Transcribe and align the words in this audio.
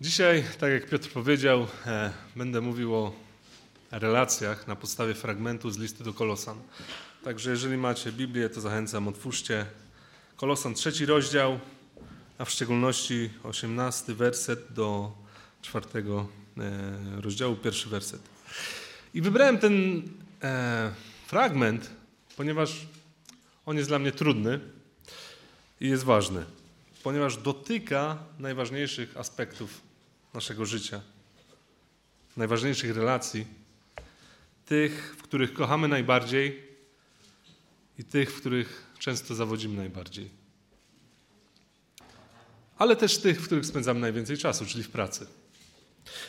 Dzisiaj, 0.00 0.44
tak 0.58 0.72
jak 0.72 0.86
Piotr 0.86 1.10
powiedział, 1.10 1.66
e, 1.86 2.12
będę 2.36 2.60
mówił 2.60 2.94
o 2.94 3.12
relacjach 3.90 4.66
na 4.66 4.76
podstawie 4.76 5.14
fragmentu 5.14 5.70
z 5.70 5.78
listy 5.78 6.04
do 6.04 6.14
Kolosan. 6.14 6.58
Także 7.24 7.50
jeżeli 7.50 7.76
macie 7.76 8.12
Biblię, 8.12 8.48
to 8.48 8.60
zachęcam, 8.60 9.08
otwórzcie 9.08 9.66
Kolosan 10.36 10.74
trzeci 10.74 11.06
rozdział, 11.06 11.58
a 12.38 12.44
w 12.44 12.50
szczególności 12.50 13.30
osiemnasty 13.42 14.14
werset 14.14 14.72
do 14.72 15.12
czwartego 15.62 16.28
e, 16.58 17.20
rozdziału, 17.20 17.56
pierwszy 17.56 17.88
werset. 17.88 18.20
I 19.14 19.22
wybrałem 19.22 19.58
ten 19.58 20.02
e, 20.42 20.92
fragment, 21.26 21.90
ponieważ 22.36 22.86
on 23.66 23.76
jest 23.76 23.88
dla 23.88 23.98
mnie 23.98 24.12
trudny 24.12 24.60
i 25.80 25.88
jest 25.88 26.04
ważny, 26.04 26.44
ponieważ 27.02 27.36
dotyka 27.36 28.18
najważniejszych 28.38 29.16
aspektów 29.16 29.85
naszego 30.36 30.66
życia, 30.66 31.00
najważniejszych 32.36 32.96
relacji, 32.96 33.46
tych, 34.66 35.14
w 35.18 35.22
których 35.22 35.52
kochamy 35.52 35.88
najbardziej 35.88 36.62
i 37.98 38.04
tych, 38.04 38.32
w 38.32 38.40
których 38.40 38.86
często 38.98 39.34
zawodzimy 39.34 39.76
najbardziej. 39.76 40.30
Ale 42.78 42.96
też 42.96 43.18
tych, 43.18 43.40
w 43.40 43.46
których 43.46 43.66
spędzamy 43.66 44.00
najwięcej 44.00 44.38
czasu, 44.38 44.66
czyli 44.66 44.84
w 44.84 44.90
pracy. 44.90 45.26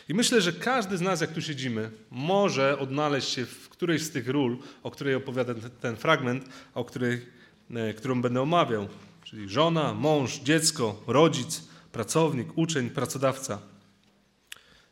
I 0.09 0.13
myślę, 0.13 0.41
że 0.41 0.53
każdy 0.53 0.97
z 0.97 1.01
nas, 1.01 1.21
jak 1.21 1.33
tu 1.33 1.41
siedzimy, 1.41 1.91
może 2.11 2.79
odnaleźć 2.79 3.29
się 3.29 3.45
w 3.45 3.69
którejś 3.69 4.01
z 4.01 4.11
tych 4.11 4.27
ról, 4.27 4.57
o 4.83 4.91
której 4.91 5.15
opowiada 5.15 5.53
ten 5.81 5.95
fragment, 5.95 6.49
o 6.73 6.85
której, 6.85 7.25
e, 7.71 7.93
którą 7.93 8.21
będę 8.21 8.41
omawiał. 8.41 8.87
Czyli 9.23 9.49
żona, 9.49 9.93
mąż, 9.93 10.39
dziecko, 10.39 11.03
rodzic, 11.07 11.63
pracownik, 11.91 12.57
uczeń, 12.57 12.89
pracodawca. 12.89 13.76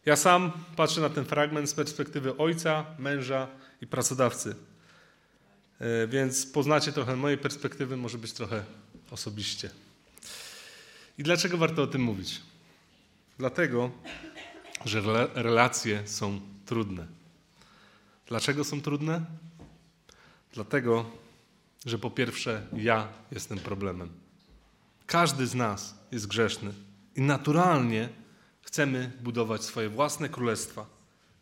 Ja 0.06 0.16
sam 0.16 0.52
patrzę 0.76 1.02
na 1.02 1.10
ten 1.10 1.26
fragment 1.26 1.70
z 1.70 1.74
perspektywy 1.74 2.38
ojca, 2.38 2.86
męża 3.00 3.48
i 3.82 3.88
pracodawcy. 3.88 4.56
E, 5.80 6.08
więc 6.08 6.46
poznacie 6.46 6.92
trochę 6.92 7.16
mojej 7.16 7.38
perspektywy, 7.38 7.98
może 7.98 8.18
być 8.18 8.34
trochę 8.34 8.64
osobiście. 9.12 9.70
I 11.18 11.24
dlaczego 11.24 11.58
warto 11.58 11.84
o 11.84 11.88
tym 11.88 12.02
mówić? 12.02 12.42
Dlatego, 13.38 13.92
że 14.86 15.28
relacje 15.36 16.08
są 16.08 16.42
trudne. 16.66 17.08
Dlaczego 18.28 18.64
są 18.64 18.82
trudne? 18.82 19.26
Dlatego, 20.54 21.12
że 21.86 22.00
po 22.00 22.12
pierwsze 22.12 22.68
ja 22.74 23.08
jestem 23.32 23.60
problemem. 23.60 24.10
Każdy 25.06 25.48
z 25.48 25.56
nas 25.56 25.96
jest 26.12 26.28
grzeszny 26.28 26.74
i 27.16 27.22
naturalnie 27.22 28.10
chcemy 28.66 29.12
budować 29.22 29.64
swoje 29.64 29.90
własne 29.90 30.30
królestwa, 30.30 30.86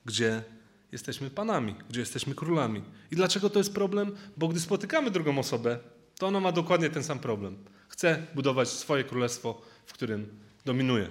gdzie 0.06 0.44
jesteśmy 0.92 1.30
panami, 1.30 1.76
gdzie 1.90 2.00
jesteśmy 2.00 2.36
królami. 2.36 2.84
I 3.12 3.16
dlaczego 3.16 3.50
to 3.50 3.60
jest 3.60 3.74
problem? 3.74 4.16
Bo 4.38 4.48
gdy 4.48 4.60
spotykamy 4.60 5.12
drugą 5.12 5.40
osobę, 5.40 5.80
to 6.18 6.28
ona 6.28 6.40
ma 6.40 6.52
dokładnie 6.52 6.90
ten 6.90 7.04
sam 7.04 7.20
problem. 7.20 7.58
Chce 7.90 8.28
budować 8.36 8.70
swoje 8.70 9.04
królestwo, 9.04 9.62
w 9.86 9.94
którym 9.94 10.40
dominuje. 10.66 11.10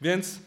Więc, 0.00 0.38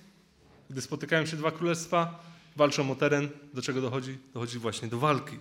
gdy 0.69 0.81
spotykają 0.81 1.25
się 1.25 1.37
dwa 1.37 1.51
królestwa, 1.51 2.23
walczą 2.55 2.91
o 2.91 2.95
teren, 2.95 3.29
do 3.53 3.61
czego 3.61 3.81
dochodzi? 3.81 4.17
Dochodzi 4.33 4.59
właśnie 4.59 4.87
do 4.87 4.99
walki. 4.99 5.37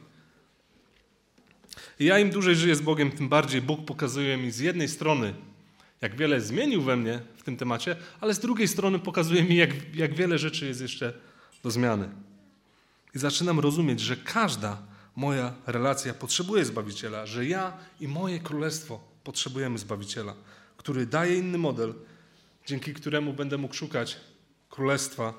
I 1.99 2.05
ja 2.05 2.19
im 2.19 2.31
dłużej 2.31 2.57
żyję 2.57 2.77
z 2.77 2.81
Bogiem, 2.81 3.11
tym 3.11 3.29
bardziej 3.29 3.63
Bóg 3.63 3.85
pokazuje 3.85 4.37
mi 4.37 4.51
z 4.51 4.59
jednej 4.59 4.89
strony, 4.89 5.35
jak 6.01 6.17
wiele 6.17 6.41
zmienił 6.41 6.83
we 6.83 6.97
mnie 6.97 7.21
w 7.37 7.43
tym 7.43 7.57
temacie, 7.57 7.97
ale 8.21 8.35
z 8.35 8.39
drugiej 8.39 8.69
strony 8.69 8.99
pokazuje 8.99 9.45
mi, 9.45 9.57
jak, 9.57 9.95
jak 9.95 10.15
wiele 10.15 10.39
rzeczy 10.39 10.67
jest 10.67 10.81
jeszcze 10.81 11.13
do 11.63 11.71
zmiany. 11.71 12.09
I 13.15 13.19
zaczynam 13.19 13.61
rozumieć, 13.61 14.01
że 14.01 14.17
każda 14.17 14.83
moja 15.17 15.55
relacja 15.67 16.15
potrzebuje 16.15 16.65
Zbawiciela, 16.65 17.27
że 17.27 17.47
ja 17.47 17.79
i 18.01 18.09
moje 18.09 18.39
królestwo 18.39 19.01
potrzebujemy 19.25 19.79
Zbawiciela, 19.79 20.35
który 20.77 21.07
daje 21.07 21.39
inny 21.39 21.59
model, 21.59 21.95
dzięki 22.67 22.95
któremu 22.95 23.33
będę 23.33 23.59
mógł 23.59 23.75
szukać 23.75 24.17
królestwa 24.71 25.35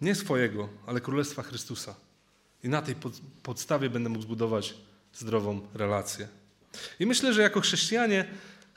nie 0.00 0.14
swojego, 0.14 0.68
ale 0.86 1.00
królestwa 1.00 1.42
Chrystusa. 1.42 1.94
I 2.64 2.68
na 2.68 2.82
tej 2.82 2.94
podstawie 3.42 3.90
będę 3.90 4.08
mógł 4.08 4.22
zbudować 4.22 4.74
zdrową 5.14 5.60
relację. 5.74 6.28
I 7.00 7.06
myślę, 7.06 7.32
że 7.32 7.42
jako 7.42 7.60
chrześcijanie 7.60 8.28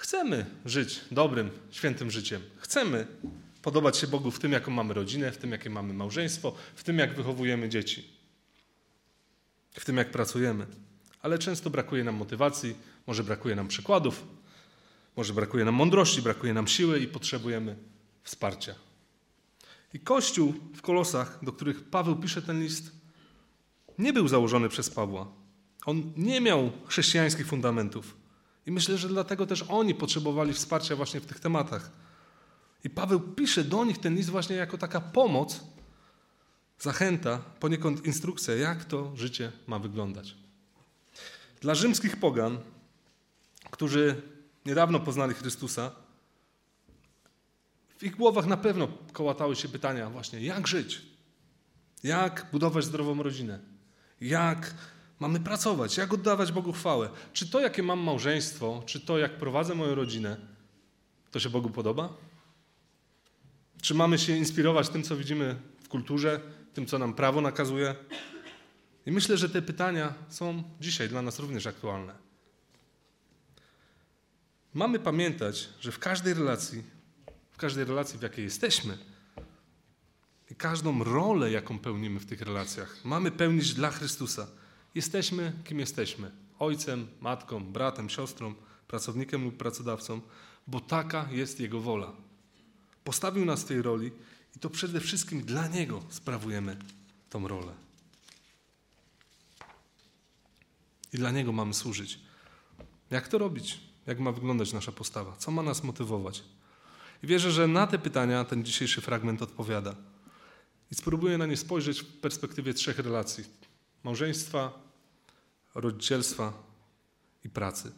Chcemy 0.05 0.45
żyć 0.66 1.01
dobrym, 1.11 1.49
świętym 1.71 2.11
życiem. 2.11 2.41
Chcemy 2.57 3.07
podobać 3.61 3.97
się 3.97 4.07
Bogu 4.07 4.31
w 4.31 4.39
tym, 4.39 4.51
jaką 4.51 4.71
mamy 4.71 4.93
rodzinę, 4.93 5.31
w 5.31 5.38
tym, 5.38 5.51
jakie 5.51 5.69
mamy 5.69 5.93
małżeństwo, 5.93 6.55
w 6.75 6.83
tym, 6.83 6.99
jak 6.99 7.16
wychowujemy 7.16 7.69
dzieci, 7.69 8.09
w 9.71 9.85
tym, 9.85 9.97
jak 9.97 10.11
pracujemy. 10.11 10.65
Ale 11.21 11.39
często 11.39 11.69
brakuje 11.69 12.03
nam 12.03 12.15
motywacji, 12.15 12.75
może 13.07 13.23
brakuje 13.23 13.55
nam 13.55 13.67
przykładów, 13.67 14.23
może 15.17 15.33
brakuje 15.33 15.65
nam 15.65 15.75
mądrości, 15.75 16.21
brakuje 16.21 16.53
nam 16.53 16.67
siły 16.67 16.99
i 16.99 17.07
potrzebujemy 17.07 17.75
wsparcia. 18.23 18.75
I 19.94 19.99
Kościół 19.99 20.53
w 20.75 20.81
Kolosach, 20.81 21.39
do 21.44 21.51
których 21.51 21.83
Paweł 21.83 22.15
pisze 22.15 22.41
ten 22.41 22.63
list, 22.63 22.91
nie 23.97 24.13
był 24.13 24.27
założony 24.27 24.69
przez 24.69 24.89
Pawła. 24.89 25.27
On 25.85 26.13
nie 26.17 26.41
miał 26.41 26.71
chrześcijańskich 26.88 27.47
fundamentów. 27.47 28.25
I 28.65 28.71
myślę, 28.71 28.97
że 28.97 29.07
dlatego 29.07 29.45
też 29.45 29.65
oni 29.69 29.95
potrzebowali 29.95 30.53
wsparcia 30.53 30.95
właśnie 30.95 31.19
w 31.19 31.25
tych 31.25 31.39
tematach. 31.39 31.91
I 32.83 32.89
Paweł 32.89 33.19
pisze 33.19 33.63
do 33.63 33.85
nich 33.85 33.97
ten 33.97 34.15
list 34.15 34.29
właśnie 34.29 34.55
jako 34.55 34.77
taka 34.77 35.01
pomoc, 35.01 35.63
zachęta, 36.79 37.37
poniekąd 37.37 38.05
instrukcja, 38.05 38.55
jak 38.55 38.85
to 38.85 39.11
życie 39.15 39.51
ma 39.67 39.79
wyglądać. 39.79 40.35
Dla 41.61 41.75
rzymskich 41.75 42.17
pogan, 42.17 42.57
którzy 43.71 44.21
niedawno 44.65 44.99
poznali 44.99 45.33
Chrystusa, 45.33 45.91
w 47.97 48.03
ich 48.03 48.15
głowach 48.15 48.45
na 48.45 48.57
pewno 48.57 48.87
kołatały 49.13 49.55
się 49.55 49.69
pytania 49.69 50.09
właśnie, 50.09 50.41
jak 50.41 50.67
żyć? 50.67 51.01
Jak 52.03 52.47
budować 52.51 52.85
zdrową 52.85 53.23
rodzinę? 53.23 53.59
Jak 54.21 54.73
Mamy 55.19 55.39
pracować. 55.39 55.97
Jak 55.97 56.13
oddawać 56.13 56.51
Bogu 56.51 56.71
chwałę? 56.71 57.09
Czy 57.33 57.49
to, 57.49 57.59
jakie 57.59 57.83
mam 57.83 57.99
małżeństwo, 57.99 58.83
czy 58.85 58.99
to, 58.99 59.17
jak 59.17 59.37
prowadzę 59.37 59.75
moją 59.75 59.95
rodzinę, 59.95 60.37
to 61.31 61.39
się 61.39 61.49
Bogu 61.49 61.69
podoba? 61.69 62.13
Czy 63.81 63.93
mamy 63.93 64.19
się 64.19 64.37
inspirować 64.37 64.89
tym, 64.89 65.03
co 65.03 65.17
widzimy 65.17 65.55
w 65.83 65.87
kulturze, 65.87 66.41
tym, 66.73 66.85
co 66.85 66.99
nam 66.99 67.13
prawo 67.13 67.41
nakazuje? 67.41 67.95
I 69.05 69.11
myślę, 69.11 69.37
że 69.37 69.49
te 69.49 69.61
pytania 69.61 70.13
są 70.29 70.63
dzisiaj 70.81 71.09
dla 71.09 71.21
nas 71.21 71.39
również 71.39 71.67
aktualne. 71.67 72.15
Mamy 74.73 74.99
pamiętać, 74.99 75.69
że 75.79 75.91
w 75.91 75.99
każdej 75.99 76.33
relacji, 76.33 76.83
w 77.51 77.57
każdej 77.57 77.85
relacji, 77.85 78.19
w 78.19 78.21
jakiej 78.21 78.45
jesteśmy, 78.45 78.97
i 80.51 80.55
każdą 80.55 81.03
rolę, 81.03 81.51
jaką 81.51 81.79
pełnimy 81.79 82.19
w 82.19 82.25
tych 82.25 82.41
relacjach, 82.41 82.97
mamy 83.03 83.31
pełnić 83.31 83.73
dla 83.73 83.91
Chrystusa. 83.91 84.47
Jesteśmy 84.95 85.53
kim 85.63 85.79
jesteśmy. 85.79 86.31
Ojcem, 86.59 87.07
matką, 87.22 87.63
bratem, 87.63 88.09
siostrą, 88.09 88.56
pracownikiem 88.88 89.44
lub 89.44 89.57
pracodawcą, 89.57 90.22
bo 90.67 90.79
taka 90.79 91.28
jest 91.31 91.59
Jego 91.59 91.81
wola. 91.81 92.11
Postawił 93.03 93.45
nas 93.45 93.61
w 93.61 93.66
tej 93.66 93.81
roli 93.81 94.11
i 94.56 94.59
to 94.59 94.69
przede 94.69 95.00
wszystkim 95.00 95.41
dla 95.41 95.67
Niego 95.67 96.03
sprawujemy 96.09 96.78
tą 97.29 97.47
rolę. 97.47 97.73
I 101.13 101.17
dla 101.17 101.31
Niego 101.31 101.51
mamy 101.51 101.73
służyć. 101.73 102.19
Jak 103.09 103.27
to 103.27 103.38
robić? 103.38 103.79
Jak 104.06 104.19
ma 104.19 104.31
wyglądać 104.31 104.73
nasza 104.73 104.91
postawa? 104.91 105.38
Co 105.38 105.51
ma 105.51 105.63
nas 105.63 105.83
motywować? 105.83 106.44
I 107.24 107.27
wierzę, 107.27 107.51
że 107.51 107.68
na 107.68 107.88
te 107.88 108.00
pytania 108.00 108.45
ten 108.45 108.65
dzisiejszy 108.65 109.01
fragment 109.01 109.42
odpowiada. 109.42 109.95
I 110.92 110.95
spróbuję 110.95 111.38
na 111.38 111.45
nie 111.45 111.57
spojrzeć 111.57 112.00
w 112.00 112.19
perspektywie 112.19 112.74
trzech 112.74 113.00
relacji: 113.00 113.44
małżeństwa, 114.03 114.84
rodzicielstwa 115.75 116.54
i 117.44 117.50
pracy. 117.50 117.92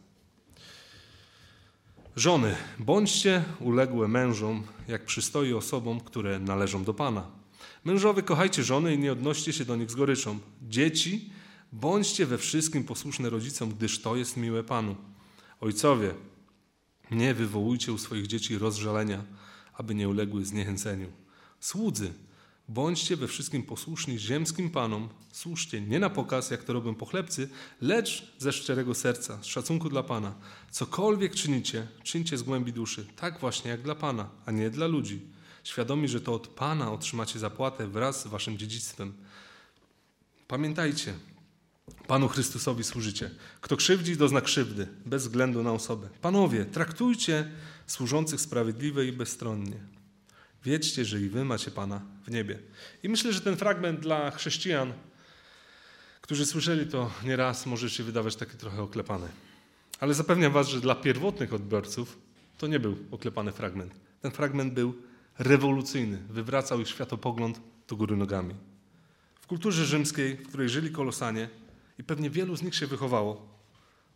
Żony, 2.15 2.55
bądźcie 2.79 3.43
uległe 3.59 4.07
mężom, 4.07 4.63
jak 4.87 5.05
przystoi 5.05 5.53
osobom, 5.53 5.99
które 5.99 6.39
należą 6.39 6.83
do 6.83 6.93
Pana. 6.93 7.27
Mężowie, 7.85 8.23
kochajcie 8.23 8.63
żony 8.63 8.93
i 8.93 8.99
nie 8.99 9.11
odnoście 9.11 9.53
się 9.53 9.65
do 9.65 9.75
nich 9.75 9.91
z 9.91 9.95
goryczą. 9.95 10.39
Dzieci, 10.61 11.29
bądźcie 11.71 12.25
we 12.25 12.37
wszystkim 12.37 12.83
posłuszne 12.83 13.29
rodzicom, 13.29 13.69
gdyż 13.69 14.01
to 14.01 14.15
jest 14.15 14.37
miłe 14.37 14.63
Panu. 14.63 14.95
Ojcowie, 15.61 16.13
nie 17.11 17.33
wywołujcie 17.33 17.93
u 17.93 17.97
swoich 17.97 18.27
dzieci 18.27 18.57
rozżalenia, 18.57 19.23
aby 19.73 19.95
nie 19.95 20.09
uległy 20.09 20.45
zniechęceniu. 20.45 21.11
Słudzy, 21.59 22.13
Bądźcie 22.69 23.15
we 23.17 23.27
wszystkim 23.27 23.63
posłuszni 23.63 24.19
ziemskim 24.19 24.69
panom, 24.69 25.09
słuszcie 25.31 25.81
nie 25.81 25.99
na 25.99 26.09
pokaz, 26.09 26.51
jak 26.51 26.63
to 26.63 26.73
robią 26.73 26.95
pochlebcy, 26.95 27.49
lecz 27.81 28.33
ze 28.37 28.53
szczerego 28.53 28.93
serca, 28.93 29.43
z 29.43 29.45
szacunku 29.45 29.89
dla 29.89 30.03
Pana. 30.03 30.35
Cokolwiek 30.71 31.35
czynicie, 31.35 31.87
czyńcie 32.03 32.37
z 32.37 32.43
głębi 32.43 32.73
duszy, 32.73 33.05
tak 33.15 33.39
właśnie 33.39 33.71
jak 33.71 33.81
dla 33.81 33.95
Pana, 33.95 34.29
a 34.45 34.51
nie 34.51 34.69
dla 34.69 34.87
ludzi. 34.87 35.21
świadomi, 35.63 36.07
że 36.07 36.21
to 36.21 36.33
od 36.33 36.47
Pana 36.47 36.91
otrzymacie 36.91 37.39
zapłatę 37.39 37.87
wraz 37.87 38.21
z 38.21 38.27
waszym 38.27 38.57
dziedzictwem. 38.57 39.13
Pamiętajcie, 40.47 41.13
Panu 42.07 42.27
Chrystusowi 42.27 42.83
służycie. 42.83 43.31
Kto 43.61 43.77
krzywdzi, 43.77 44.17
dozna 44.17 44.41
krzywdy, 44.41 44.87
bez 45.05 45.23
względu 45.23 45.63
na 45.63 45.71
osobę. 45.71 46.09
Panowie, 46.21 46.65
traktujcie 46.65 47.51
służących 47.87 48.41
sprawiedliwie 48.41 49.05
i 49.05 49.11
bezstronnie. 49.11 49.96
Wiedzcie, 50.67 51.05
że 51.05 51.21
i 51.21 51.29
wy 51.29 51.45
macie 51.45 51.71
Pana 51.71 52.01
w 52.25 52.31
niebie. 52.31 52.59
I 53.03 53.09
myślę, 53.09 53.33
że 53.33 53.41
ten 53.41 53.57
fragment 53.57 53.99
dla 53.99 54.31
chrześcijan, 54.31 54.93
którzy 56.21 56.45
słyszeli 56.45 56.87
to 56.87 57.11
nieraz, 57.23 57.65
może 57.65 57.89
się 57.89 58.03
wydawać 58.03 58.35
taki 58.35 58.57
trochę 58.57 58.81
oklepany. 58.81 59.27
Ale 59.99 60.13
zapewniam 60.13 60.51
was, 60.51 60.67
że 60.67 60.81
dla 60.81 60.95
pierwotnych 60.95 61.53
odbiorców 61.53 62.17
to 62.57 62.67
nie 62.67 62.79
był 62.79 62.97
oklepany 63.11 63.51
fragment. 63.51 63.93
Ten 64.21 64.31
fragment 64.31 64.73
był 64.73 64.93
rewolucyjny, 65.39 66.17
wywracał 66.29 66.81
ich 66.81 66.89
światopogląd 66.89 67.61
do 67.87 67.95
góry 67.95 68.17
nogami. 68.17 68.55
W 69.41 69.47
kulturze 69.47 69.85
rzymskiej, 69.85 70.35
w 70.35 70.47
której 70.47 70.69
żyli 70.69 70.91
kolosanie, 70.91 71.49
i 71.99 72.03
pewnie 72.03 72.29
wielu 72.29 72.55
z 72.55 72.61
nich 72.61 72.75
się 72.75 72.87
wychowało, 72.87 73.59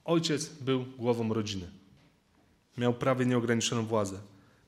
ojciec 0.06 0.50
był 0.50 0.86
głową 0.86 1.33
rodziny. 1.33 1.71
Miał 2.77 2.94
prawie 2.94 3.25
nieograniczoną 3.25 3.86
władzę. 3.86 4.19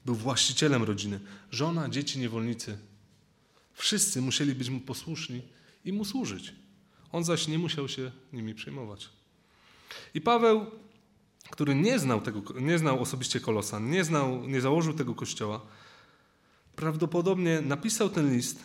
Był 0.06 0.16
właścicielem 0.16 0.84
rodziny. 0.84 1.20
Żona, 1.52 1.90
dzieci, 1.90 2.20
niewolnicy. 2.20 2.78
Wszyscy 3.74 4.22
musieli 4.22 4.56
być 4.56 4.70
mu 4.70 4.80
posłuszni 4.80 5.42
i 5.86 5.94
mu 5.94 6.06
służyć. 6.06 6.54
On 7.12 7.24
zaś 7.24 7.48
nie 7.48 7.60
musiał 7.60 7.88
się 7.88 8.12
nimi 8.34 8.56
przejmować. 8.56 9.10
I 10.14 10.22
Paweł, 10.22 10.66
który 11.50 11.76
nie 11.76 12.00
znał, 12.00 12.22
tego, 12.22 12.42
nie 12.60 12.78
znał 12.78 13.02
osobiście 13.02 13.40
Kolosan, 13.40 13.90
nie, 13.90 14.04
znał, 14.04 14.48
nie 14.48 14.62
założył 14.62 14.94
tego 14.94 15.16
kościoła, 15.16 15.62
prawdopodobnie 16.76 17.62
napisał 17.62 18.10
ten 18.10 18.34
list 18.34 18.64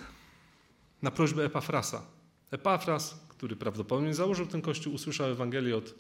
na 1.03 1.11
prośbę 1.11 1.45
Epafrasa. 1.45 2.03
Epafras, 2.51 3.21
który 3.29 3.57
prawdopodobnie 3.57 4.15
założył 4.15 4.47
ten 4.47 4.63
kościół, 4.63 4.95
usłyszał 4.95 5.31
Ewangelię 5.31 5.77
od 5.77 5.95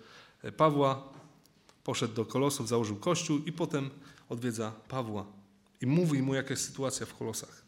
Pawła, 0.57 1.09
poszedł 1.85 2.15
do 2.15 2.25
Kolosów, 2.25 2.69
założył 2.69 2.97
kościół 2.97 3.39
i 3.47 3.53
potem 3.53 3.91
odwiedza 4.29 4.73
Pawła 4.89 5.27
i 5.81 5.87
mówi 5.87 6.23
mu, 6.23 6.35
jaka 6.35 6.51
jest 6.51 6.65
sytuacja 6.65 7.07
w 7.07 7.15
Kolosach. 7.15 7.63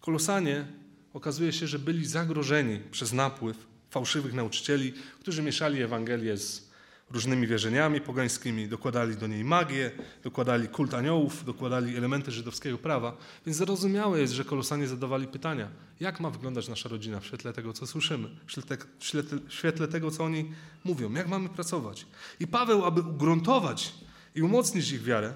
Kolosanie 0.00 0.66
okazuje 1.14 1.52
się, 1.52 1.66
że 1.66 1.78
byli 1.78 2.06
zagrożeni 2.06 2.80
przez 2.90 3.12
napływ 3.12 3.56
fałszywych 3.90 4.34
nauczycieli, 4.34 4.92
którzy 5.20 5.42
mieszali 5.42 5.82
Ewangelię 5.82 6.36
z 6.36 6.66
różnymi 7.10 7.46
wierzeniami 7.46 8.00
pogańskimi, 8.00 8.68
dokładali 8.68 9.16
do 9.16 9.26
niej 9.26 9.44
magię, 9.44 9.90
dokładali 10.24 10.68
kult 10.68 10.94
aniołów, 10.94 11.44
dokładali 11.44 11.96
elementy 11.96 12.30
żydowskiego 12.30 12.78
prawa. 12.78 13.16
Więc 13.46 13.58
zrozumiałe 13.58 14.20
jest, 14.20 14.32
że 14.32 14.44
kolosanie 14.44 14.88
zadawali 14.88 15.26
pytania, 15.26 15.68
jak 16.00 16.20
ma 16.20 16.30
wyglądać 16.30 16.68
nasza 16.68 16.88
rodzina 16.88 17.20
w 17.20 17.26
świetle 17.26 17.52
tego, 17.52 17.72
co 17.72 17.86
słyszymy, 17.86 18.28
w 18.46 18.52
świetle, 18.52 18.76
w 18.98 19.04
świetle, 19.04 19.38
w 19.48 19.52
świetle 19.52 19.88
tego, 19.88 20.10
co 20.10 20.24
oni 20.24 20.52
mówią, 20.84 21.12
jak 21.12 21.28
mamy 21.28 21.48
pracować. 21.48 22.06
I 22.40 22.46
Paweł, 22.46 22.84
aby 22.84 23.00
ugruntować 23.00 23.94
i 24.36 24.42
umocnić 24.42 24.90
ich 24.90 25.02
wiarę, 25.02 25.34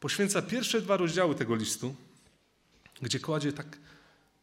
poświęca 0.00 0.42
pierwsze 0.42 0.82
dwa 0.82 0.96
rozdziały 0.96 1.34
tego 1.34 1.54
listu, 1.54 1.94
gdzie 3.02 3.20
kładzie 3.20 3.52
tak 3.52 3.78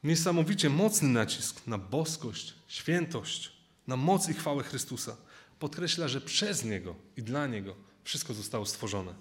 niesamowicie 0.04 0.70
mocny 0.70 1.10
nacisk 1.10 1.68
na 1.68 1.78
boskość, 1.78 2.54
świętość, 2.68 3.52
na 3.88 3.98
moc 3.98 4.30
i 4.30 4.34
chwałę 4.34 4.64
Chrystusa. 4.64 5.16
Podkreśla, 5.60 6.08
że 6.08 6.22
przez 6.22 6.66
Niego 6.66 6.96
i 7.18 7.24
dla 7.24 7.48
Niego 7.48 7.76
wszystko 8.04 8.34
zostało 8.34 8.66
stworzone. 8.66 9.14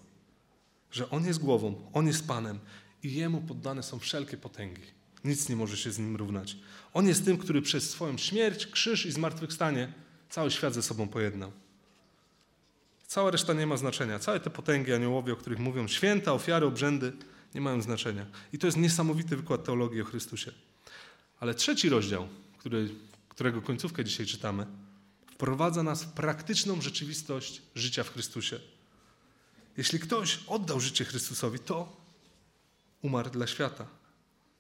Że 0.90 1.10
On 1.10 1.26
jest 1.26 1.38
głową, 1.38 1.90
On 1.92 2.06
jest 2.06 2.26
Panem 2.26 2.58
i 3.02 3.14
Jemu 3.14 3.40
poddane 3.40 3.82
są 3.82 3.98
wszelkie 3.98 4.36
potęgi. 4.36 4.82
Nic 5.24 5.48
nie 5.48 5.56
może 5.56 5.76
się 5.76 5.92
z 5.92 5.98
Nim 5.98 6.16
równać. 6.16 6.56
On 6.94 7.08
jest 7.08 7.24
tym, 7.24 7.38
który 7.38 7.62
przez 7.62 7.90
swoją 7.90 8.18
śmierć, 8.18 8.66
krzyż 8.66 9.06
i 9.06 9.12
zmartwychwstanie 9.12 9.92
cały 10.30 10.50
świat 10.50 10.74
ze 10.74 10.82
sobą 10.82 11.08
pojednał. 11.08 11.52
Cała 13.12 13.30
reszta 13.30 13.52
nie 13.52 13.66
ma 13.66 13.76
znaczenia. 13.76 14.18
Całe 14.18 14.40
te 14.40 14.50
potęgi 14.50 14.92
aniołowie, 14.92 15.32
o 15.32 15.36
których 15.36 15.58
mówią, 15.58 15.88
święta, 15.88 16.32
ofiary, 16.32 16.66
obrzędy, 16.66 17.12
nie 17.54 17.60
mają 17.60 17.82
znaczenia. 17.82 18.26
I 18.52 18.58
to 18.58 18.66
jest 18.66 18.76
niesamowity 18.76 19.36
wykład 19.36 19.64
teologii 19.64 20.02
o 20.02 20.04
Chrystusie. 20.04 20.52
Ale 21.40 21.54
trzeci 21.54 21.88
rozdział, 21.88 22.28
który, 22.58 22.94
którego 23.28 23.62
końcówkę 23.62 24.04
dzisiaj 24.04 24.26
czytamy, 24.26 24.66
wprowadza 25.30 25.82
nas 25.82 26.04
w 26.04 26.12
praktyczną 26.12 26.80
rzeczywistość 26.80 27.62
życia 27.74 28.04
w 28.04 28.12
Chrystusie. 28.12 28.60
Jeśli 29.76 29.98
ktoś 29.98 30.38
oddał 30.46 30.80
życie 30.80 31.04
Chrystusowi, 31.04 31.58
to 31.58 31.96
umarł 33.02 33.30
dla 33.30 33.46
świata. 33.46 33.86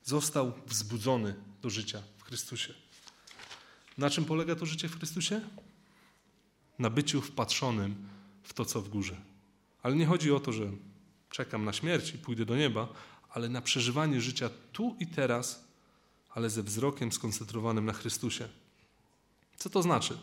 Został 0.04 0.52
wzbudzony 0.66 1.34
do 1.62 1.70
życia 1.70 2.02
w 2.18 2.22
Chrystusie. 2.22 2.74
Na 3.98 4.10
czym 4.10 4.24
polega 4.24 4.56
to 4.56 4.66
życie 4.66 4.88
w 4.88 4.98
Chrystusie? 4.98 5.40
Na 6.78 6.90
byciu 6.90 7.20
wpatrzonym 7.22 8.12
w 8.42 8.54
to, 8.54 8.64
co 8.64 8.80
w 8.80 8.88
górze. 8.88 9.16
Ale 9.82 9.96
nie 9.96 10.06
chodzi 10.06 10.32
o 10.32 10.40
to, 10.40 10.52
że 10.52 10.70
czekam 11.30 11.64
na 11.64 11.72
śmierć 11.72 12.14
i 12.14 12.18
pójdę 12.18 12.44
do 12.44 12.56
nieba, 12.56 12.88
ale 13.30 13.48
na 13.48 13.62
przeżywanie 13.62 14.20
życia 14.20 14.50
tu 14.72 14.96
i 15.00 15.06
teraz, 15.06 15.64
ale 16.30 16.50
ze 16.50 16.62
wzrokiem 16.62 17.12
skoncentrowanym 17.12 17.84
na 17.84 17.92
Chrystusie. 17.92 18.48
Co 19.56 19.70
to 19.70 19.82
znaczy? 19.82 20.18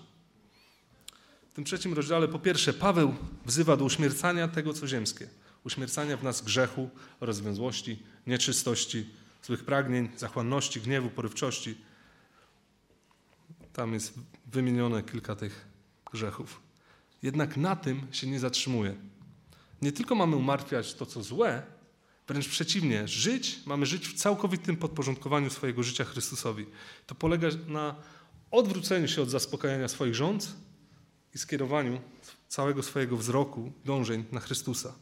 W 1.50 1.54
tym 1.54 1.64
trzecim 1.64 1.94
rozdziale, 1.94 2.28
po 2.28 2.40
pierwsze, 2.40 2.74
Paweł 2.74 3.16
wzywa 3.46 3.78
do 3.78 3.86
uśmiercania 3.86 4.48
tego, 4.48 4.74
co 4.74 4.88
ziemskie. 4.88 5.30
Uśmiercania 5.64 6.18
w 6.18 6.24
nas 6.24 6.42
grzechu, 6.42 6.90
rozwiązłości, 7.22 8.04
nieczystości, 8.28 9.10
złych 9.44 9.66
pragnień, 9.66 10.10
zachłanności, 10.18 10.82
gniewu, 10.82 11.10
porywczości. 11.10 11.78
Tam 13.74 13.94
jest 13.94 14.14
wymienione 14.46 15.04
kilka 15.04 15.36
tych 15.36 15.66
grzechów. 16.12 16.69
Jednak 17.24 17.58
na 17.58 17.76
tym 17.76 18.08
się 18.12 18.28
nie 18.28 18.40
zatrzymuje. 18.40 18.96
Nie 19.82 19.92
tylko 19.92 20.16
mamy 20.16 20.36
umartwiać 20.36 20.94
to, 20.94 21.06
co 21.06 21.24
złe, 21.24 21.64
wręcz 22.28 22.50
przeciwnie, 22.50 23.08
żyć, 23.08 23.60
mamy 23.66 23.86
żyć 23.86 24.08
w 24.08 24.14
całkowitym 24.14 24.78
podporządkowaniu 24.78 25.50
swojego 25.50 25.84
życia 25.84 26.06
Chrystusowi. 26.06 26.66
To 27.08 27.16
polega 27.16 27.48
na 27.68 27.96
odwróceniu 28.52 29.08
się 29.08 29.22
od 29.22 29.30
zaspokajania 29.30 29.88
swoich 29.88 30.16
rządz 30.16 30.56
i 31.36 31.38
skierowaniu 31.38 32.02
całego 32.48 32.84
swojego 32.84 33.18
wzroku, 33.18 33.72
dążeń 33.86 34.26
na 34.32 34.40
Chrystusa. 34.40 34.94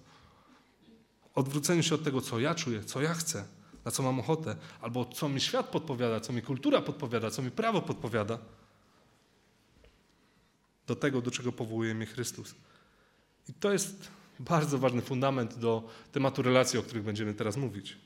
Odwróceniu 1.35 1.83
się 1.83 1.95
od 1.95 2.03
tego, 2.03 2.21
co 2.21 2.39
ja 2.39 2.55
czuję, 2.55 2.83
co 2.83 3.01
ja 3.01 3.13
chcę, 3.13 3.45
na 3.85 3.91
co 3.91 4.03
mam 4.03 4.19
ochotę, 4.19 4.55
albo 4.81 5.05
co 5.05 5.29
mi 5.29 5.41
świat 5.41 5.69
podpowiada, 5.69 6.19
co 6.19 6.33
mi 6.33 6.41
kultura 6.41 6.81
podpowiada, 6.81 7.31
co 7.31 7.41
mi 7.41 7.51
prawo 7.51 7.81
podpowiada, 7.81 8.39
do 10.87 10.95
tego, 10.95 11.21
do 11.21 11.31
czego 11.31 11.51
powołuje 11.51 11.95
mnie 11.95 12.05
Chrystus. 12.05 12.55
I 13.49 13.53
to 13.53 13.73
jest 13.73 14.07
bardzo 14.39 14.77
ważny 14.77 15.01
fundament 15.01 15.57
do 15.57 15.89
tematu 16.11 16.41
relacji, 16.41 16.79
o 16.79 16.83
których 16.83 17.03
będziemy 17.03 17.33
teraz 17.33 17.57
mówić. 17.57 17.97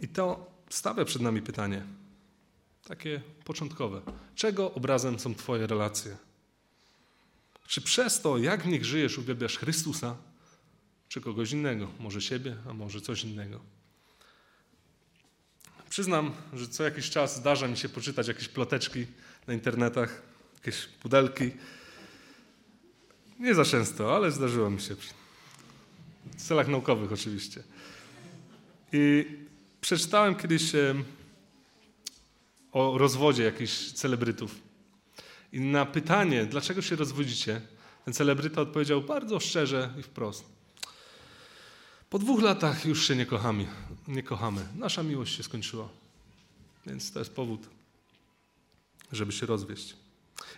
I 0.00 0.08
to 0.08 0.50
stawia 0.70 1.04
przed 1.04 1.22
nami 1.22 1.42
pytanie, 1.42 1.82
takie 2.84 3.22
początkowe. 3.44 4.02
Czego 4.34 4.74
obrazem 4.74 5.18
są 5.18 5.34
Twoje 5.34 5.66
relacje? 5.66 6.16
Czy 7.66 7.80
przez 7.80 8.20
to, 8.20 8.38
jak 8.38 8.62
w 8.62 8.66
nich 8.66 8.84
żyjesz, 8.84 9.18
uwielbiasz 9.18 9.58
Chrystusa, 9.58 10.16
czy 11.08 11.20
kogoś 11.20 11.52
innego? 11.52 11.88
Może 12.00 12.22
siebie, 12.22 12.56
a 12.70 12.74
może 12.74 13.00
coś 13.00 13.24
innego. 13.24 13.60
Przyznam, 15.94 16.32
że 16.52 16.68
co 16.68 16.84
jakiś 16.84 17.10
czas 17.10 17.36
zdarza 17.36 17.68
mi 17.68 17.76
się 17.76 17.88
poczytać 17.88 18.28
jakieś 18.28 18.48
ploteczki 18.48 19.06
na 19.46 19.54
internetach, 19.54 20.22
jakieś 20.54 20.86
pudelki. 20.86 21.50
Nie 23.38 23.54
za 23.54 23.64
często, 23.64 24.16
ale 24.16 24.30
zdarzyło 24.30 24.70
mi 24.70 24.80
się. 24.80 24.96
W 26.36 26.36
celach 26.36 26.68
naukowych 26.68 27.12
oczywiście. 27.12 27.62
I 28.92 29.24
przeczytałem 29.80 30.34
kiedyś 30.34 30.72
o 32.72 32.98
rozwodzie 32.98 33.44
jakichś 33.44 33.92
celebrytów. 33.92 34.54
I 35.52 35.60
na 35.60 35.86
pytanie, 35.86 36.46
dlaczego 36.46 36.82
się 36.82 36.96
rozwodzicie, 36.96 37.60
ten 38.04 38.14
celebryta 38.14 38.60
odpowiedział 38.60 39.02
bardzo 39.02 39.40
szczerze 39.40 39.94
i 39.98 40.02
wprost. 40.02 40.53
Po 42.10 42.18
dwóch 42.18 42.42
latach 42.42 42.84
już 42.84 43.08
się 43.08 43.16
nie 43.16 43.26
kochamy. 43.26 43.66
Nie 44.08 44.22
kochamy. 44.22 44.68
Nasza 44.76 45.02
miłość 45.02 45.36
się 45.36 45.42
skończyła. 45.42 45.88
Więc 46.86 47.12
to 47.12 47.18
jest 47.18 47.34
powód, 47.34 47.68
żeby 49.12 49.32
się 49.32 49.46
rozwieść. 49.46 49.96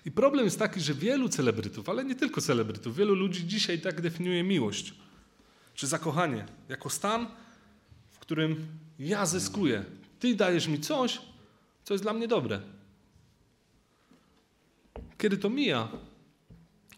I 0.05 0.11
problem 0.11 0.45
jest 0.45 0.59
taki, 0.59 0.81
że 0.81 0.95
wielu 0.95 1.29
celebrytów, 1.29 1.89
ale 1.89 2.05
nie 2.05 2.15
tylko 2.15 2.41
celebrytów, 2.41 2.97
wielu 2.97 3.15
ludzi 3.15 3.47
dzisiaj 3.47 3.81
tak 3.81 4.01
definiuje 4.01 4.43
miłość 4.43 4.95
czy 5.75 5.87
zakochanie 5.87 6.47
jako 6.69 6.91
stan, 6.91 7.27
w 8.11 8.19
którym 8.19 8.67
ja 8.99 9.27
zyskuję. 9.27 9.85
Ty 10.21 10.35
dajesz 10.35 10.69
mi 10.69 10.81
coś, 10.81 11.21
co 11.85 11.95
jest 11.95 12.05
dla 12.05 12.13
mnie 12.13 12.29
dobre. 12.29 12.61
Kiedy 15.19 15.37
to 15.37 15.51
mija, 15.51 15.89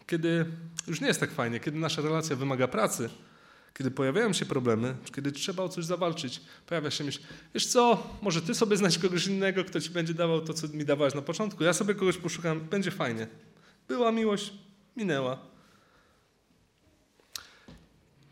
kiedy 0.07 0.45
już 0.87 1.01
nie 1.01 1.07
jest 1.07 1.19
tak 1.19 1.31
fajnie, 1.31 1.59
kiedy 1.59 1.79
nasza 1.79 2.01
relacja 2.01 2.35
wymaga 2.35 2.67
pracy, 2.67 3.09
kiedy 3.79 3.91
pojawiają 3.91 4.33
się 4.33 4.45
problemy, 4.45 4.95
kiedy 5.15 5.31
trzeba 5.31 5.63
o 5.63 5.69
coś 5.69 5.85
zawalczyć, 5.85 6.41
pojawia 6.67 6.91
się 6.91 7.03
myśl, 7.03 7.19
wiesz 7.53 7.65
co, 7.65 8.07
może 8.21 8.41
ty 8.41 8.55
sobie 8.55 8.77
znajdź 8.77 8.97
kogoś 8.97 9.27
innego, 9.27 9.63
kto 9.63 9.81
ci 9.81 9.89
będzie 9.89 10.13
dawał 10.13 10.41
to, 10.41 10.53
co 10.53 10.67
mi 10.67 10.85
dawałeś 10.85 11.13
na 11.13 11.21
początku, 11.21 11.63
ja 11.63 11.73
sobie 11.73 11.95
kogoś 11.95 12.17
poszukam, 12.17 12.59
będzie 12.59 12.91
fajnie. 12.91 13.27
Była 13.87 14.11
miłość, 14.11 14.53
minęła. 14.97 15.39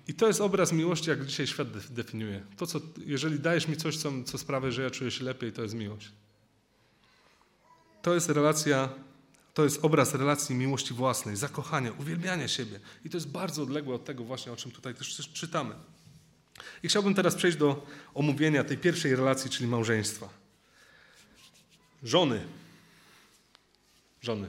I 0.08 0.13
to 0.13 0.27
jest 0.27 0.42
obraz 0.42 0.72
miłości, 0.72 1.10
jak 1.10 1.25
dzisiaj 1.25 1.48
świat 1.48 1.68
definiuje. 1.89 2.44
To, 2.58 2.68
co, 2.68 2.80
jeżeli 3.06 3.39
dajesz 3.39 3.68
mi 3.68 3.77
coś, 3.77 3.98
co, 3.98 4.12
co 4.25 4.38
sprawia, 4.38 4.72
że 4.72 4.84
ja 4.84 4.89
czuję 4.89 5.12
się 5.12 5.24
lepiej, 5.24 5.54
to 5.54 5.62
jest 5.62 5.75
miłość. 5.75 6.12
To 8.01 8.13
jest 8.13 8.30
relacja, 8.30 8.89
to 9.57 9.63
jest 9.63 9.85
obraz 9.85 10.13
relacji 10.13 10.55
miłości 10.55 10.93
własnej, 10.93 11.35
zakochania, 11.35 11.91
uwielbiania 11.99 12.47
siebie. 12.47 12.79
I 13.05 13.09
to 13.09 13.17
jest 13.17 13.29
bardzo 13.29 13.63
odległe 13.63 13.95
od 13.95 14.05
tego 14.05 14.23
właśnie, 14.23 14.51
o 14.51 14.55
czym 14.55 14.71
tutaj 14.71 14.95
też 14.95 15.31
czytamy. 15.33 15.75
I 16.83 16.87
chciałbym 16.87 17.13
teraz 17.13 17.35
przejść 17.35 17.57
do 17.57 17.87
omówienia 18.13 18.63
tej 18.63 18.77
pierwszej 18.77 19.15
relacji, 19.15 19.49
czyli 19.49 19.69
małżeństwa. 19.69 20.29
Żony. 22.03 22.45
Żony. 24.21 24.47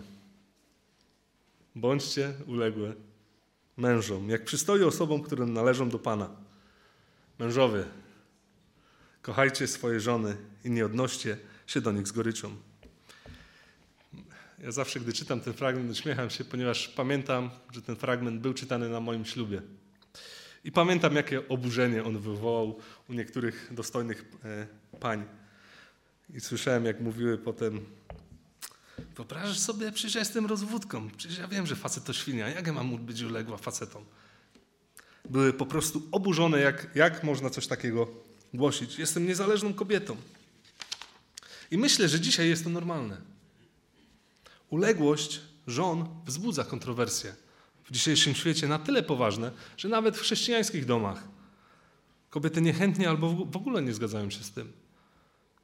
Bądźcie 1.75 2.33
uległe 2.47 2.95
mężom, 3.77 4.31
jak 4.31 4.45
przystoi 4.45 4.83
osobom, 4.83 5.23
które 5.23 5.47
należą 5.47 5.89
do 5.91 5.99
Pana. 5.99 6.31
Mężowie, 7.39 7.85
kochajcie 9.23 9.67
swoje 9.67 10.01
żony 10.01 10.37
i 10.65 10.71
nie 10.71 10.87
odnoście 10.87 11.39
się 11.67 11.81
do 11.81 11.93
nich 11.93 12.09
z 12.09 12.13
goryczą. 12.13 12.68
Ja 14.63 14.73
zawsze, 14.73 15.01
gdy 15.01 15.13
czytam 15.13 15.41
ten 15.41 15.53
fragment, 15.53 15.91
uśmiecham 15.91 16.31
się, 16.31 16.45
ponieważ 16.45 16.89
pamiętam, 16.89 17.51
że 17.73 17.83
ten 17.83 17.97
fragment 17.97 18.41
był 18.41 18.55
czytany 18.55 18.89
na 18.89 19.01
moim 19.01 19.25
ślubie. 19.25 19.63
I 20.65 20.73
pamiętam, 20.73 21.15
jakie 21.15 21.49
oburzenie 21.49 22.05
on 22.05 22.19
wywołał 22.19 22.79
u 23.09 23.13
niektórych 23.13 23.69
dostojnych 23.75 24.25
e, 24.45 24.67
pań. 25.01 25.25
I 26.35 26.41
słyszałem, 26.41 26.85
jak 26.85 27.01
mówiły 27.01 27.39
potem 27.39 27.87
Wyobrażasz 29.17 29.59
sobie, 29.59 29.93
przecież 29.93 30.15
ja 30.15 30.21
jestem 30.21 30.47
rozwódką, 30.47 31.11
przecież 31.17 31.39
ja 31.39 31.49
wiem, 31.49 31.67
że 31.67 31.77
facet 31.77 32.05
to 32.05 32.13
świnia, 32.13 32.49
jak 32.49 32.67
ja 32.67 32.73
mam 32.73 32.97
być 32.97 33.23
uległa 33.23 33.57
facetom? 33.57 34.05
Były 35.31 35.53
po 35.53 35.67
prostu 35.67 36.03
oburzone, 36.13 36.61
jak, 36.61 36.91
jak 36.95 37.25
można 37.25 37.51
coś 37.51 37.67
takiego 37.67 38.09
głosić. 38.55 38.99
Jestem 38.99 39.27
niezależną 39.27 39.75
kobietą. 39.75 40.17
I 41.71 41.79
myślę, 41.79 42.09
że 42.09 42.21
dzisiaj 42.21 42.49
jest 42.49 42.65
to 42.65 42.71
normalne. 42.71 43.21
Uległość 44.71 45.41
żon 45.67 46.09
wzbudza 46.27 46.65
kontrowersje 46.65 47.35
w 47.85 47.93
dzisiejszym 47.93 48.35
świecie 48.35 48.69
na 48.69 48.79
tyle 48.79 49.03
poważne, 49.03 49.53
że 49.77 49.89
nawet 49.89 50.17
w 50.17 50.21
chrześcijańskich 50.21 50.85
domach 50.85 51.29
kobiety 52.31 52.61
niechętnie 52.61 53.09
albo 53.09 53.31
w 53.31 53.57
ogóle 53.57 53.83
nie 53.83 53.95
zgadzają 53.95 54.31
się 54.31 54.45
z 54.45 54.51
tym. 54.51 54.73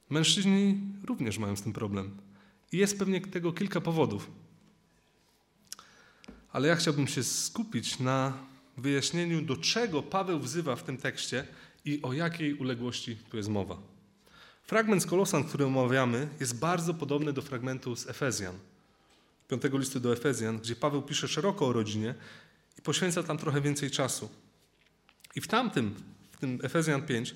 Mężczyźni 0.09 0.81
również 1.03 1.37
mają 1.37 1.55
z 1.55 1.61
tym 1.61 1.73
problem. 1.73 2.17
I 2.71 2.77
jest 2.77 2.99
pewnie 2.99 3.21
tego 3.21 3.53
kilka 3.53 3.81
powodów. 3.81 4.31
Ale 6.51 6.67
ja 6.67 6.75
chciałbym 6.75 7.07
się 7.07 7.23
skupić 7.23 7.99
na 7.99 8.33
wyjaśnieniu, 8.77 9.41
do 9.41 9.57
czego 9.57 10.03
Paweł 10.03 10.39
wzywa 10.39 10.75
w 10.75 10.83
tym 10.83 10.97
tekście 10.97 11.47
i 11.85 12.01
o 12.01 12.13
jakiej 12.13 12.53
uległości 12.53 13.17
tu 13.29 13.37
jest 13.37 13.49
mowa. 13.49 13.77
Fragment 14.63 15.03
z 15.03 15.05
Kolosan, 15.05 15.43
który 15.43 15.65
omawiamy, 15.65 16.29
jest 16.39 16.59
bardzo 16.59 16.93
podobny 16.93 17.33
do 17.33 17.41
fragmentu 17.41 17.95
z 17.95 18.07
Efezjan, 18.07 18.55
piątego 19.47 19.77
listu 19.77 19.99
do 19.99 20.13
Efezjan, 20.13 20.59
gdzie 20.59 20.75
Paweł 20.75 21.01
pisze 21.01 21.27
szeroko 21.27 21.67
o 21.67 21.73
rodzinie 21.73 22.15
i 22.79 22.81
poświęca 22.81 23.23
tam 23.23 23.37
trochę 23.37 23.61
więcej 23.61 23.91
czasu. 23.91 24.29
I 25.35 25.41
w 25.41 25.47
tamtym, 25.47 25.95
w 26.31 26.37
tym 26.37 26.59
Efezjan 26.63 27.01
5, 27.01 27.35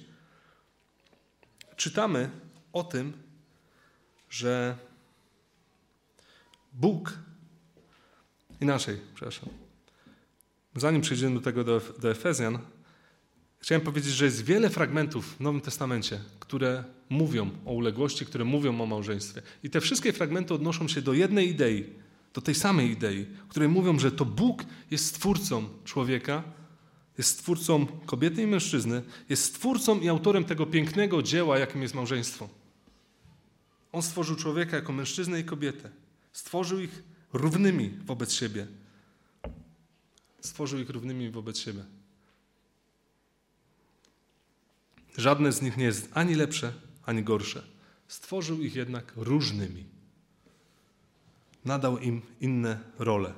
czytamy 1.75 2.29
o 2.73 2.83
tym, 2.83 3.13
że 4.29 4.77
Bóg, 6.73 7.13
inaczej, 8.61 9.01
przepraszam, 9.15 9.49
zanim 10.75 11.01
przejdziemy 11.01 11.35
do 11.35 11.41
tego 11.41 11.63
do, 11.63 11.81
do 11.99 12.11
Efezjan, 12.11 12.59
chciałem 13.59 13.81
powiedzieć, 13.81 14.13
że 14.13 14.25
jest 14.25 14.45
wiele 14.45 14.69
fragmentów 14.69 15.35
w 15.35 15.39
Nowym 15.39 15.61
Testamencie, 15.61 16.19
które 16.39 16.83
mówią 17.09 17.49
o 17.65 17.73
uległości, 17.73 18.25
które 18.25 18.45
mówią 18.45 18.81
o 18.81 18.85
małżeństwie. 18.85 19.41
I 19.63 19.69
te 19.69 19.81
wszystkie 19.81 20.13
fragmenty 20.13 20.53
odnoszą 20.53 20.87
się 20.87 21.01
do 21.01 21.13
jednej 21.13 21.49
idei, 21.49 21.85
do 22.33 22.41
tej 22.41 22.55
samej 22.55 22.91
idei, 22.91 23.25
której 23.49 23.69
mówią, 23.69 23.99
że 23.99 24.11
to 24.11 24.25
Bóg 24.25 24.63
jest 24.91 25.05
stwórcą 25.05 25.69
człowieka, 25.85 26.43
jest 27.17 27.29
stwórcą 27.29 27.85
kobiety 27.85 28.43
i 28.43 28.47
mężczyzny, 28.47 29.01
jest 29.29 29.43
stwórcą 29.43 29.99
i 29.99 30.09
autorem 30.09 30.45
tego 30.45 30.65
pięknego 30.65 31.23
dzieła, 31.23 31.59
jakim 31.59 31.81
jest 31.81 31.93
małżeństwo. 31.93 32.49
On 33.91 34.01
stworzył 34.01 34.35
człowieka 34.35 34.75
jako 34.75 34.93
mężczyznę 34.93 35.39
i 35.39 35.43
kobietę. 35.43 35.89
Stworzył 36.33 36.79
ich 36.79 37.03
równymi 37.33 37.89
wobec 38.05 38.33
siebie. 38.33 38.67
Stworzył 40.41 40.79
ich 40.79 40.89
równymi 40.89 41.29
wobec 41.29 41.57
siebie. 41.57 41.83
Żadne 45.19 45.51
z 45.51 45.61
nich 45.61 45.77
nie 45.77 45.83
jest 45.83 46.09
ani 46.13 46.35
lepsze, 46.35 46.73
ani 47.05 47.23
gorsze. 47.23 47.63
Stworzył 48.07 48.61
ich 48.61 48.75
jednak 48.75 49.13
różnymi. 49.15 49.85
Nadał 51.65 51.97
im 51.97 52.21
inne 52.41 52.79
role. 52.99 53.33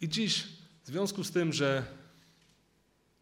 I 0.00 0.08
dziś, 0.08 0.48
w 0.84 0.86
związku 0.86 1.24
z 1.24 1.30
tym, 1.30 1.52
że 1.52 1.84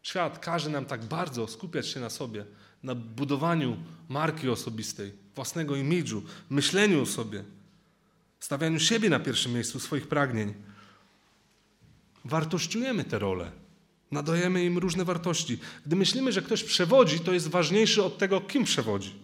świat 0.01 0.39
każe 0.39 0.69
nam 0.69 0.85
tak 0.85 1.05
bardzo 1.05 1.47
skupiać 1.47 1.87
się 1.87 1.99
na 1.99 2.09
sobie, 2.09 2.45
na 2.83 2.95
budowaniu 2.95 3.77
marki 4.09 4.49
osobistej, 4.49 5.13
własnego 5.35 5.75
imidżu, 5.75 6.23
myśleniu 6.49 7.01
o 7.01 7.05
sobie, 7.05 7.43
stawianiu 8.39 8.79
siebie 8.79 9.09
na 9.09 9.19
pierwszym 9.19 9.53
miejscu, 9.53 9.79
swoich 9.79 10.07
pragnień. 10.07 10.53
Wartościujemy 12.25 13.03
te 13.03 13.19
role, 13.19 13.51
nadajemy 14.11 14.65
im 14.65 14.77
różne 14.77 15.05
wartości. 15.05 15.59
Gdy 15.85 15.95
myślimy, 15.95 16.31
że 16.31 16.41
ktoś 16.41 16.63
przewodzi, 16.63 17.19
to 17.19 17.33
jest 17.33 17.47
ważniejszy 17.47 18.03
od 18.03 18.17
tego, 18.17 18.41
kim 18.41 18.63
przewodzi. 18.63 19.15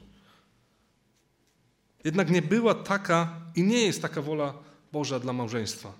Jednak 2.04 2.30
nie 2.30 2.42
była 2.42 2.74
taka 2.74 3.42
i 3.56 3.63
nie 3.63 3.82
jest 3.86 4.01
taka 4.01 4.22
wola 4.22 4.54
Boża 4.92 5.20
dla 5.20 5.34
małżeństwa. 5.34 5.94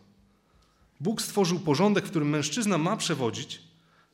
Bóg 1.00 1.22
stworzył 1.22 1.60
porządek, 1.60 2.06
w 2.06 2.10
którym 2.10 2.30
mężczyzna 2.30 2.78
ma 2.78 2.98
przewodzić, 2.98 3.62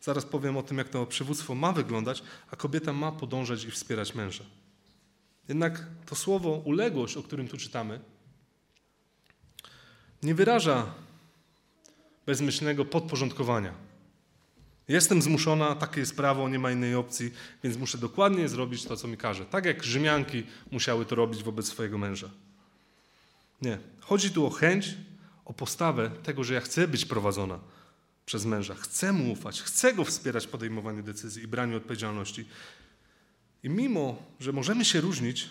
zaraz 0.02 0.26
powiem 0.26 0.58
o 0.58 0.64
tym, 0.64 0.78
jak 0.78 0.90
to 0.90 1.06
przywództwo 1.06 1.56
ma 1.56 1.72
wyglądać, 1.72 2.24
a 2.52 2.56
kobieta 2.56 2.94
ma 2.94 3.12
podążać 3.12 3.64
i 3.64 3.72
wspierać 3.72 4.16
męża. 4.16 4.44
Jednak 5.50 5.86
to 6.06 6.16
słowo 6.16 6.50
uległość, 6.50 7.18
o 7.18 7.24
którym 7.24 7.48
tu 7.48 7.58
czytamy, 7.58 8.00
nie 10.24 10.36
wyraża 10.36 10.94
bezmyślnego 12.26 12.86
podporządkowania. 12.86 13.91
Jestem 14.92 15.22
zmuszona, 15.22 15.76
takie 15.76 16.00
jest 16.00 16.16
prawo, 16.16 16.50
nie 16.50 16.60
ma 16.60 16.72
innej 16.72 16.96
opcji, 16.96 17.32
więc 17.64 17.78
muszę 17.78 17.98
dokładnie 17.98 18.50
zrobić 18.50 18.86
to, 18.86 18.98
co 18.98 19.08
mi 19.08 19.18
każe. 19.18 19.46
Tak 19.46 19.66
jak 19.66 19.84
Rzymianki 19.84 20.44
musiały 20.72 21.06
to 21.06 21.16
robić 21.16 21.44
wobec 21.44 21.68
swojego 21.68 21.98
męża. 21.98 22.30
Nie. 23.62 23.78
Chodzi 24.00 24.32
tu 24.32 24.46
o 24.46 24.50
chęć, 24.50 24.96
o 25.46 25.54
postawę 25.54 26.12
tego, 26.24 26.44
że 26.44 26.54
ja 26.54 26.62
chcę 26.62 26.88
być 26.88 27.06
prowadzona 27.06 27.60
przez 28.26 28.46
męża. 28.46 28.76
Chcę 28.76 29.14
mu 29.14 29.32
ufać, 29.32 29.62
chcę 29.62 29.94
go 29.94 30.04
wspierać 30.06 30.46
w 30.48 30.50
podejmowaniu 30.50 31.04
decyzji 31.04 31.44
i 31.44 31.48
braniu 31.48 31.78
odpowiedzialności. 31.78 32.46
I 33.64 33.70
mimo, 33.70 34.24
że 34.40 34.52
możemy 34.52 34.86
się 34.86 35.02
różnić, 35.02 35.50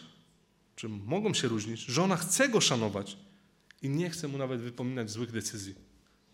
czy 0.76 0.88
mogą 0.88 1.34
się 1.34 1.48
różnić, 1.48 1.80
żona 1.80 2.16
chce 2.16 2.48
go 2.48 2.60
szanować 2.60 3.16
i 3.82 3.88
nie 3.88 4.10
chcę 4.10 4.28
mu 4.28 4.38
nawet 4.38 4.60
wypominać 4.60 5.10
złych 5.10 5.32
decyzji 5.32 5.74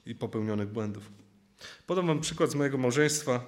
i 0.07 0.15
popełnionych 0.15 0.69
błędów. 0.69 1.26
Podam 1.87 2.07
Wam 2.07 2.21
przykład 2.21 2.51
z 2.51 2.55
mojego 2.55 2.79
małżeństwa, 2.79 3.45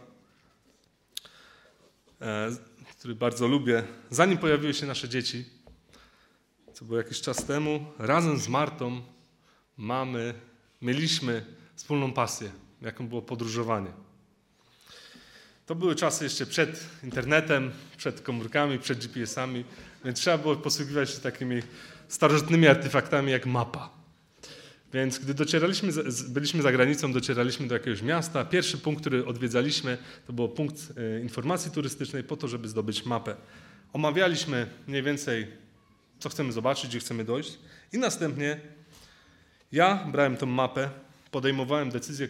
e, 2.20 2.50
który 2.98 3.14
bardzo 3.14 3.48
lubię. 3.48 3.84
Zanim 4.10 4.38
pojawiły 4.38 4.74
się 4.74 4.86
nasze 4.86 5.08
dzieci, 5.08 5.44
co 6.74 6.84
było 6.84 6.98
jakiś 6.98 7.20
czas 7.20 7.44
temu, 7.44 7.86
razem 7.98 8.38
z 8.38 8.48
Martą 8.48 9.02
mamy, 9.76 10.34
mieliśmy 10.82 11.44
wspólną 11.74 12.12
pasję, 12.12 12.50
jaką 12.82 13.08
było 13.08 13.22
podróżowanie. 13.22 13.92
To 15.66 15.74
były 15.74 15.94
czasy 15.94 16.24
jeszcze 16.24 16.46
przed 16.46 16.84
internetem, 17.04 17.70
przed 17.96 18.20
komórkami, 18.20 18.78
przed 18.78 18.98
GPS-ami, 18.98 19.64
więc 20.04 20.20
trzeba 20.20 20.38
było 20.38 20.56
posługiwać 20.56 21.10
się 21.10 21.20
takimi 21.20 21.62
starożytnymi 22.08 22.68
artefaktami 22.68 23.32
jak 23.32 23.46
mapa. 23.46 23.97
Więc 24.92 25.18
gdy 25.18 25.34
docieraliśmy, 25.34 25.92
byliśmy 26.28 26.62
za 26.62 26.72
granicą, 26.72 27.12
docieraliśmy 27.12 27.66
do 27.66 27.74
jakiegoś 27.74 28.02
miasta, 28.02 28.44
pierwszy 28.44 28.78
punkt, 28.78 29.00
który 29.00 29.26
odwiedzaliśmy, 29.26 29.98
to 30.26 30.32
był 30.32 30.48
punkt 30.48 30.76
e, 30.96 31.20
informacji 31.20 31.70
turystycznej 31.70 32.24
po 32.24 32.36
to, 32.36 32.48
żeby 32.48 32.68
zdobyć 32.68 33.06
mapę. 33.06 33.36
Omawialiśmy 33.92 34.66
mniej 34.86 35.02
więcej, 35.02 35.46
co 36.18 36.28
chcemy 36.28 36.52
zobaczyć, 36.52 36.90
gdzie 36.90 36.98
chcemy 36.98 37.24
dojść 37.24 37.58
i 37.92 37.98
następnie 37.98 38.60
ja 39.72 40.04
brałem 40.12 40.36
tą 40.36 40.46
mapę, 40.46 40.90
podejmowałem 41.30 41.90
decyzję, 41.90 42.28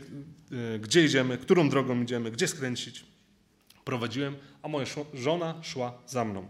y, 0.53 0.79
gdzie 0.79 1.05
idziemy, 1.05 1.39
którą 1.39 1.69
drogą 1.69 2.03
idziemy, 2.03 2.31
gdzie 2.31 2.49
skręcić. 2.49 3.05
Prowadziłem, 3.85 4.37
a 4.63 4.69
moja 4.69 4.87
żona 5.15 5.63
szła 5.63 5.99
za 6.07 6.25
mną. 6.25 6.49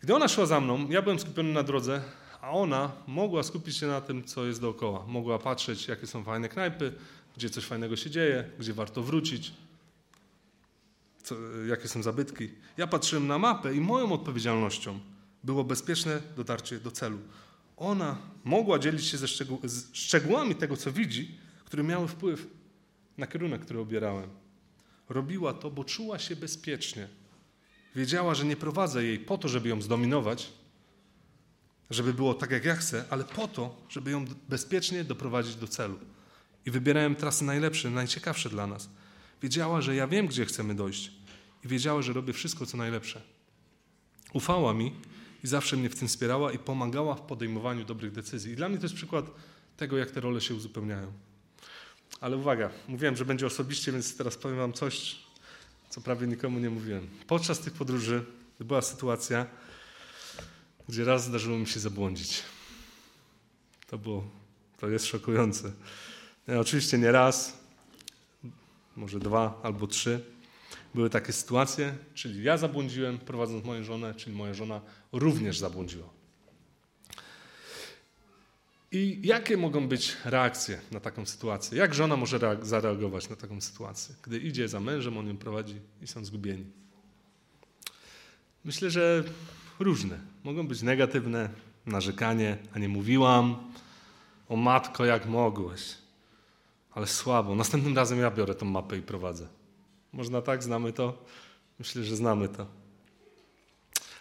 Gdy 0.00 0.14
ona 0.14 0.28
szła 0.28 0.46
za 0.46 0.60
mną, 0.60 0.88
ja 0.88 1.02
byłem 1.02 1.18
skupiony 1.18 1.52
na 1.52 1.62
drodze, 1.62 2.02
a 2.40 2.50
ona 2.50 2.92
mogła 3.06 3.42
skupić 3.42 3.76
się 3.76 3.86
na 3.86 4.00
tym, 4.00 4.24
co 4.24 4.46
jest 4.46 4.60
dookoła. 4.60 5.06
Mogła 5.06 5.38
patrzeć, 5.38 5.88
jakie 5.88 6.06
są 6.06 6.24
fajne 6.24 6.48
knajpy, 6.48 6.92
gdzie 7.36 7.50
coś 7.50 7.64
fajnego 7.64 7.96
się 7.96 8.10
dzieje, 8.10 8.50
gdzie 8.58 8.72
warto 8.72 9.02
wrócić, 9.02 9.52
co, 11.22 11.34
jakie 11.68 11.88
są 11.88 12.02
zabytki. 12.02 12.48
Ja 12.76 12.86
patrzyłem 12.86 13.26
na 13.26 13.38
mapę 13.38 13.74
i 13.74 13.80
moją 13.80 14.12
odpowiedzialnością 14.12 15.00
było 15.44 15.64
bezpieczne 15.64 16.22
dotarcie 16.36 16.80
do 16.80 16.90
celu. 16.90 17.18
Ona 17.76 18.18
mogła 18.44 18.78
dzielić 18.78 19.06
się 19.06 19.18
ze 19.18 19.28
szczegół, 19.28 19.60
z 19.64 19.94
szczegółami 19.96 20.54
tego, 20.54 20.76
co 20.76 20.92
widzi, 20.92 21.38
które 21.64 21.82
miały 21.82 22.08
wpływ 22.08 22.46
na 23.18 23.26
kierunek, 23.26 23.60
który 23.60 23.80
obierałem. 23.80 24.30
Robiła 25.08 25.52
to, 25.52 25.70
bo 25.70 25.84
czuła 25.84 26.18
się 26.18 26.36
bezpiecznie. 26.36 27.08
Wiedziała, 27.94 28.34
że 28.34 28.44
nie 28.44 28.56
prowadzę 28.56 29.04
jej 29.04 29.18
po 29.18 29.38
to, 29.38 29.48
żeby 29.48 29.68
ją 29.68 29.82
zdominować, 29.82 30.52
żeby 31.90 32.14
było 32.14 32.34
tak, 32.34 32.50
jak 32.50 32.64
ja 32.64 32.76
chcę, 32.76 33.04
ale 33.10 33.24
po 33.24 33.48
to, 33.48 33.76
żeby 33.88 34.10
ją 34.10 34.24
bezpiecznie 34.48 35.04
doprowadzić 35.04 35.54
do 35.56 35.68
celu. 35.68 35.98
I 36.66 36.70
wybierałem 36.70 37.16
trasy 37.16 37.44
najlepsze, 37.44 37.90
najciekawsze 37.90 38.50
dla 38.50 38.66
nas. 38.66 38.88
Wiedziała, 39.42 39.80
że 39.80 39.94
ja 39.94 40.06
wiem, 40.06 40.26
gdzie 40.26 40.44
chcemy 40.44 40.74
dojść. 40.74 41.12
I 41.64 41.68
wiedziała, 41.68 42.02
że 42.02 42.12
robię 42.12 42.32
wszystko, 42.32 42.66
co 42.66 42.76
najlepsze. 42.76 43.22
Ufała 44.32 44.74
mi 44.74 44.92
i 45.44 45.46
zawsze 45.46 45.76
mnie 45.76 45.90
w 45.90 45.98
tym 45.98 46.08
wspierała 46.08 46.52
i 46.52 46.58
pomagała 46.58 47.14
w 47.14 47.20
podejmowaniu 47.20 47.84
dobrych 47.84 48.12
decyzji. 48.12 48.52
I 48.52 48.56
dla 48.56 48.68
mnie 48.68 48.78
to 48.78 48.84
jest 48.84 48.94
przykład 48.94 49.24
tego, 49.76 49.98
jak 49.98 50.10
te 50.10 50.20
role 50.20 50.40
się 50.40 50.54
uzupełniają. 50.54 51.12
Ale 52.20 52.36
uwaga, 52.36 52.70
mówiłem, 52.88 53.16
że 53.16 53.24
będzie 53.24 53.46
osobiście, 53.46 53.92
więc 53.92 54.16
teraz 54.16 54.36
powiem 54.36 54.56
Wam 54.56 54.72
coś, 54.72 55.16
co 55.88 56.00
prawie 56.00 56.26
nikomu 56.26 56.58
nie 56.58 56.70
mówiłem. 56.70 57.08
Podczas 57.26 57.60
tych 57.60 57.72
podróży 57.72 58.24
była 58.60 58.82
sytuacja, 58.82 59.46
gdzie 60.90 61.04
raz 61.04 61.24
zdarzyło 61.24 61.58
mi 61.58 61.66
się 61.66 61.80
zabłądzić. 61.80 62.42
To 63.86 63.98
było, 63.98 64.24
to 64.78 64.88
jest 64.88 65.06
szokujące. 65.06 65.72
Ja, 66.46 66.60
oczywiście 66.60 66.98
nie 66.98 67.12
raz, 67.12 67.58
może 68.96 69.18
dwa 69.18 69.60
albo 69.62 69.86
trzy. 69.86 70.24
Były 70.94 71.10
takie 71.10 71.32
sytuacje, 71.32 71.94
czyli 72.14 72.42
ja 72.42 72.56
zabłądziłem 72.56 73.18
prowadząc 73.18 73.64
moją 73.64 73.84
żonę, 73.84 74.14
czyli 74.14 74.36
moja 74.36 74.54
żona 74.54 74.80
również 75.12 75.58
zabłądziła. 75.58 76.08
I 78.92 79.20
jakie 79.22 79.56
mogą 79.56 79.88
być 79.88 80.16
reakcje 80.24 80.80
na 80.90 81.00
taką 81.00 81.26
sytuację? 81.26 81.78
Jak 81.78 81.94
żona 81.94 82.16
może 82.16 82.58
zareagować 82.62 83.28
na 83.28 83.36
taką 83.36 83.60
sytuację, 83.60 84.14
gdy 84.22 84.38
idzie 84.38 84.68
za 84.68 84.80
mężem, 84.80 85.18
on 85.18 85.28
ją 85.28 85.36
prowadzi 85.36 85.80
i 86.02 86.06
są 86.06 86.24
zgubieni? 86.24 86.64
Myślę, 88.64 88.90
że 88.90 89.24
różne. 89.78 90.29
Mogą 90.44 90.66
być 90.66 90.82
negatywne, 90.82 91.48
narzekanie, 91.86 92.58
a 92.74 92.78
nie 92.78 92.88
mówiłam, 92.88 93.72
o 94.48 94.56
matko, 94.56 95.04
jak 95.04 95.26
mogłeś. 95.26 95.94
Ale 96.94 97.06
słabo. 97.06 97.54
Następnym 97.54 97.96
razem 97.96 98.18
ja 98.18 98.30
biorę 98.30 98.54
tą 98.54 98.66
mapę 98.66 98.98
i 98.98 99.02
prowadzę. 99.02 99.46
Można 100.12 100.42
tak, 100.42 100.62
znamy 100.62 100.92
to? 100.92 101.24
Myślę, 101.78 102.04
że 102.04 102.16
znamy 102.16 102.48
to. 102.48 102.66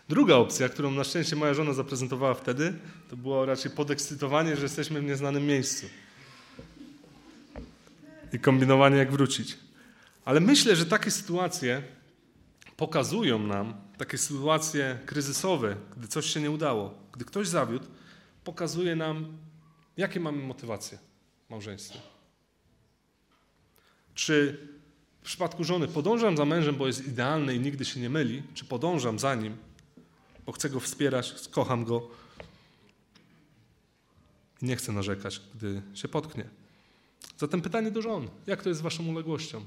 Druga 0.09 0.35
opcja, 0.35 0.69
którą 0.69 0.91
na 0.91 1.03
szczęście 1.03 1.35
moja 1.35 1.53
żona 1.53 1.73
zaprezentowała 1.73 2.33
wtedy, 2.33 2.73
to 3.09 3.17
było 3.17 3.45
raczej 3.45 3.71
podekscytowanie, 3.71 4.55
że 4.55 4.63
jesteśmy 4.63 5.01
w 5.01 5.03
nieznanym 5.03 5.45
miejscu. 5.45 5.85
I 8.33 8.39
kombinowanie, 8.39 8.97
jak 8.97 9.11
wrócić. 9.11 9.57
Ale 10.25 10.39
myślę, 10.39 10.75
że 10.75 10.85
takie 10.85 11.11
sytuacje 11.11 11.83
pokazują 12.79 13.39
nam, 13.39 13.73
takie 13.97 14.17
sytuacje 14.17 14.99
kryzysowe, 15.05 15.75
gdy 15.97 16.07
coś 16.07 16.25
się 16.25 16.41
nie 16.41 16.51
udało, 16.51 16.93
gdy 17.11 17.25
ktoś 17.25 17.47
zawiódł, 17.47 17.85
pokazuje 18.43 18.95
nam, 18.95 19.37
jakie 19.97 20.19
mamy 20.19 20.43
motywacje 20.43 20.97
w 21.47 21.49
małżeństwie. 21.49 21.99
Czy 24.15 24.67
w 25.21 25.25
przypadku 25.25 25.63
żony 25.63 25.87
podążam 25.87 26.37
za 26.37 26.45
mężem, 26.45 26.75
bo 26.75 26.87
jest 26.87 27.07
idealny 27.07 27.55
i 27.55 27.59
nigdy 27.59 27.85
się 27.85 27.99
nie 27.99 28.09
myli, 28.09 28.43
czy 28.53 28.65
podążam 28.65 29.19
za 29.19 29.35
nim, 29.35 29.57
bo 30.45 30.51
chcę 30.51 30.69
go 30.69 30.79
wspierać, 30.79 31.33
kocham 31.51 31.85
go 31.85 32.07
i 34.61 34.65
nie 34.65 34.75
chcę 34.75 34.91
narzekać, 34.91 35.41
gdy 35.55 35.81
się 35.93 36.07
potknie. 36.07 36.49
Zatem 37.37 37.61
pytanie 37.61 37.91
do 37.91 38.01
żon: 38.01 38.27
jak 38.47 38.63
to 38.63 38.69
jest 38.69 38.79
z 38.79 38.83
waszą 38.83 39.07
uległością? 39.07 39.65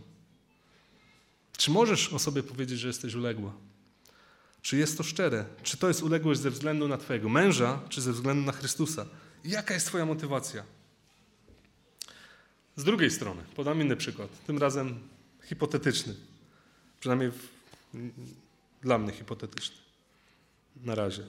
Czy 1.56 1.70
możesz 1.70 2.12
o 2.12 2.18
sobie 2.18 2.42
powiedzieć, 2.42 2.78
że 2.78 2.88
jesteś 2.88 3.14
uległa? 3.14 3.52
Czy 4.62 4.76
jest 4.76 4.96
to 4.96 5.02
szczere? 5.02 5.44
Czy 5.62 5.76
to 5.76 5.88
jest 5.88 6.02
uległość 6.02 6.40
ze 6.40 6.50
względu 6.50 6.88
na 6.88 6.98
Twojego 6.98 7.28
męża, 7.28 7.80
czy 7.88 8.00
ze 8.00 8.12
względu 8.12 8.46
na 8.46 8.52
Chrystusa? 8.52 9.06
Jaka 9.44 9.74
jest 9.74 9.86
Twoja 9.86 10.06
motywacja? 10.06 10.64
Z 12.76 12.84
drugiej 12.84 13.10
strony, 13.10 13.42
podam 13.56 13.80
inny 13.80 13.96
przykład, 13.96 14.44
tym 14.46 14.58
razem 14.58 15.00
hipotetyczny. 15.42 16.14
Przynajmniej 17.00 17.30
w, 17.30 17.48
dla 18.82 18.98
mnie 18.98 19.12
hipotetyczny. 19.12 19.76
Na 20.76 20.94
razie. 20.94 21.22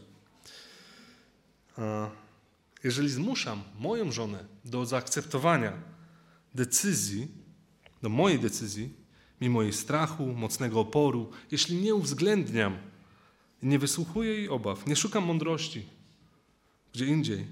Jeżeli 2.83 3.09
zmuszam 3.09 3.63
moją 3.79 4.11
żonę 4.11 4.45
do 4.65 4.85
zaakceptowania 4.85 5.73
decyzji, 6.55 7.27
do 8.01 8.09
mojej 8.09 8.39
decyzji, 8.39 8.93
mimo 9.43 9.61
jej 9.61 9.73
strachu, 9.73 10.25
mocnego 10.25 10.79
oporu, 10.79 11.31
jeśli 11.51 11.75
nie 11.77 11.95
uwzględniam, 11.95 12.77
nie 13.63 13.79
wysłuchuję 13.79 14.31
jej 14.33 14.49
obaw, 14.49 14.87
nie 14.87 14.95
szukam 14.95 15.23
mądrości 15.23 15.85
gdzie 16.93 17.05
indziej, 17.05 17.47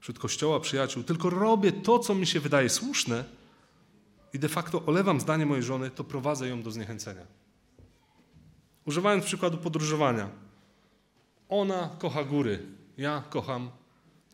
wśród 0.00 0.18
kościoła, 0.18 0.60
przyjaciół, 0.60 1.02
tylko 1.02 1.30
robię 1.30 1.72
to, 1.72 1.98
co 1.98 2.14
mi 2.14 2.26
się 2.26 2.40
wydaje 2.40 2.68
słuszne 2.70 3.24
i 4.32 4.38
de 4.38 4.48
facto 4.48 4.82
olewam 4.86 5.20
zdanie 5.20 5.46
mojej 5.46 5.62
żony, 5.62 5.90
to 5.90 6.04
prowadzę 6.04 6.48
ją 6.48 6.62
do 6.62 6.70
zniechęcenia. 6.70 7.26
Używając 8.84 9.24
przykładu 9.24 9.58
podróżowania. 9.58 10.28
Ona 11.48 11.90
kocha 11.98 12.24
góry, 12.24 12.66
ja 12.96 13.22
kocham, 13.30 13.70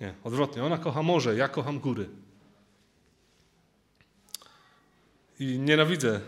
nie, 0.00 0.14
odwrotnie, 0.24 0.64
ona 0.64 0.78
kocha 0.78 1.02
morze, 1.02 1.36
ja 1.36 1.48
kocham 1.48 1.78
góry. 1.78 2.08
I 5.40 5.58
nienawidzę 5.58 6.20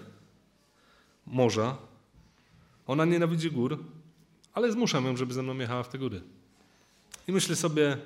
morza, 1.26 1.76
ona 2.86 3.04
nienawidzi 3.04 3.50
gór, 3.50 3.84
ale 4.52 4.72
zmuszam 4.72 5.04
ją, 5.04 5.16
żeby 5.16 5.34
ze 5.34 5.42
mną 5.42 5.58
jechała 5.58 5.82
w 5.82 5.88
te 5.88 5.98
góry. 5.98 6.22
I 7.28 7.32
myślę 7.32 7.56
sobie, 7.56 7.96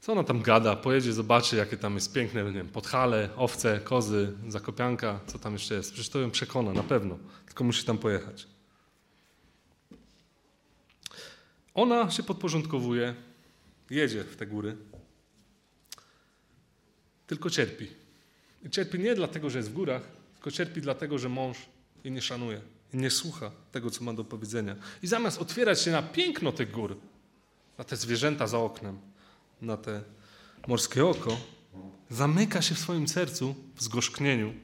co 0.00 0.12
ona 0.12 0.24
tam 0.24 0.42
gada, 0.42 0.76
pojedzie, 0.76 1.12
zobaczy, 1.12 1.56
jakie 1.56 1.76
tam 1.76 1.94
jest 1.94 2.12
piękne, 2.12 2.44
nie 2.44 2.52
wiem, 2.52 2.68
podhale, 2.68 3.28
owce, 3.36 3.80
kozy, 3.84 4.32
zakopianka, 4.48 5.20
co 5.26 5.38
tam 5.38 5.52
jeszcze 5.52 5.74
jest. 5.74 5.92
Przecież 5.92 6.10
to 6.10 6.18
ją 6.18 6.30
przekona, 6.30 6.72
na 6.72 6.82
pewno, 6.82 7.18
tylko 7.46 7.64
musi 7.64 7.84
tam 7.84 7.98
pojechać. 7.98 8.46
Ona 11.74 12.10
się 12.10 12.22
podporządkowuje, 12.22 13.14
jedzie 13.90 14.24
w 14.24 14.36
te 14.36 14.46
góry, 14.46 14.76
tylko 17.26 17.50
cierpi. 17.50 17.88
I 18.66 18.70
cierpi 18.70 18.98
nie 18.98 19.14
dlatego, 19.14 19.50
że 19.50 19.58
jest 19.58 19.70
w 19.70 19.74
górach, 19.74 20.02
tylko 20.34 20.50
cierpi 20.50 20.80
dlatego, 20.80 21.18
że 21.18 21.28
mąż 21.28 21.58
jej 22.04 22.12
nie 22.12 22.22
szanuje 22.22 22.60
i 22.92 22.96
nie 22.96 23.10
słucha 23.10 23.50
tego, 23.72 23.90
co 23.90 24.04
ma 24.04 24.12
do 24.12 24.24
powiedzenia. 24.24 24.76
I 25.02 25.06
zamiast 25.06 25.38
otwierać 25.38 25.82
się 25.82 25.90
na 25.90 26.02
piękno 26.02 26.52
tych 26.52 26.70
gór, 26.70 26.96
na 27.78 27.84
te 27.84 27.96
zwierzęta 27.96 28.46
za 28.46 28.58
oknem, 28.58 28.98
na 29.60 29.76
te 29.76 30.02
morskie 30.66 31.06
oko, 31.06 31.36
zamyka 32.10 32.62
się 32.62 32.74
w 32.74 32.78
swoim 32.78 33.08
sercu 33.08 33.54
w 33.74 33.82
zgorzknieniu, 33.82 34.54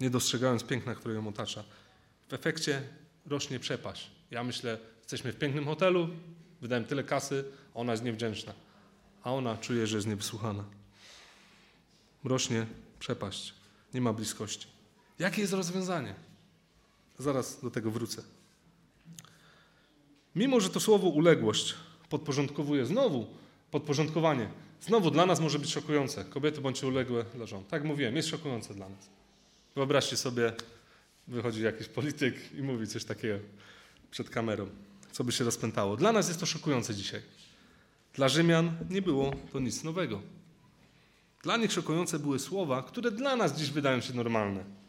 nie 0.00 0.10
dostrzegając 0.10 0.64
piękna, 0.64 0.94
które 0.94 1.14
ją 1.14 1.28
otacza. 1.28 1.64
W 2.28 2.32
efekcie 2.32 2.82
rośnie 3.26 3.60
przepaść. 3.60 4.10
Ja 4.30 4.44
myślę, 4.44 4.78
jesteśmy 4.98 5.32
w 5.32 5.36
pięknym 5.36 5.64
hotelu, 5.64 6.08
wydałem 6.60 6.84
tyle 6.84 7.04
kasy, 7.04 7.44
ona 7.74 7.92
jest 7.92 8.04
niewdzięczna, 8.04 8.52
a 9.22 9.32
ona 9.32 9.56
czuje, 9.56 9.86
że 9.86 9.96
jest 9.96 10.06
niewysłuchana. 10.06 10.64
Rośnie 12.24 12.66
przepaść, 12.98 13.54
nie 13.94 14.00
ma 14.00 14.12
bliskości. 14.12 14.68
Jakie 15.18 15.40
jest 15.40 15.52
rozwiązanie? 15.52 16.14
Zaraz 17.18 17.60
do 17.60 17.70
tego 17.70 17.90
wrócę. 17.90 18.22
Mimo, 20.36 20.60
że 20.60 20.70
to 20.70 20.80
słowo 20.80 21.08
uległość 21.08 21.74
podporządkowuje 22.08 22.86
znowu 22.86 23.26
podporządkowanie. 23.70 24.48
Znowu 24.80 25.10
dla 25.10 25.26
nas 25.26 25.40
może 25.40 25.58
być 25.58 25.72
szokujące. 25.72 26.24
Kobiety 26.24 26.60
bądźcie 26.60 26.86
uległe 26.86 27.24
dla 27.34 27.46
żon. 27.46 27.64
Tak 27.64 27.84
mówiłem, 27.84 28.16
jest 28.16 28.28
szokujące 28.28 28.74
dla 28.74 28.88
nas. 28.88 29.08
Wyobraźcie 29.74 30.16
sobie, 30.16 30.52
wychodzi 31.28 31.62
jakiś 31.62 31.88
polityk 31.88 32.54
i 32.54 32.62
mówi 32.62 32.86
coś 32.86 33.04
takiego 33.04 33.38
przed 34.10 34.30
kamerą, 34.30 34.68
co 35.12 35.24
by 35.24 35.32
się 35.32 35.44
rozpętało. 35.44 35.96
Dla 35.96 36.12
nas 36.12 36.28
jest 36.28 36.40
to 36.40 36.46
szokujące 36.46 36.94
dzisiaj. 36.94 37.22
Dla 38.14 38.28
Rzymian 38.28 38.76
nie 38.90 39.02
było 39.02 39.34
to 39.52 39.60
nic 39.60 39.84
nowego. 39.84 40.22
Dla 41.42 41.56
nich 41.56 41.72
szokujące 41.72 42.18
były 42.18 42.38
słowa, 42.38 42.82
które 42.82 43.10
dla 43.10 43.36
nas 43.36 43.58
dziś 43.58 43.70
wydają 43.70 44.00
się 44.00 44.14
normalne 44.14 44.83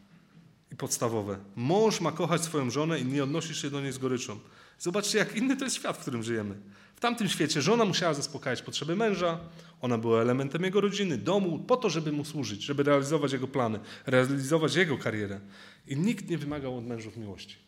podstawowe. 0.77 1.37
Mąż 1.55 2.01
ma 2.01 2.11
kochać 2.11 2.43
swoją 2.43 2.69
żonę 2.69 2.99
i 2.99 3.05
nie 3.05 3.23
odnosisz 3.23 3.61
się 3.61 3.69
do 3.69 3.81
niej 3.81 3.91
z 3.91 3.97
goryczą. 3.97 4.39
Zobaczcie, 4.79 5.17
jak 5.17 5.35
inny 5.35 5.57
to 5.57 5.63
jest 5.63 5.75
świat, 5.75 5.97
w 5.97 5.99
którym 5.99 6.23
żyjemy. 6.23 6.55
W 6.95 6.99
tamtym 6.99 7.29
świecie 7.29 7.61
żona 7.61 7.85
musiała 7.85 8.13
zaspokajać 8.13 8.61
potrzeby 8.61 8.95
męża, 8.95 9.39
ona 9.81 9.97
była 9.97 10.21
elementem 10.21 10.63
jego 10.63 10.81
rodziny, 10.81 11.17
domu, 11.17 11.59
po 11.59 11.77
to, 11.77 11.89
żeby 11.89 12.11
mu 12.11 12.25
służyć, 12.25 12.63
żeby 12.63 12.83
realizować 12.83 13.31
jego 13.31 13.47
plany, 13.47 13.79
realizować 14.05 14.75
jego 14.75 14.97
karierę. 14.97 15.39
I 15.87 15.97
nikt 15.97 16.29
nie 16.29 16.37
wymagał 16.37 16.77
od 16.77 16.85
mężów 16.85 17.17
miłości 17.17 17.65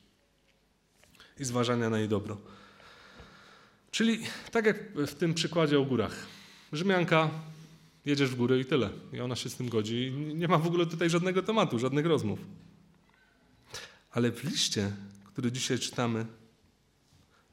i 1.39 1.45
zważania 1.45 1.89
na 1.89 1.99
jej 1.99 2.09
dobro. 2.09 2.37
Czyli 3.91 4.19
tak 4.51 4.65
jak 4.65 4.77
w 4.95 5.15
tym 5.15 5.33
przykładzie 5.33 5.79
o 5.79 5.85
górach. 5.85 6.25
Rzymianka, 6.73 7.29
jedziesz 8.05 8.29
w 8.29 8.35
górę 8.35 8.59
i 8.59 8.65
tyle. 8.65 8.89
I 9.13 9.19
ona 9.19 9.35
się 9.35 9.49
z 9.49 9.55
tym 9.55 9.69
godzi. 9.69 10.13
Nie 10.35 10.47
ma 10.47 10.57
w 10.57 10.67
ogóle 10.67 10.85
tutaj 10.85 11.09
żadnego 11.09 11.43
tematu, 11.43 11.79
żadnych 11.79 12.05
rozmów. 12.05 12.39
Ale 14.17 14.31
w 14.31 14.43
liście, 14.43 14.91
który 15.25 15.51
dzisiaj 15.51 15.79
czytamy, 15.79 16.25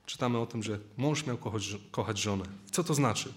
czytamy 0.07 0.39
o 0.39 0.47
tym, 0.47 0.63
że 0.63 0.79
mąż 0.97 1.27
miał 1.27 1.39
kochać, 1.39 1.77
kochać 1.91 2.19
żonę. 2.19 2.45
Co 2.71 2.85
to 2.85 2.95
znaczy? 2.95 3.33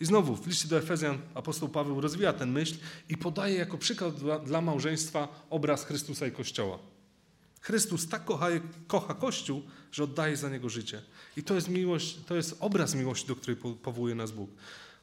I 0.00 0.04
znowu 0.04 0.36
w 0.36 0.46
liście 0.46 0.68
do 0.68 0.78
Efezjan 0.78 1.18
apostoł 1.34 1.68
Paweł 1.68 2.00
rozwija 2.00 2.32
ten 2.32 2.52
myśl 2.52 2.74
i 3.08 3.16
podaje 3.16 3.54
jako 3.54 3.78
przykład 3.78 4.14
dla, 4.14 4.38
dla 4.38 4.60
małżeństwa 4.60 5.46
obraz 5.50 5.84
Chrystusa 5.84 6.26
i 6.26 6.32
Kościoła. 6.32 6.78
Chrystus 7.60 8.08
tak 8.08 8.24
kocha, 8.24 8.48
kocha 8.86 9.14
Kościół, 9.14 9.62
że 9.92 10.04
oddaje 10.04 10.36
za 10.36 10.48
niego 10.48 10.68
życie. 10.68 11.02
I 11.36 11.42
to 11.42 11.54
jest 11.54 11.68
miłość, 11.68 12.16
to 12.26 12.36
jest 12.36 12.56
obraz 12.60 12.94
miłości, 12.94 13.28
do 13.28 13.36
której 13.36 13.56
powołuje 13.82 14.14
nas 14.14 14.30
Bóg. 14.30 14.50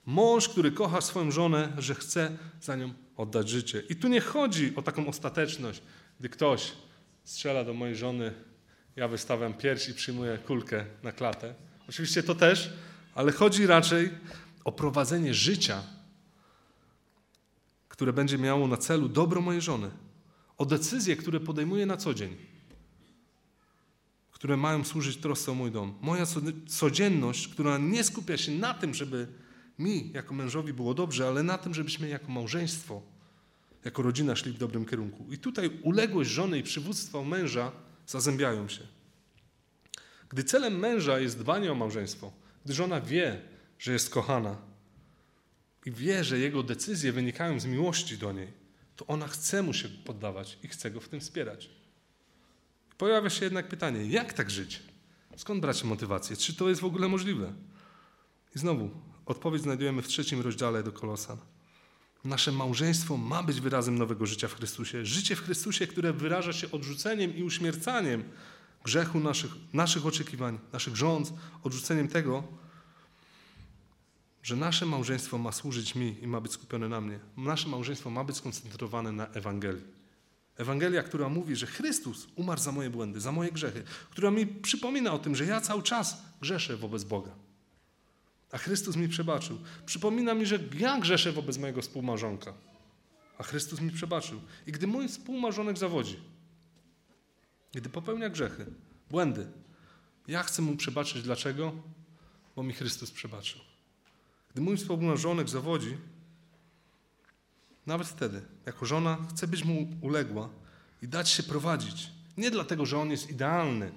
Mąż, 0.06 0.50
który 0.50 0.72
kocha 0.72 1.02
swoją 1.02 1.32
żonę, 1.32 1.74
że 1.78 1.96
chce 1.96 2.38
za 2.62 2.76
nią 2.76 2.94
oddać 3.18 3.50
życie. 3.50 3.84
I 3.90 3.96
tu 3.96 4.08
nie 4.08 4.22
chodzi 4.22 4.76
o 4.76 4.82
taką 4.82 5.08
ostateczność, 5.08 5.82
gdy 6.20 6.30
ktoś 6.30 6.72
strzela 7.28 7.64
do 7.64 7.74
mojej 7.74 7.96
żony, 7.96 8.34
ja 8.96 9.08
wystawiam 9.08 9.54
pierś 9.54 9.90
i 9.90 9.94
przyjmuję 9.94 10.38
kulkę 10.38 10.86
na 11.04 11.12
klatę. 11.12 11.56
Oczywiście 11.90 12.24
to 12.24 12.36
też, 12.36 12.74
ale 13.16 13.32
chodzi 13.32 13.68
raczej 13.68 14.10
o 14.64 14.72
prowadzenie 14.72 15.34
życia, 15.34 15.84
które 17.90 18.14
będzie 18.14 18.38
miało 18.38 18.68
na 18.68 18.78
celu 18.78 19.10
dobro 19.10 19.42
mojej 19.42 19.62
żony, 19.62 19.92
o 20.58 20.66
decyzje, 20.66 21.16
które 21.16 21.40
podejmuję 21.40 21.86
na 21.86 21.98
co 21.98 22.14
dzień, 22.14 22.36
które 24.32 24.58
mają 24.58 24.84
służyć 24.84 25.18
trosce 25.18 25.52
o 25.52 25.56
mój 25.56 25.72
dom. 25.72 25.94
Moja 26.02 26.24
codzienność, 26.68 27.48
która 27.48 27.78
nie 27.78 28.04
skupia 28.04 28.38
się 28.38 28.52
na 28.52 28.74
tym, 28.74 28.94
żeby 28.94 29.28
mi 29.80 30.12
jako 30.14 30.34
mężowi 30.34 30.74
było 30.74 30.94
dobrze, 30.94 31.28
ale 31.28 31.44
na 31.44 31.58
tym, 31.58 31.74
żebyśmy 31.74 32.10
jako 32.10 32.32
małżeństwo, 32.32 33.02
jako 33.88 34.02
rodzina 34.02 34.36
szli 34.36 34.52
w 34.52 34.58
dobrym 34.58 34.86
kierunku. 34.86 35.26
I 35.32 35.38
tutaj 35.38 35.70
uległość 35.84 36.30
żony 36.30 36.60
i 36.60 36.64
przywództwo 36.64 37.24
męża 37.24 37.72
zazębiają 38.08 38.70
się. 38.70 38.88
Gdy 40.30 40.44
celem 40.44 40.80
męża 40.80 41.20
jest 41.20 41.40
dbanie 41.40 41.72
o 41.72 41.76
małżeństwo, 41.76 42.32
gdy 42.66 42.74
żona 42.74 43.02
wie, 43.02 43.42
że 43.80 43.94
jest 43.94 44.10
kochana 44.10 44.58
i 45.86 45.92
wie, 45.92 46.24
że 46.24 46.40
jego 46.40 46.64
decyzje 46.64 47.12
wynikają 47.12 47.60
z 47.60 47.66
miłości 47.66 48.18
do 48.18 48.32
niej, 48.32 48.54
to 48.96 49.08
ona 49.08 49.28
chce 49.28 49.64
mu 49.64 49.74
się 49.74 49.90
poddawać 49.90 50.58
i 50.64 50.68
chce 50.68 50.92
go 50.92 51.00
w 51.00 51.10
tym 51.10 51.20
wspierać. 51.20 51.70
Pojawia 52.98 53.30
się 53.30 53.46
jednak 53.46 53.68
pytanie, 53.68 54.06
jak 54.06 54.34
tak 54.34 54.50
żyć? 54.50 54.84
Skąd 55.38 55.62
brać 55.62 55.84
motywację? 55.84 56.38
Czy 56.38 56.56
to 56.56 56.70
jest 56.70 56.82
w 56.82 56.86
ogóle 56.86 57.08
możliwe? 57.08 57.54
I 58.56 58.60
znowu, 58.60 58.90
odpowiedź 59.26 59.62
znajdujemy 59.62 60.02
w 60.02 60.08
trzecim 60.08 60.42
rozdziale 60.42 60.84
do 60.84 60.92
Kolosan. 60.92 61.38
Nasze 62.24 62.52
małżeństwo 62.52 63.18
ma 63.18 63.44
być 63.44 63.62
wyrazem 63.62 63.98
nowego 63.98 64.26
życia 64.26 64.48
w 64.48 64.56
Chrystusie. 64.56 65.06
Życie 65.06 65.36
w 65.36 65.42
Chrystusie, 65.42 65.88
które 65.88 66.14
wyraża 66.14 66.54
się 66.54 66.72
odrzuceniem 66.72 67.38
i 67.38 67.44
uśmiercaniem 67.44 68.24
grzechu 68.84 69.20
naszych, 69.20 69.52
naszych 69.74 70.06
oczekiwań, 70.06 70.60
naszych 70.74 70.96
rząd, 70.96 71.34
odrzuceniem 71.64 72.08
tego, 72.08 72.44
że 74.44 74.56
nasze 74.56 74.86
małżeństwo 74.86 75.38
ma 75.38 75.52
służyć 75.52 75.96
mi 75.96 76.16
i 76.22 76.28
ma 76.28 76.42
być 76.42 76.52
skupione 76.52 76.90
na 76.90 77.02
mnie. 77.02 77.20
Nasze 77.38 77.70
małżeństwo 77.70 78.10
ma 78.10 78.24
być 78.24 78.38
skoncentrowane 78.38 79.12
na 79.12 79.28
Ewangelii. 79.28 79.84
Ewangelia, 80.58 81.04
która 81.04 81.30
mówi, 81.30 81.56
że 81.56 81.68
Chrystus 81.68 82.28
umarł 82.36 82.62
za 82.62 82.72
moje 82.72 82.90
błędy, 82.90 83.22
za 83.22 83.32
moje 83.32 83.52
grzechy, 83.52 83.84
która 84.10 84.32
mi 84.32 84.48
przypomina 84.48 85.14
o 85.14 85.20
tym, 85.20 85.36
że 85.36 85.46
ja 85.46 85.62
cały 85.62 85.84
czas 85.84 86.22
grzeszę 86.42 86.78
wobec 86.78 87.04
Boga. 87.04 87.32
A 88.52 88.58
Chrystus 88.58 88.96
mi 88.96 89.08
przebaczył. 89.10 89.60
Przypomina 89.86 90.34
mi, 90.34 90.46
że 90.46 90.60
ja 90.80 91.00
grzeszę 91.00 91.32
wobec 91.32 91.58
mojego 91.58 91.82
współmałżonka. 91.82 92.54
A 93.38 93.44
Chrystus 93.44 93.82
mi 93.82 93.92
przebaczył. 93.92 94.42
I 94.68 94.72
gdy 94.72 94.88
mój 94.88 95.08
współmarzonek 95.08 95.78
zawodzi, 95.78 96.20
gdy 97.74 97.90
popełnia 97.90 98.30
grzechy, 98.30 98.66
błędy, 99.10 99.48
ja 100.28 100.44
chcę 100.44 100.62
mu 100.62 100.76
przebaczyć. 100.76 101.24
Dlaczego? 101.24 101.74
Bo 102.56 102.64
mi 102.64 102.74
Chrystus 102.74 103.12
przebaczył. 103.12 103.62
Gdy 104.52 104.62
mój 104.62 104.78
współmałżonek 104.78 105.50
zawodzi, 105.50 105.98
nawet 107.86 108.08
wtedy, 108.08 108.42
jako 108.66 108.86
żona, 108.86 109.18
chcę 109.30 109.48
być 109.48 109.64
mu 109.64 109.88
uległa 110.02 110.50
i 111.02 111.08
dać 111.08 111.30
się 111.30 111.44
prowadzić. 111.44 112.10
Nie 112.38 112.52
dlatego, 112.52 112.86
że 112.86 113.00
on 113.00 113.12
jest 113.12 113.30
idealny 113.30 113.92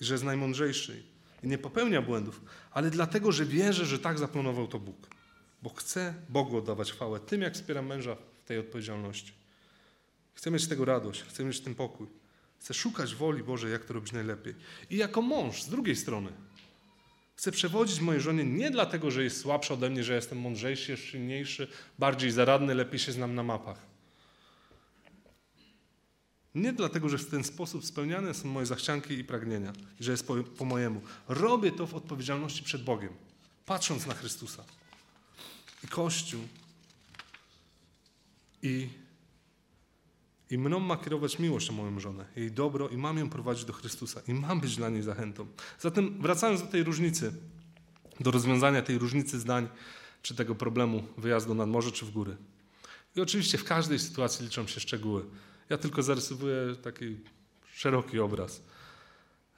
i 0.00 0.04
że 0.04 0.14
jest 0.14 0.24
najmądrzejszy 0.24 1.11
i 1.42 1.48
nie 1.48 1.58
popełnia 1.58 2.02
błędów, 2.02 2.40
ale 2.70 2.90
dlatego, 2.90 3.32
że 3.32 3.44
wierzę, 3.44 3.86
że 3.86 3.98
tak 3.98 4.18
zaplanował 4.18 4.68
to 4.68 4.78
Bóg. 4.78 5.08
Bo 5.62 5.70
chcę 5.70 6.14
Bogu 6.28 6.56
oddawać 6.56 6.92
chwałę 6.92 7.20
tym, 7.20 7.42
jak 7.42 7.54
wspieram 7.54 7.86
męża 7.86 8.16
w 8.44 8.44
tej 8.44 8.58
odpowiedzialności. 8.58 9.32
Chcę 10.34 10.50
mieć 10.50 10.62
z 10.62 10.68
tego 10.68 10.84
radość, 10.84 11.22
chcę 11.22 11.44
mieć 11.44 11.60
tym 11.60 11.74
pokój. 11.74 12.06
Chcę 12.58 12.74
szukać 12.74 13.14
woli 13.14 13.42
Bożej, 13.42 13.72
jak 13.72 13.84
to 13.84 13.94
robić 13.94 14.12
najlepiej. 14.12 14.54
I 14.90 14.96
jako 14.96 15.22
mąż, 15.22 15.62
z 15.62 15.68
drugiej 15.68 15.96
strony, 15.96 16.32
chcę 17.36 17.52
przewodzić 17.52 18.00
mojej 18.00 18.20
żonie 18.20 18.44
nie 18.44 18.70
dlatego, 18.70 19.10
że 19.10 19.24
jest 19.24 19.40
słabsza 19.40 19.74
ode 19.74 19.90
mnie, 19.90 20.04
że 20.04 20.14
jestem 20.14 20.40
mądrzejszy, 20.40 20.96
silniejszy, 20.96 21.68
bardziej 21.98 22.30
zaradny, 22.30 22.74
lepiej 22.74 22.98
się 22.98 23.12
znam 23.12 23.34
na 23.34 23.42
mapach. 23.42 23.91
Nie 26.54 26.72
dlatego, 26.72 27.08
że 27.08 27.18
w 27.18 27.26
ten 27.26 27.44
sposób 27.44 27.84
spełniane 27.84 28.34
są 28.34 28.48
moje 28.48 28.66
zachcianki 28.66 29.14
i 29.14 29.24
pragnienia, 29.24 29.72
że 30.00 30.10
jest 30.10 30.26
po, 30.26 30.34
po 30.36 30.64
mojemu. 30.64 31.00
Robię 31.28 31.72
to 31.72 31.86
w 31.86 31.94
odpowiedzialności 31.94 32.62
przed 32.62 32.84
Bogiem, 32.84 33.12
patrząc 33.66 34.06
na 34.06 34.14
Chrystusa 34.14 34.64
i 35.84 35.88
Kościół. 35.88 36.40
I, 38.62 38.88
I 40.50 40.58
mną 40.58 40.80
ma 40.80 40.96
kierować 40.96 41.38
miłość 41.38 41.70
o 41.70 41.72
moją 41.72 42.00
żonę, 42.00 42.24
jej 42.36 42.52
dobro 42.52 42.88
i 42.88 42.96
mam 42.96 43.18
ją 43.18 43.30
prowadzić 43.30 43.64
do 43.64 43.72
Chrystusa 43.72 44.20
i 44.28 44.34
mam 44.34 44.60
być 44.60 44.76
dla 44.76 44.88
niej 44.88 45.02
zachętą. 45.02 45.46
Zatem 45.80 46.22
wracając 46.22 46.60
do 46.60 46.66
tej 46.66 46.84
różnicy, 46.84 47.32
do 48.20 48.30
rozwiązania 48.30 48.82
tej 48.82 48.98
różnicy 48.98 49.40
zdań, 49.40 49.68
czy 50.22 50.34
tego 50.34 50.54
problemu 50.54 51.04
wyjazdu 51.18 51.54
nad 51.54 51.68
morze, 51.68 51.92
czy 51.92 52.06
w 52.06 52.10
góry. 52.10 52.36
I 53.16 53.20
oczywiście 53.20 53.58
w 53.58 53.64
każdej 53.64 53.98
sytuacji 53.98 54.44
liczą 54.44 54.66
się 54.66 54.80
szczegóły. 54.80 55.24
Ja 55.72 55.78
tylko 55.78 56.02
zarysowuję 56.02 56.56
taki 56.82 57.16
szeroki 57.74 58.18
obraz 58.18 58.62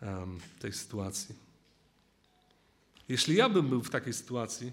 um, 0.02 0.40
tej 0.58 0.72
sytuacji. 0.72 1.34
Jeśli 3.08 3.36
ja 3.36 3.48
bym 3.48 3.68
był 3.68 3.82
w 3.82 3.90
takiej 3.90 4.12
sytuacji, 4.12 4.72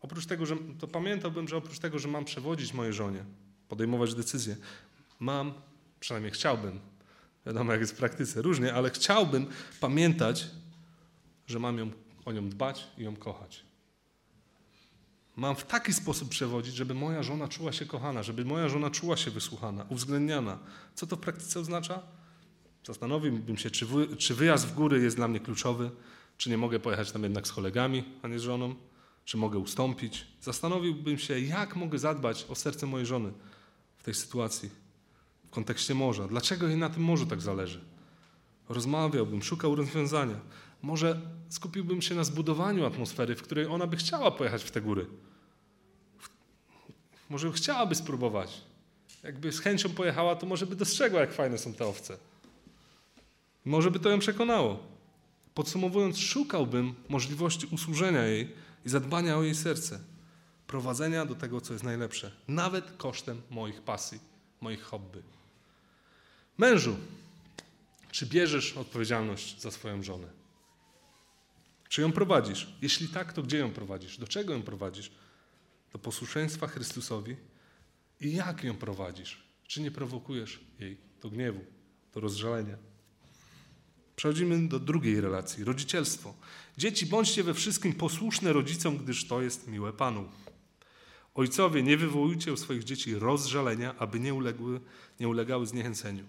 oprócz 0.00 0.26
tego, 0.26 0.46
że 0.46 0.56
to 0.78 0.88
pamiętałbym, 0.88 1.48
że 1.48 1.56
oprócz 1.56 1.78
tego, 1.78 1.98
że 1.98 2.08
mam 2.08 2.24
przewodzić 2.24 2.74
mojej 2.74 2.92
żonie, 2.92 3.24
podejmować 3.68 4.14
decyzje, 4.14 4.56
mam, 5.20 5.52
przynajmniej 6.00 6.32
chciałbym, 6.32 6.80
wiadomo 7.46 7.72
jak 7.72 7.80
jest 7.80 7.92
w 7.92 7.96
praktyce, 7.96 8.42
różnie, 8.42 8.74
ale 8.74 8.90
chciałbym 8.90 9.46
pamiętać, 9.80 10.46
że 11.46 11.58
mam 11.58 11.78
ją, 11.78 11.90
o 12.24 12.32
nią 12.32 12.48
dbać 12.48 12.86
i 12.98 13.02
ją 13.02 13.16
kochać. 13.16 13.64
Mam 15.40 15.56
w 15.56 15.64
taki 15.64 15.92
sposób 15.92 16.28
przewodzić, 16.28 16.74
żeby 16.74 16.94
moja 16.94 17.22
żona 17.22 17.48
czuła 17.48 17.72
się 17.72 17.86
kochana, 17.86 18.22
żeby 18.22 18.44
moja 18.44 18.68
żona 18.68 18.90
czuła 18.90 19.16
się 19.16 19.30
wysłuchana, 19.30 19.86
uwzględniana. 19.88 20.58
Co 20.94 21.06
to 21.06 21.16
w 21.16 21.18
praktyce 21.18 21.60
oznacza? 21.60 22.02
Zastanowiłbym 22.86 23.56
się, 23.56 23.70
czy, 23.70 23.86
wy, 23.86 24.16
czy 24.16 24.34
wyjazd 24.34 24.66
w 24.66 24.74
góry 24.74 25.02
jest 25.02 25.16
dla 25.16 25.28
mnie 25.28 25.40
kluczowy, 25.40 25.90
czy 26.36 26.50
nie 26.50 26.58
mogę 26.58 26.80
pojechać 26.80 27.12
tam 27.12 27.22
jednak 27.22 27.46
z 27.46 27.52
kolegami, 27.52 28.04
a 28.22 28.28
nie 28.28 28.38
z 28.38 28.42
żoną, 28.42 28.74
czy 29.24 29.36
mogę 29.36 29.58
ustąpić. 29.58 30.26
Zastanowiłbym 30.40 31.18
się, 31.18 31.40
jak 31.40 31.76
mogę 31.76 31.98
zadbać 31.98 32.46
o 32.48 32.54
serce 32.54 32.86
mojej 32.86 33.06
żony 33.06 33.32
w 33.98 34.02
tej 34.02 34.14
sytuacji, 34.14 34.70
w 35.46 35.50
kontekście 35.50 35.94
morza. 35.94 36.28
Dlaczego 36.28 36.68
jej 36.68 36.76
na 36.76 36.90
tym 36.90 37.02
morzu 37.02 37.26
tak 37.26 37.40
zależy? 37.40 37.80
Rozmawiałbym, 38.68 39.42
szukał 39.42 39.74
rozwiązania. 39.74 40.36
Może 40.82 41.20
skupiłbym 41.48 42.02
się 42.02 42.14
na 42.14 42.24
zbudowaniu 42.24 42.86
atmosfery, 42.86 43.36
w 43.36 43.42
której 43.42 43.66
ona 43.66 43.86
by 43.86 43.96
chciała 43.96 44.30
pojechać 44.30 44.64
w 44.64 44.70
te 44.70 44.80
góry. 44.80 45.06
Może 47.30 47.52
chciałaby 47.52 47.94
spróbować. 47.94 48.60
Jakby 49.22 49.52
z 49.52 49.60
chęcią 49.60 49.88
pojechała, 49.88 50.36
to 50.36 50.46
może 50.46 50.66
by 50.66 50.76
dostrzegła, 50.76 51.20
jak 51.20 51.32
fajne 51.32 51.58
są 51.58 51.74
te 51.74 51.86
owce. 51.86 52.16
Może 53.64 53.90
by 53.90 53.98
to 53.98 54.10
ją 54.10 54.18
przekonało. 54.18 54.78
Podsumowując, 55.54 56.18
szukałbym 56.18 56.94
możliwości 57.08 57.66
usłużenia 57.66 58.26
jej 58.26 58.52
i 58.86 58.88
zadbania 58.88 59.36
o 59.36 59.42
jej 59.42 59.54
serce. 59.54 60.00
prowadzenia 60.66 61.26
do 61.26 61.34
tego, 61.34 61.60
co 61.60 61.72
jest 61.72 61.84
najlepsze, 61.84 62.32
nawet 62.48 62.92
kosztem 62.96 63.42
moich 63.50 63.80
pasji, 63.82 64.18
moich 64.60 64.82
hobby. 64.82 65.22
Mężu, 66.58 66.96
czy 68.10 68.26
bierzesz 68.26 68.76
odpowiedzialność 68.76 69.60
za 69.60 69.70
swoją 69.70 70.02
żonę? 70.02 70.39
Czy 71.90 72.00
ją 72.00 72.12
prowadzisz? 72.12 72.74
Jeśli 72.82 73.08
tak, 73.08 73.32
to 73.32 73.42
gdzie 73.42 73.58
ją 73.58 73.70
prowadzisz? 73.70 74.18
Do 74.18 74.26
czego 74.26 74.52
ją 74.52 74.62
prowadzisz? 74.62 75.10
Do 75.92 75.98
posłuszeństwa 75.98 76.66
Chrystusowi? 76.66 77.36
I 78.20 78.34
jak 78.34 78.64
ją 78.64 78.76
prowadzisz? 78.76 79.42
Czy 79.66 79.80
nie 79.80 79.90
prowokujesz 79.90 80.60
jej 80.80 80.96
do 81.22 81.30
gniewu, 81.30 81.64
do 82.14 82.20
rozżalenia? 82.20 82.76
Przechodzimy 84.16 84.68
do 84.68 84.78
drugiej 84.78 85.20
relacji 85.20 85.64
rodzicielstwo. 85.64 86.34
Dzieci, 86.78 87.06
bądźcie 87.06 87.42
we 87.42 87.54
wszystkim 87.54 87.92
posłuszne 87.92 88.52
rodzicom, 88.52 88.98
gdyż 88.98 89.28
to 89.28 89.42
jest 89.42 89.68
miłe 89.68 89.92
Panu. 89.92 90.28
Ojcowie, 91.34 91.82
nie 91.82 91.96
wywołujcie 91.96 92.52
u 92.52 92.56
swoich 92.56 92.84
dzieci 92.84 93.14
rozżalenia, 93.14 93.94
aby 93.98 94.20
nie, 94.20 94.34
uległy, 94.34 94.80
nie 95.20 95.28
ulegały 95.28 95.66
zniechęceniu. 95.66 96.24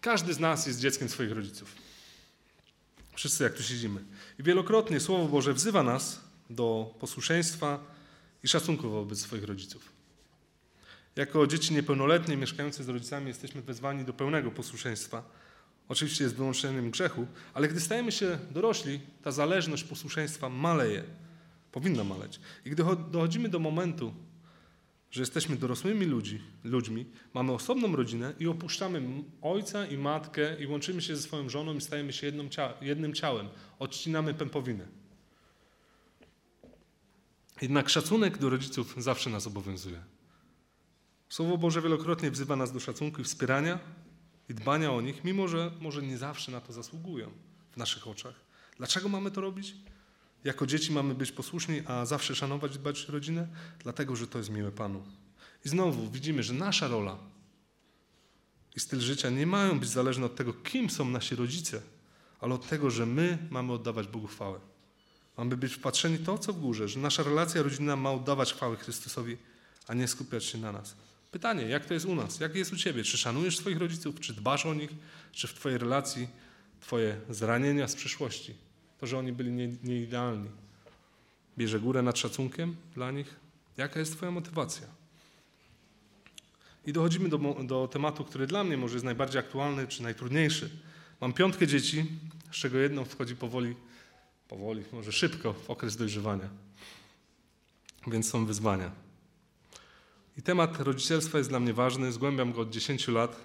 Każdy 0.00 0.34
z 0.34 0.40
nas 0.40 0.66
jest 0.66 0.80
dzieckiem 0.80 1.08
swoich 1.08 1.32
rodziców. 1.32 1.83
Wszyscy, 3.14 3.44
jak 3.44 3.54
tu 3.54 3.62
siedzimy. 3.62 4.00
I 4.38 4.42
wielokrotnie 4.42 5.00
Słowo 5.00 5.28
Boże 5.28 5.54
wzywa 5.54 5.82
nas 5.82 6.20
do 6.50 6.94
posłuszeństwa 7.00 7.78
i 8.42 8.48
szacunku 8.48 8.90
wobec 8.90 9.20
swoich 9.20 9.44
rodziców. 9.44 9.92
Jako 11.16 11.46
dzieci 11.46 11.74
niepełnoletnie 11.74 12.36
mieszkające 12.36 12.84
z 12.84 12.88
rodzicami 12.88 13.28
jesteśmy 13.28 13.62
wezwani 13.62 14.04
do 14.04 14.12
pełnego 14.12 14.50
posłuszeństwa. 14.50 15.22
Oczywiście 15.88 16.24
jest 16.24 16.36
wyłączeniem 16.36 16.90
grzechu, 16.90 17.26
ale 17.54 17.68
gdy 17.68 17.80
stajemy 17.80 18.12
się 18.12 18.38
dorośli, 18.50 19.00
ta 19.22 19.32
zależność 19.32 19.84
posłuszeństwa 19.84 20.48
maleje. 20.48 21.04
Powinna 21.72 22.04
maleć. 22.04 22.40
I 22.64 22.70
gdy 22.70 22.84
dochodzimy 23.10 23.48
do 23.48 23.58
momentu, 23.58 24.14
że 25.14 25.22
jesteśmy 25.22 25.56
dorosłymi 25.56 26.06
ludzi, 26.06 26.40
ludźmi, 26.64 27.06
mamy 27.34 27.52
osobną 27.52 27.96
rodzinę 27.96 28.34
i 28.40 28.46
opuszczamy 28.46 29.02
ojca 29.42 29.86
i 29.86 29.98
matkę 29.98 30.62
i 30.62 30.66
łączymy 30.66 31.02
się 31.02 31.16
ze 31.16 31.22
swoją 31.22 31.48
żoną 31.48 31.74
i 31.74 31.80
stajemy 31.80 32.12
się 32.12 32.32
jednym 32.80 33.14
ciałem. 33.14 33.48
Odcinamy 33.78 34.34
pępowinę. 34.34 34.86
Jednak 37.62 37.88
szacunek 37.88 38.38
do 38.38 38.50
rodziców 38.50 38.94
zawsze 38.98 39.30
nas 39.30 39.46
obowiązuje. 39.46 40.02
Słowo 41.28 41.58
Boże 41.58 41.82
wielokrotnie 41.82 42.30
wzywa 42.30 42.56
nas 42.56 42.72
do 42.72 42.80
szacunku 42.80 43.20
i 43.20 43.24
wspierania 43.24 43.78
i 44.48 44.54
dbania 44.54 44.92
o 44.92 45.00
nich, 45.00 45.24
mimo 45.24 45.48
że 45.48 45.72
może 45.80 46.02
nie 46.02 46.18
zawsze 46.18 46.52
na 46.52 46.60
to 46.60 46.72
zasługują 46.72 47.30
w 47.72 47.76
naszych 47.76 48.08
oczach. 48.08 48.34
Dlaczego 48.76 49.08
mamy 49.08 49.30
to 49.30 49.40
robić? 49.40 49.74
Jako 50.44 50.66
dzieci 50.66 50.92
mamy 50.92 51.14
być 51.14 51.32
posłuszni, 51.32 51.82
a 51.86 52.06
zawsze 52.06 52.34
szanować 52.34 52.74
i 52.74 52.78
dbać 52.78 53.08
rodzinę? 53.08 53.48
Dlatego, 53.78 54.16
że 54.16 54.26
to 54.26 54.38
jest 54.38 54.50
miłe 54.50 54.72
Panu. 54.72 55.02
I 55.64 55.68
znowu 55.68 56.10
widzimy, 56.10 56.42
że 56.42 56.52
nasza 56.52 56.88
rola 56.88 57.18
i 58.76 58.80
styl 58.80 59.00
życia 59.00 59.30
nie 59.30 59.46
mają 59.46 59.80
być 59.80 59.88
zależne 59.88 60.26
od 60.26 60.36
tego, 60.36 60.52
kim 60.52 60.90
są 60.90 61.04
nasi 61.04 61.36
rodzice, 61.36 61.80
ale 62.40 62.54
od 62.54 62.68
tego, 62.68 62.90
że 62.90 63.06
my 63.06 63.38
mamy 63.50 63.72
oddawać 63.72 64.06
Bogu 64.06 64.26
chwałę. 64.26 64.60
Mamy 65.36 65.56
być 65.56 65.74
wpatrzeni 65.74 66.18
to, 66.18 66.38
co 66.38 66.52
w 66.52 66.60
górze, 66.60 66.88
że 66.88 67.00
nasza 67.00 67.22
relacja 67.22 67.62
rodzinna 67.62 67.96
ma 67.96 68.12
oddawać 68.12 68.52
chwałę 68.52 68.76
Chrystusowi, 68.76 69.36
a 69.86 69.94
nie 69.94 70.08
skupiać 70.08 70.44
się 70.44 70.58
na 70.58 70.72
nas. 70.72 70.96
Pytanie, 71.30 71.62
jak 71.62 71.86
to 71.86 71.94
jest 71.94 72.06
u 72.06 72.14
nas? 72.14 72.40
Jak 72.40 72.54
jest 72.54 72.72
u 72.72 72.76
Ciebie? 72.76 73.04
Czy 73.04 73.18
szanujesz 73.18 73.58
swoich 73.58 73.78
rodziców? 73.78 74.20
Czy 74.20 74.34
dbasz 74.34 74.66
o 74.66 74.74
nich? 74.74 74.90
Czy 75.32 75.48
w 75.48 75.54
Twojej 75.54 75.78
relacji 75.78 76.28
Twoje 76.80 77.20
zranienia 77.30 77.88
z 77.88 77.94
przyszłości 77.94 78.54
to, 79.04 79.08
że 79.08 79.18
oni 79.18 79.32
byli 79.32 79.52
nieidealni. 79.82 80.44
Nie 80.44 80.50
bierze 81.58 81.80
górę 81.80 82.02
nad 82.02 82.18
szacunkiem 82.18 82.76
dla 82.94 83.10
nich. 83.10 83.36
Jaka 83.76 84.00
jest 84.00 84.16
Twoja 84.16 84.32
motywacja? 84.32 84.86
I 86.86 86.92
dochodzimy 86.92 87.28
do, 87.28 87.38
do 87.64 87.88
tematu, 87.88 88.24
który 88.24 88.46
dla 88.46 88.64
mnie 88.64 88.76
może 88.76 88.94
jest 88.94 89.04
najbardziej 89.04 89.40
aktualny 89.40 89.86
czy 89.86 90.02
najtrudniejszy. 90.02 90.70
Mam 91.20 91.32
piątkę 91.32 91.66
dzieci, 91.66 92.06
z 92.52 92.56
czego 92.56 92.78
jedno 92.78 93.04
wchodzi 93.04 93.36
powoli, 93.36 93.74
powoli, 94.48 94.82
może 94.92 95.12
szybko 95.12 95.52
w 95.52 95.70
okres 95.70 95.96
dojrzewania. 95.96 96.48
Więc 98.06 98.30
są 98.30 98.46
wyzwania. 98.46 98.90
I 100.38 100.42
temat 100.42 100.80
rodzicielstwa 100.80 101.38
jest 101.38 101.50
dla 101.50 101.60
mnie 101.60 101.72
ważny, 101.74 102.12
zgłębiam 102.12 102.52
go 102.52 102.60
od 102.60 102.70
10 102.70 103.08
lat. 103.08 103.36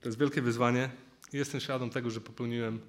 To 0.00 0.08
jest 0.08 0.18
wielkie 0.18 0.42
wyzwanie 0.42 0.90
jestem 1.32 1.60
świadom 1.60 1.90
tego, 1.90 2.10
że 2.10 2.20
popełniłem 2.20 2.80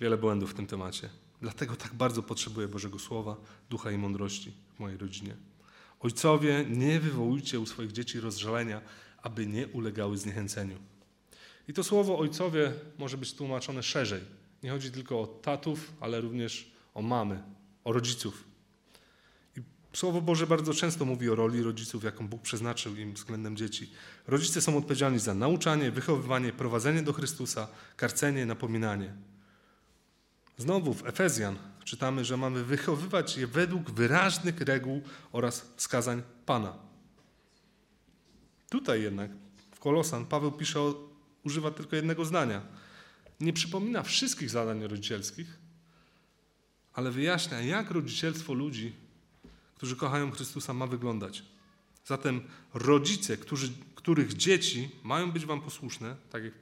wiele 0.00 0.18
błędów 0.18 0.50
w 0.50 0.54
tym 0.54 0.66
temacie. 0.66 1.08
Dlatego 1.40 1.76
tak 1.76 1.94
bardzo 1.94 2.22
potrzebuję 2.22 2.68
Bożego 2.68 2.98
Słowa, 2.98 3.36
ducha 3.70 3.90
i 3.90 3.98
mądrości 3.98 4.52
w 4.76 4.80
mojej 4.80 4.98
rodzinie. 4.98 5.36
Ojcowie, 6.00 6.66
nie 6.68 7.00
wywołujcie 7.00 7.60
u 7.60 7.66
swoich 7.66 7.92
dzieci 7.92 8.20
rozżalenia, 8.20 8.80
aby 9.22 9.46
nie 9.46 9.68
ulegały 9.68 10.18
zniechęceniu. 10.18 10.78
I 11.68 11.72
to 11.72 11.84
słowo 11.84 12.18
ojcowie 12.18 12.72
może 12.98 13.18
być 13.18 13.34
tłumaczone 13.34 13.82
szerzej. 13.82 14.20
Nie 14.62 14.70
chodzi 14.70 14.90
tylko 14.90 15.20
o 15.20 15.26
tatów, 15.26 15.92
ale 16.00 16.20
również 16.20 16.72
o 16.94 17.02
mamy, 17.02 17.42
o 17.84 17.92
rodziców. 17.92 18.44
I 19.56 19.60
Słowo 19.92 20.20
Boże 20.20 20.46
bardzo 20.46 20.74
często 20.74 21.04
mówi 21.04 21.30
o 21.30 21.34
roli 21.34 21.62
rodziców, 21.62 22.04
jaką 22.04 22.28
Bóg 22.28 22.42
przeznaczył 22.42 22.96
im 22.96 23.12
względem 23.12 23.56
dzieci. 23.56 23.92
Rodzice 24.26 24.60
są 24.60 24.76
odpowiedzialni 24.76 25.18
za 25.18 25.34
nauczanie, 25.34 25.90
wychowywanie, 25.90 26.52
prowadzenie 26.52 27.02
do 27.02 27.12
Chrystusa, 27.12 27.68
karcenie, 27.96 28.46
napominanie. 28.46 29.14
Znowu 30.60 30.94
w 30.94 31.06
Efezjan 31.06 31.58
czytamy, 31.84 32.24
że 32.24 32.36
mamy 32.36 32.64
wychowywać 32.64 33.36
je 33.36 33.46
według 33.46 33.90
wyraźnych 33.90 34.60
reguł 34.60 35.02
oraz 35.32 35.72
wskazań 35.76 36.22
Pana. 36.46 36.78
Tutaj 38.70 39.02
jednak 39.02 39.30
w 39.74 39.78
Kolosan 39.78 40.26
Paweł 40.26 40.52
pisze, 40.52 40.80
o, 40.80 40.94
używa 41.44 41.70
tylko 41.70 41.96
jednego 41.96 42.24
zdania. 42.24 42.62
Nie 43.40 43.52
przypomina 43.52 44.02
wszystkich 44.02 44.50
zadań 44.50 44.82
rodzicielskich, 44.82 45.58
ale 46.92 47.10
wyjaśnia, 47.10 47.60
jak 47.60 47.90
rodzicielstwo 47.90 48.52
ludzi, 48.52 48.92
którzy 49.74 49.96
kochają 49.96 50.30
Chrystusa, 50.30 50.74
ma 50.74 50.86
wyglądać. 50.86 51.42
Zatem 52.04 52.40
rodzice, 52.74 53.36
którzy, 53.36 53.72
których 53.94 54.32
dzieci 54.36 54.90
mają 55.02 55.32
być 55.32 55.46
wam 55.46 55.60
posłuszne, 55.60 56.16
tak 56.30 56.44
jak 56.44 56.54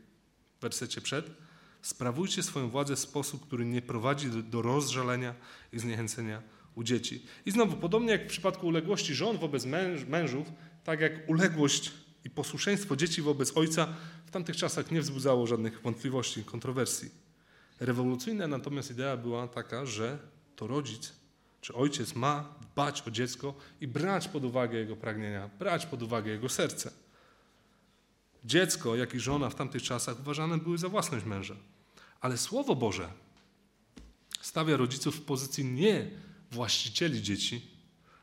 w 0.59 0.61
wersecie 0.61 1.01
przed, 1.01 1.48
Sprawujcie 1.83 2.43
swoją 2.43 2.71
władzę 2.71 2.97
w 2.97 2.99
sposób, 2.99 3.47
który 3.47 3.67
nie 3.67 3.83
prowadzi 3.83 4.31
do, 4.31 4.43
do 4.43 4.63
rozżalenia 4.63 5.35
i 5.73 5.79
zniechęcenia 5.79 6.43
u 6.75 6.83
dzieci. 6.83 7.23
I 7.47 7.51
znowu, 7.51 7.77
podobnie 7.77 8.13
jak 8.13 8.25
w 8.25 8.29
przypadku 8.29 8.67
uległości 8.67 9.15
żon 9.15 9.39
wobec 9.39 9.65
męż, 9.65 10.05
mężów, 10.05 10.47
tak 10.85 11.01
jak 11.01 11.29
uległość 11.29 11.93
i 12.25 12.31
posłuszeństwo 12.31 12.97
dzieci 12.97 13.23
wobec 13.23 13.57
ojca 13.57 13.89
w 14.27 14.31
tamtych 14.31 14.57
czasach 14.57 14.91
nie 14.91 15.01
wzbudzało 15.01 15.47
żadnych 15.47 15.83
wątpliwości, 15.83 16.45
kontrowersji. 16.45 17.11
Rewolucyjna 17.81 18.47
natomiast 18.47 18.91
idea 18.91 19.17
była 19.17 19.49
taka, 19.49 19.87
że 19.87 20.19
to 20.57 20.67
rodzic 20.67 21.13
czy 21.61 21.75
ojciec 21.75 22.15
ma 22.15 22.55
dbać 22.63 23.03
o 23.07 23.11
dziecko 23.11 23.55
i 23.81 23.89
brać 23.89 24.29
pod 24.29 24.45
uwagę 24.45 24.79
jego 24.79 24.97
pragnienia, 24.97 25.51
brać 25.59 25.87
pod 25.87 26.03
uwagę 26.03 26.31
jego 26.31 26.49
serce. 26.49 26.91
Dziecko, 28.49 28.97
jak 28.97 29.15
i 29.15 29.21
żona 29.21 29.51
w 29.51 29.55
tamtych 29.55 29.83
czasach 29.83 30.21
uważane 30.21 30.59
były 30.59 30.79
za 30.79 30.89
własność 30.89 31.25
męża. 31.25 31.57
Ale 32.21 32.39
Słowo 32.39 32.77
Boże 32.77 33.13
stawia 34.41 34.77
rodziców 34.77 35.17
w 35.17 35.21
pozycji 35.21 35.65
nie 35.65 36.11
właścicieli 36.51 37.23
dzieci, 37.23 37.71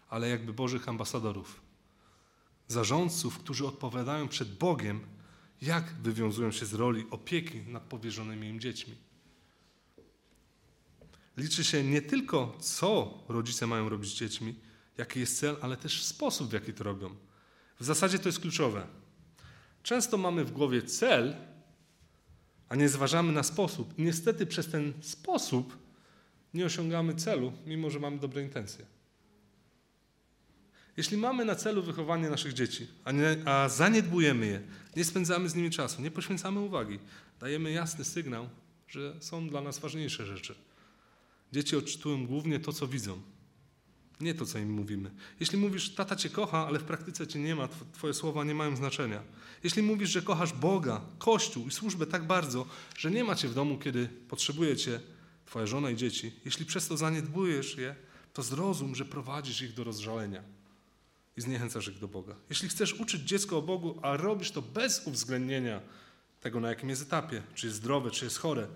ale 0.09 0.29
jakby 0.29 0.53
Bożych 0.53 0.89
ambasadorów. 0.89 1.61
Zarządców, 2.67 3.39
którzy 3.39 3.67
odpowiadają 3.67 4.27
przed 4.27 4.57
Bogiem, 4.57 4.99
jak 5.61 5.93
wywiązują 6.01 6.51
się 6.51 6.65
z 6.65 6.73
roli 6.73 7.05
opieki 7.11 7.61
nad 7.61 7.83
powierzonymi 7.83 8.47
im 8.47 8.59
dziećmi. 8.59 8.95
Liczy 11.37 11.63
się 11.63 11.83
nie 11.83 12.01
tylko, 12.01 12.57
co 12.59 13.13
rodzice 13.27 13.67
mają 13.67 13.89
robić 13.89 14.11
z 14.11 14.15
dziećmi, 14.15 14.55
jaki 14.97 15.19
jest 15.19 15.39
cel, 15.39 15.57
ale 15.61 15.77
też 15.77 16.03
sposób, 16.03 16.49
w 16.49 16.53
jaki 16.53 16.73
to 16.73 16.83
robią. 16.83 17.15
W 17.79 17.85
zasadzie 17.85 18.19
to 18.19 18.29
jest 18.29 18.39
kluczowe. 18.39 19.04
Często 19.85 20.17
mamy 20.17 20.45
w 20.45 20.51
głowie 20.51 20.81
cel, 20.81 21.35
a 22.69 22.75
nie 22.75 22.89
zważamy 22.89 23.31
na 23.31 23.43
sposób. 23.43 23.99
I 23.99 24.03
niestety 24.03 24.45
przez 24.45 24.67
ten 24.67 24.93
sposób 25.01 25.77
nie 26.53 26.65
osiągamy 26.65 27.15
celu, 27.15 27.53
mimo 27.65 27.89
że 27.89 27.99
mamy 27.99 28.19
dobre 28.19 28.41
intencje. 28.43 28.85
Jeśli 30.97 31.17
mamy 31.17 31.45
na 31.45 31.55
celu 31.55 31.83
wychowanie 31.83 32.29
naszych 32.29 32.53
dzieci, 32.53 32.87
a, 33.03 33.11
nie, 33.11 33.37
a 33.45 33.69
zaniedbujemy 33.69 34.45
je, 34.45 34.61
nie 34.95 35.05
spędzamy 35.05 35.49
z 35.49 35.55
nimi 35.55 35.69
czasu, 35.69 36.01
nie 36.01 36.11
poświęcamy 36.11 36.59
uwagi, 36.59 36.99
dajemy 37.39 37.71
jasny 37.71 38.05
sygnał, 38.05 38.49
że 38.87 39.15
są 39.19 39.49
dla 39.49 39.61
nas 39.61 39.79
ważniejsze 39.79 40.25
rzeczy. 40.25 40.55
Dzieci 41.51 41.75
odczytują 41.75 42.27
głównie 42.27 42.59
to, 42.59 42.73
co 42.73 42.87
widzą, 42.87 43.21
nie 44.21 44.33
to, 44.33 44.45
co 44.45 44.59
im 44.59 44.71
mówimy. 44.71 45.11
Jeśli 45.39 45.57
mówisz, 45.57 45.89
tata 45.89 46.15
cię 46.15 46.29
kocha, 46.29 46.67
ale 46.67 46.79
w 46.79 46.83
praktyce 46.83 47.27
cię 47.27 47.39
nie 47.39 47.55
ma, 47.55 47.67
twoje 47.93 48.13
słowa 48.13 48.43
nie 48.43 48.55
mają 48.55 48.75
znaczenia. 48.75 49.21
Jeśli 49.63 49.83
mówisz, 49.83 50.09
że 50.09 50.21
kochasz 50.21 50.53
Boga, 50.53 51.01
Kościół 51.17 51.67
i 51.67 51.71
służbę 51.71 52.05
tak 52.05 52.27
bardzo, 52.27 52.65
że 52.97 53.11
nie 53.11 53.23
ma 53.23 53.35
cię 53.35 53.47
w 53.47 53.53
domu, 53.53 53.77
kiedy 53.77 54.07
potrzebuje 54.07 54.77
cię 54.77 54.99
twoja 55.45 55.65
żona 55.65 55.89
i 55.89 55.95
dzieci, 55.95 56.31
jeśli 56.45 56.65
przez 56.65 56.87
to 56.87 56.97
zaniedbujesz 56.97 57.77
je, 57.77 57.95
to 58.33 58.43
zrozum, 58.43 58.95
że 58.95 59.05
prowadzisz 59.05 59.61
ich 59.61 59.73
do 59.73 59.83
rozżalenia. 59.83 60.43
i 61.37 61.41
zniechęcasz 61.41 61.87
ich 61.87 61.99
do 61.99 62.07
Boga. 62.07 62.35
Jeśli 62.49 62.69
chcesz 62.69 62.93
uczyć 62.93 63.21
dziecko 63.21 63.57
o 63.57 63.61
Bogu, 63.61 63.99
a 64.01 64.17
robisz 64.17 64.51
to 64.51 64.61
bez 64.61 65.07
uwzględnienia 65.07 65.81
tego, 66.41 66.59
na 66.59 66.69
jakim 66.69 66.89
jest 66.89 67.01
etapie, 67.01 67.43
czy 67.55 67.67
jest 67.67 67.77
zdrowe, 67.77 68.11
czy 68.11 68.25
jest 68.25 68.37
chore, 68.37 68.67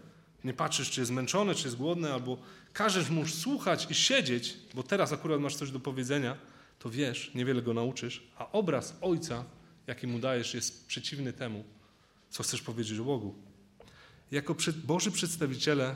nie 0.43 0.53
patrzysz, 0.53 0.91
czy 0.91 1.01
jest 1.01 1.07
zmęczone, 1.07 1.55
czy 1.55 1.63
jest 1.63 1.77
głodne, 1.77 2.13
albo 2.13 2.37
każesz 2.73 3.09
mu 3.09 3.27
słuchać 3.27 3.87
i 3.91 3.95
siedzieć, 3.95 4.57
bo 4.73 4.83
teraz 4.83 5.13
akurat 5.13 5.41
masz 5.41 5.55
coś 5.55 5.71
do 5.71 5.79
powiedzenia, 5.79 6.37
to 6.79 6.89
wiesz, 6.89 7.31
niewiele 7.35 7.61
go 7.61 7.73
nauczysz, 7.73 8.23
a 8.37 8.51
obraz 8.51 8.97
Ojca, 9.01 9.45
jaki 9.87 10.07
mu 10.07 10.19
dajesz, 10.19 10.53
jest 10.53 10.87
przeciwny 10.87 11.33
temu, 11.33 11.63
co 12.29 12.43
chcesz 12.43 12.61
powiedzieć 12.61 12.99
o 12.99 13.03
Bogu. 13.03 13.35
Jako 14.31 14.55
Boży 14.83 15.11
przedstawiciele 15.11 15.95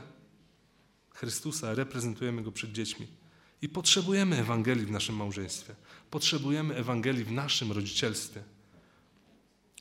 Chrystusa 1.14 1.74
reprezentujemy 1.74 2.42
Go 2.42 2.52
przed 2.52 2.72
dziećmi. 2.72 3.06
I 3.62 3.68
potrzebujemy 3.68 4.38
Ewangelii 4.38 4.86
w 4.86 4.90
naszym 4.90 5.16
małżeństwie. 5.16 5.74
Potrzebujemy 6.10 6.74
Ewangelii 6.74 7.24
w 7.24 7.32
naszym 7.32 7.72
rodzicielstwie. 7.72 8.42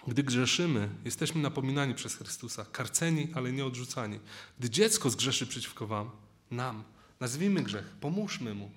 Gdy 0.07 0.23
grzeszymy, 0.23 0.89
jesteśmy 1.05 1.41
napominani 1.41 1.95
przez 1.95 2.15
Chrystusa, 2.15 2.65
karceni, 2.65 3.27
ale 3.33 3.53
nie 3.53 3.65
odrzucani. 3.65 4.19
Gdy 4.59 4.69
dziecko 4.69 5.09
zgrzeszy 5.09 5.47
przeciwko 5.47 5.87
Wam, 5.87 6.11
nam, 6.51 6.83
nazwijmy 7.19 7.63
grzech, 7.63 7.85
pomóżmy 8.01 8.53
mu 8.53 8.71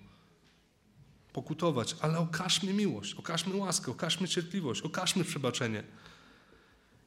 pokutować, 1.32 1.96
ale 2.00 2.18
okażmy 2.18 2.72
miłość, 2.72 3.14
okażmy 3.14 3.56
łaskę, 3.56 3.90
okażmy 3.90 4.28
cierpliwość, 4.28 4.82
okażmy 4.82 5.24
przebaczenie. 5.24 5.82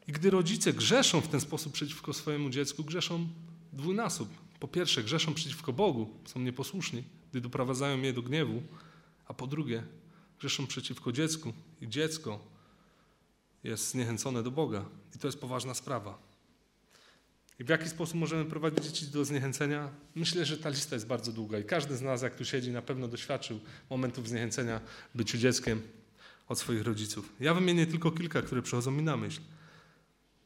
I 0.08 0.12
gdy 0.12 0.30
rodzice 0.30 0.74
grzeszą 0.74 1.22
w 1.22 1.28
ten 1.28 1.42
sposób 1.42 1.74
przeciwko 1.74 2.14
swojemu 2.14 2.50
dziecku, 2.50 2.84
grzeszą 2.84 3.28
dwójnasób. 3.74 4.30
Po 4.60 4.68
pierwsze, 4.68 5.04
grzeszą 5.04 5.34
przeciwko 5.34 5.74
Bogu, 5.74 6.10
są 6.26 6.40
nieposłuszni, 6.40 7.04
gdy 7.32 7.42
doprowadzają 7.42 8.02
je 8.02 8.14
do 8.14 8.22
gniewu, 8.22 8.64
a 9.28 9.34
po 9.34 9.48
drugie, 9.48 9.84
grzeszą 10.40 10.68
przeciwko 10.68 11.12
dziecku 11.12 11.54
i 11.82 11.90
dziecko 11.90 12.40
jest 13.63 13.89
zniechęcone 13.89 14.43
do 14.43 14.52
Boga. 14.52 14.86
I 15.15 15.19
to 15.19 15.28
jest 15.28 15.39
poważna 15.39 15.74
sprawa. 15.74 16.30
I 17.60 17.63
w 17.63 17.69
jaki 17.69 17.89
sposób 17.89 18.15
możemy 18.15 18.45
prowadzić 18.45 18.86
dzieci 18.86 19.06
do 19.06 19.26
zniechęcenia? 19.26 19.89
Myślę, 20.15 20.45
że 20.45 20.58
ta 20.58 20.69
lista 20.69 20.95
jest 20.95 21.08
bardzo 21.08 21.32
długa 21.32 21.60
i 21.60 21.63
każdy 21.63 21.98
z 21.98 22.02
nas, 22.02 22.22
jak 22.22 22.36
tu 22.36 22.45
siedzi, 22.45 22.72
na 22.72 22.82
pewno 22.82 23.08
doświadczył 23.08 23.60
momentów 23.89 24.30
zniechęcenia 24.30 24.82
byciu 25.15 25.38
dzieckiem 25.38 25.82
od 26.48 26.60
swoich 26.60 26.84
rodziców. 26.84 27.34
Ja 27.39 27.54
wymienię 27.54 27.88
tylko 27.88 28.12
kilka, 28.12 28.41
które 28.41 28.62
przychodzą 28.62 28.91
mi 28.91 29.04
na 29.04 29.17
myśl. 29.17 29.41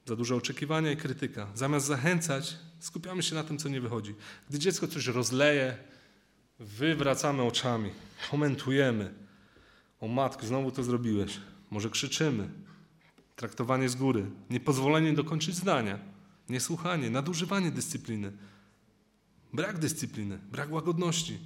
Za 0.06 0.15
duże 0.15 0.36
oczekiwania 0.36 0.91
i 0.91 0.97
krytyka. 0.97 1.47
Zamiast 1.56 1.86
zachęcać, 1.86 2.58
skupiamy 2.80 3.23
się 3.23 3.36
na 3.36 3.43
tym, 3.43 3.58
co 3.58 3.69
nie 3.69 3.82
wychodzi. 3.82 4.15
Gdy 4.49 4.60
dziecko 4.60 4.88
coś 4.88 5.08
rozleje, 5.08 5.78
wywracamy 6.60 7.43
oczami, 7.43 7.89
komentujemy. 8.32 9.13
O 9.99 10.08
matko, 10.08 10.45
znowu 10.45 10.71
to 10.71 10.84
zrobiłeś. 10.84 11.39
Może 11.71 11.89
krzyczymy. 11.89 12.49
Traktowanie 13.43 13.89
z 13.89 13.95
góry. 13.95 14.25
Niepozwolenie 14.49 15.13
dokończyć 15.13 15.56
zdania. 15.56 15.99
Niesłuchanie, 16.49 17.10
nadużywanie 17.10 17.71
dyscypliny. 17.71 18.32
Brak 19.53 19.79
dyscypliny, 19.79 20.39
brak 20.51 20.71
łagodności, 20.71 21.39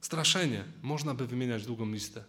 straszenie. 0.00 0.64
Można 0.82 1.14
by 1.14 1.26
wymieniać 1.26 1.66
długą 1.66 1.92
listę. 1.92 2.24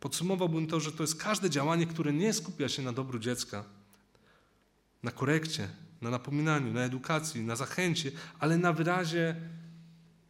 Podsumowałbym 0.00 0.66
to, 0.66 0.80
że 0.80 0.92
to 0.92 1.02
jest 1.02 1.22
każde 1.22 1.50
działanie, 1.50 1.86
które 1.86 2.12
nie 2.12 2.32
skupia 2.32 2.68
się 2.68 2.82
na 2.82 2.92
dobru 2.92 3.18
dziecka, 3.18 3.64
na 5.02 5.10
korekcie, 5.10 5.68
na 6.02 6.10
napominaniu, 6.10 6.72
na 6.72 6.80
edukacji, 6.80 7.44
na 7.44 7.56
zachęcie, 7.56 8.10
ale 8.38 8.58
na 8.58 8.72
wyrazie 8.72 9.36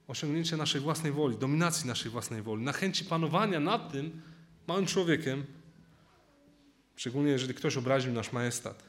osiągnięcia 0.06 0.56
naszej 0.56 0.80
własnej 0.80 1.12
woli, 1.12 1.38
dominacji 1.38 1.88
naszej 1.88 2.10
własnej 2.10 2.42
woli, 2.42 2.64
na 2.64 2.72
chęci 2.72 3.04
panowania 3.04 3.60
nad 3.60 3.92
tym 3.92 4.20
małym 4.68 4.86
człowiekiem, 4.86 5.44
szczególnie 6.98 7.30
jeżeli 7.30 7.54
ktoś 7.54 7.76
obraził 7.76 8.12
nasz 8.12 8.32
majestat. 8.32 8.82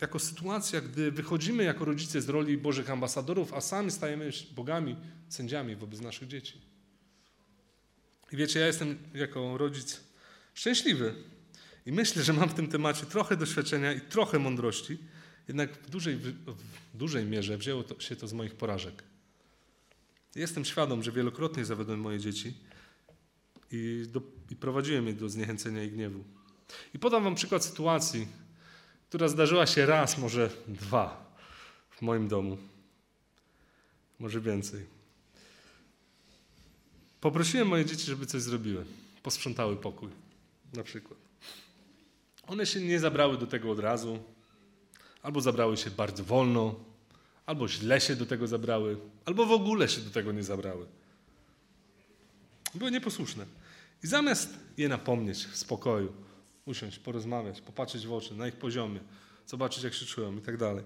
Jako 0.00 0.18
sytuacja, 0.18 0.80
gdy 0.80 1.10
wychodzimy 1.10 1.64
jako 1.64 1.84
rodzice 1.84 2.20
z 2.20 2.28
roli 2.28 2.58
Bożych 2.58 2.90
ambasadorów, 2.90 3.52
a 3.52 3.60
sami 3.60 3.90
stajemy 3.90 4.30
bogami, 4.54 4.96
sędziami 5.28 5.76
wobec 5.76 6.00
naszych 6.00 6.28
dzieci. 6.28 6.60
I 8.32 8.36
wiecie, 8.36 8.60
ja 8.60 8.66
jestem 8.66 8.98
jako 9.14 9.58
rodzic 9.58 10.00
szczęśliwy, 10.54 11.14
i 11.86 11.92
myślę, 11.92 12.22
że 12.22 12.32
mam 12.32 12.48
w 12.48 12.54
tym 12.54 12.68
temacie 12.68 13.06
trochę 13.06 13.36
doświadczenia 13.36 13.92
i 13.92 14.00
trochę 14.00 14.38
mądrości, 14.38 14.98
jednak 15.48 15.72
w 15.72 15.90
dużej, 15.90 16.16
w 16.16 16.34
dużej 16.94 17.24
mierze 17.26 17.58
wzięło 17.58 17.82
to, 17.82 18.00
się 18.00 18.16
to 18.16 18.28
z 18.28 18.32
moich 18.32 18.54
porażek. 18.54 19.02
Jestem 20.34 20.64
świadom, 20.64 21.02
że 21.02 21.12
wielokrotnie 21.12 21.64
zawiodłem 21.64 22.00
moje 22.00 22.18
dzieci 22.18 22.54
i, 23.70 24.04
do, 24.08 24.22
i 24.50 24.56
prowadziłem 24.56 25.06
je 25.06 25.12
do 25.12 25.28
zniechęcenia 25.28 25.84
i 25.84 25.90
gniewu. 25.90 26.24
I 26.94 26.98
podam 26.98 27.24
wam 27.24 27.34
przykład 27.34 27.64
sytuacji, 27.64 28.28
która 29.08 29.28
zdarzyła 29.28 29.66
się 29.66 29.86
raz, 29.86 30.18
może 30.18 30.50
dwa 30.68 31.34
w 31.90 32.02
moim 32.02 32.28
domu. 32.28 32.58
Może 34.18 34.40
więcej. 34.40 34.86
Poprosiłem 37.20 37.68
moje 37.68 37.84
dzieci, 37.84 38.06
żeby 38.06 38.26
coś 38.26 38.42
zrobiły. 38.42 38.84
Posprzątały 39.22 39.76
pokój, 39.76 40.08
na 40.72 40.82
przykład. 40.82 41.18
One 42.46 42.66
się 42.66 42.80
nie 42.80 43.00
zabrały 43.00 43.38
do 43.38 43.46
tego 43.46 43.70
od 43.70 43.78
razu, 43.78 44.18
albo 45.22 45.40
zabrały 45.40 45.76
się 45.76 45.90
bardzo 45.90 46.24
wolno, 46.24 46.74
albo 47.46 47.68
źle 47.68 48.00
się 48.00 48.16
do 48.16 48.26
tego 48.26 48.46
zabrały, 48.46 48.96
albo 49.24 49.46
w 49.46 49.52
ogóle 49.52 49.88
się 49.88 50.00
do 50.00 50.10
tego 50.10 50.32
nie 50.32 50.42
zabrały. 50.42 50.86
Były 52.74 52.90
nieposłuszne. 52.90 53.46
I 54.04 54.06
zamiast 54.06 54.58
je 54.76 54.88
napomnieć 54.88 55.44
w 55.46 55.56
spokoju, 55.56 56.12
usiąść, 56.64 56.98
porozmawiać, 56.98 57.60
popatrzeć 57.60 58.06
w 58.06 58.12
oczy 58.12 58.34
na 58.34 58.48
ich 58.48 58.56
poziomie, 58.56 59.00
zobaczyć 59.46 59.84
jak 59.84 59.94
się 59.94 60.06
czują 60.06 60.36
i 60.36 60.40
tak 60.40 60.56
dalej. 60.56 60.84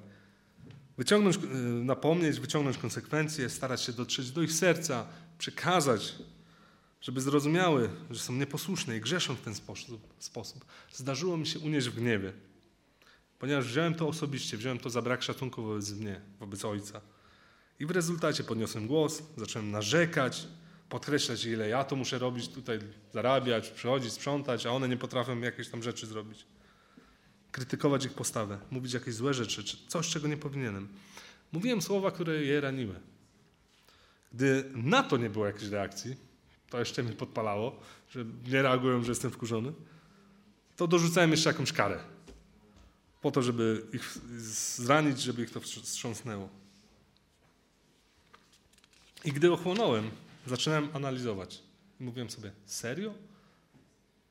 Wyciągnąć, 0.98 1.37
y, 1.37 1.38
napomnieć, 1.85 2.40
wyciągnąć 2.40 2.78
konsekwencje, 2.78 3.48
starać 3.48 3.83
się 3.83 3.92
dotrzeć 3.92 4.31
do 4.31 4.42
ich 4.42 4.52
serca, 4.52 5.07
przekazać 5.38 6.14
żeby 7.00 7.20
zrozumiały, 7.20 7.90
że 8.11 8.20
są 8.20 8.33
nieposłuszne 8.33 8.96
i 8.96 9.00
grzeszą 9.00 9.35
w 9.35 9.40
ten 9.40 9.54
sposób. 10.18 10.64
Zdarzyło 10.92 11.37
mi 11.37 11.46
się 11.46 11.59
unieść 11.59 11.88
w 11.88 11.94
gniewie, 11.94 12.33
ponieważ 13.38 13.66
wziąłem 13.66 13.94
to 13.94 14.09
osobiście, 14.09 14.57
wziąłem 14.57 14.78
to 14.78 14.90
za 14.90 15.02
brak 15.02 15.22
szacunku 15.22 15.62
wobec 15.62 15.92
mnie, 15.92 16.20
wobec 16.40 16.64
ojca. 16.64 17.00
I 17.81 17.87
w 17.87 17.90
rezultacie 17.90 18.44
podniosłem 18.44 18.87
głos, 18.87 19.22
zacząłem 19.37 19.70
narzekać, 19.70 20.48
podkreślać, 20.88 21.44
ile 21.44 21.68
ja 21.68 21.85
to 21.85 21.96
muszę 21.96 22.18
robić, 22.18 22.48
tutaj 22.48 22.79
zarabiać, 23.12 23.70
przychodzić, 23.70 24.12
sprzątać, 24.12 24.66
a 24.66 24.70
one 24.70 24.88
nie 24.88 24.96
potrafią 24.96 25.40
jakieś 25.40 25.68
tam 25.68 25.83
rzeczy 25.83 26.07
zrobić. 26.07 26.46
Krytykować 27.53 28.05
ich 28.05 28.12
postawę, 28.12 28.59
mówić 28.70 28.92
jakieś 28.92 29.14
złe 29.14 29.35
rzeczy, 29.35 29.64
czy 29.64 29.77
coś, 29.88 30.09
czego 30.09 30.29
nie 30.29 30.37
powinienem. 30.37 30.88
Mówiłem 31.53 31.83
słowa, 31.83 32.11
które 32.11 32.44
je 32.44 32.61
raniły. 32.61 33.01
Gdy 34.33 34.70
na 34.74 35.03
to 35.03 35.16
nie 35.16 35.31
było 35.31 35.46
jakiejś 35.46 35.70
reakcji, 35.70 36.16
to 36.70 36.79
jeszcze 36.79 37.03
mnie 37.03 37.12
podpalało, 37.12 37.81
że 38.11 38.24
nie 38.46 38.62
reagują, 38.62 39.03
że 39.03 39.11
jestem 39.11 39.31
wkurzony, 39.31 39.72
to 40.77 40.87
dorzucałem 40.87 41.31
jeszcze 41.31 41.51
jakąś 41.51 41.72
karę. 41.72 41.98
Po 43.22 43.31
to, 43.31 43.42
żeby 43.42 43.87
ich 43.92 44.18
zranić, 44.77 45.20
żeby 45.20 45.42
ich 45.42 45.51
to 45.51 45.61
wstrząsnęło. 45.61 46.48
I 49.24 49.33
gdy 49.33 49.53
ochłonąłem, 49.53 50.11
zaczynałem 50.48 50.88
analizować. 50.92 51.62
Mówiłem 52.00 52.30
sobie, 52.30 52.52
serio? 52.66 53.14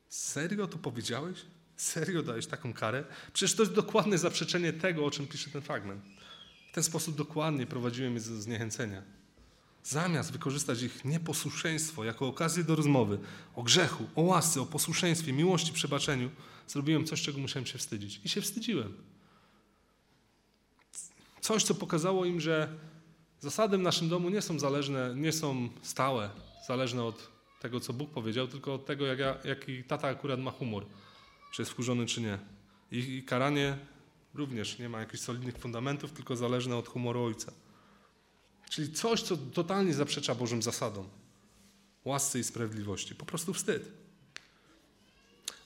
Serio 0.10 0.68
to 0.68 0.78
powiedziałeś? 0.78 1.38
Serio 1.78 2.24
dałeś 2.24 2.48
taką 2.48 2.74
karę? 2.74 3.04
Przecież 3.34 3.56
to 3.56 3.64
jest 3.64 3.74
dokładne 3.74 4.18
zaprzeczenie 4.18 4.74
tego, 4.74 5.06
o 5.06 5.12
czym 5.12 5.28
pisze 5.28 5.50
ten 5.50 5.62
fragment. 5.62 6.04
W 6.72 6.74
ten 6.74 6.84
sposób 6.84 7.16
dokładnie 7.16 7.66
prowadziłem 7.66 8.16
je 8.16 8.22
do 8.22 8.42
zniechęcenia. 8.42 9.02
Zamiast 9.84 10.32
wykorzystać 10.32 10.82
ich 10.82 11.06
nieposłuszeństwo 11.06 12.04
jako 12.04 12.28
okazję 12.28 12.64
do 12.64 12.76
rozmowy 12.76 13.20
o 13.56 13.64
grzechu, 13.64 14.08
o 14.16 14.22
łasce, 14.22 14.62
o 14.62 14.66
posłuszeństwie, 14.66 15.34
miłości, 15.34 15.74
przebaczeniu, 15.74 16.30
zrobiłem 16.68 17.06
coś, 17.06 17.22
czego 17.22 17.40
musiałem 17.40 17.66
się 17.66 17.78
wstydzić. 17.78 18.22
I 18.24 18.30
się 18.30 18.42
wstydziłem. 18.42 18.94
Coś, 21.42 21.64
co 21.64 21.76
pokazało 21.76 22.26
im, 22.26 22.42
że 22.42 22.70
zasady 23.40 23.78
w 23.78 23.82
naszym 23.82 24.10
domu 24.10 24.30
nie 24.30 24.42
są 24.42 24.60
zależne, 24.60 25.16
nie 25.16 25.32
są 25.32 25.70
stałe, 25.82 26.30
zależne 26.68 27.04
od 27.04 27.28
tego, 27.60 27.80
co 27.80 27.94
Bóg 27.94 28.12
powiedział, 28.12 28.48
tylko 28.48 28.74
od 28.74 28.86
tego, 28.86 29.06
jak 29.06 29.20
ja, 29.20 29.38
jaki 29.44 29.84
tata 29.84 30.08
akurat 30.08 30.40
ma 30.40 30.52
humor, 30.52 30.86
czy 31.54 31.62
jest 31.62 31.72
wkurzony, 31.72 32.06
czy 32.06 32.22
nie. 32.22 32.40
I, 32.92 32.98
I 32.98 33.24
karanie 33.24 33.78
również 34.34 34.80
nie 34.80 34.90
ma 34.90 35.00
jakichś 35.00 35.24
solidnych 35.24 35.58
fundamentów, 35.58 36.12
tylko 36.12 36.36
zależne 36.36 36.78
od 36.78 36.88
humoru 36.88 37.24
ojca. 37.24 37.52
Czyli 38.70 38.94
coś, 38.94 39.22
co 39.22 39.38
totalnie 39.38 39.94
zaprzecza 39.94 40.36
Bożym 40.36 40.62
zasadom. 40.62 41.10
Łasce 42.06 42.40
i 42.40 42.44
sprawiedliwości. 42.44 43.16
Po 43.16 43.26
prostu 43.26 43.54
wstyd. 43.54 43.92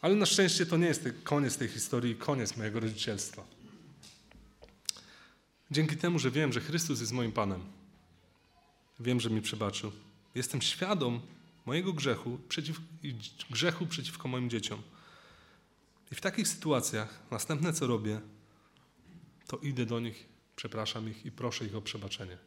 Ale 0.02 0.16
na 0.16 0.26
szczęście 0.26 0.66
to 0.66 0.78
nie 0.78 0.88
jest 0.88 1.10
koniec 1.24 1.58
tej 1.58 1.68
historii, 1.68 2.16
koniec 2.16 2.58
mojego 2.58 2.80
rodzicielstwa. 2.80 3.44
Dzięki 5.72 5.98
temu, 5.98 6.20
że 6.20 6.32
wiem, 6.32 6.54
że 6.54 6.62
Chrystus 6.62 7.00
jest 7.00 7.12
moim 7.12 7.32
Panem, 7.32 7.62
wiem, 9.00 9.20
że 9.20 9.30
mi 9.30 9.42
przebaczył. 9.42 9.92
Jestem 10.36 10.62
świadom 10.62 11.22
mojego 11.66 11.94
grzechu 11.94 12.40
przeciw, 12.50 12.80
grzechu 13.50 13.88
przeciwko 13.88 14.28
moim 14.28 14.50
dzieciom. 14.50 14.82
I 16.12 16.16
w 16.16 16.22
takich 16.22 16.48
sytuacjach 16.48 17.20
następne 17.32 17.74
co 17.74 17.88
robię, 17.88 18.22
to 19.48 19.58
idę 19.58 19.86
do 19.86 20.00
nich, 20.00 20.26
przepraszam 20.56 21.10
ich 21.10 21.26
i 21.26 21.32
proszę 21.32 21.66
ich 21.66 21.76
o 21.76 21.82
przebaczenie. 21.82 22.38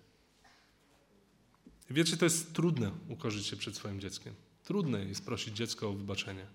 I 1.91 1.95
wiecie, 1.95 2.16
to 2.16 2.25
jest 2.25 2.53
trudne 2.53 2.91
ukorzyć 3.09 3.47
się 3.47 3.57
przed 3.57 3.77
swoim 3.77 4.01
dzieckiem. 4.01 4.35
Trudne 4.64 5.05
jest 5.05 5.25
prosić 5.25 5.57
dziecko 5.57 5.89
o 5.89 5.93
wybaczenie. 5.93 6.47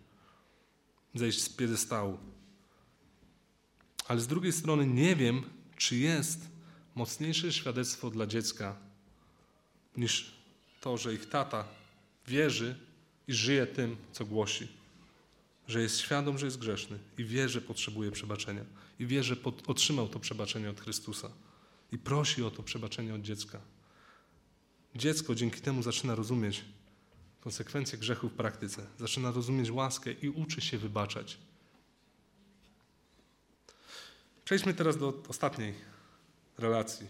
Zejść 1.15 1.41
z 1.41 1.49
piedestału. 1.49 2.17
Ale 4.07 4.19
z 4.19 4.27
drugiej 4.27 4.53
strony 4.53 4.87
nie 4.87 5.15
wiem, 5.15 5.43
czy 5.75 5.95
jest 5.95 6.58
mocniejsze 6.99 7.53
świadectwo 7.53 8.09
dla 8.09 8.27
dziecka 8.27 8.75
niż 9.97 10.31
to, 10.81 10.97
że 10.97 11.13
ich 11.13 11.29
tata 11.29 11.67
wierzy 12.27 12.75
i 13.27 13.33
żyje 13.33 13.67
tym, 13.67 13.97
co 14.11 14.25
głosi. 14.25 14.67
Że 15.67 15.81
jest 15.81 15.99
świadom, 15.99 16.37
że 16.37 16.45
jest 16.45 16.59
grzeszny 16.59 16.99
i 17.17 17.25
wie, 17.25 17.49
że 17.49 17.61
potrzebuje 17.61 18.11
przebaczenia. 18.11 18.65
I 18.99 19.05
wie, 19.05 19.23
że 19.23 19.35
otrzymał 19.67 20.07
to 20.07 20.19
przebaczenie 20.19 20.69
od 20.69 20.81
Chrystusa. 20.81 21.31
I 21.91 21.97
prosi 21.97 22.43
o 22.43 22.51
to 22.51 22.63
przebaczenie 22.63 23.15
od 23.15 23.21
dziecka. 23.21 23.59
Dziecko 24.95 25.35
dzięki 25.35 25.61
temu 25.61 25.83
zaczyna 25.83 26.15
rozumieć 26.15 26.65
konsekwencje 27.41 27.97
grzechu 27.97 28.29
w 28.29 28.33
praktyce, 28.33 28.87
zaczyna 28.97 29.31
rozumieć 29.31 29.71
łaskę 29.71 30.11
i 30.11 30.29
uczy 30.29 30.61
się 30.61 30.77
wybaczać. 30.77 31.37
Przejdźmy 34.45 34.73
teraz 34.73 34.97
do 34.97 35.23
ostatniej 35.27 35.73
relacji. 36.59 37.07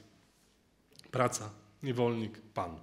Praca, 1.12 1.50
niewolnik, 1.84 2.42
pan. 2.54 2.80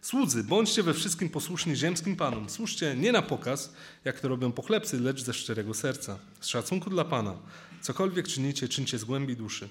Słudzy, 0.00 0.44
bądźcie 0.44 0.82
we 0.82 0.94
wszystkim 0.94 1.28
posłuszni 1.28 1.76
ziemskim 1.76 2.16
panom. 2.16 2.50
Słuszcie 2.50 2.96
nie 2.96 3.12
na 3.12 3.22
pokaz, 3.22 3.72
jak 4.04 4.20
to 4.20 4.28
robią 4.28 4.52
pochlebcy, 4.52 5.00
lecz 5.00 5.22
ze 5.22 5.34
szczerego 5.34 5.74
serca, 5.74 6.18
z 6.40 6.46
szacunku 6.46 6.90
dla 6.90 7.04
Pana. 7.04 7.36
Cokolwiek 7.80 8.28
czynicie, 8.28 8.68
czyńcie 8.68 8.98
z 8.98 9.04
głębi 9.04 9.36
duszy. 9.36 9.68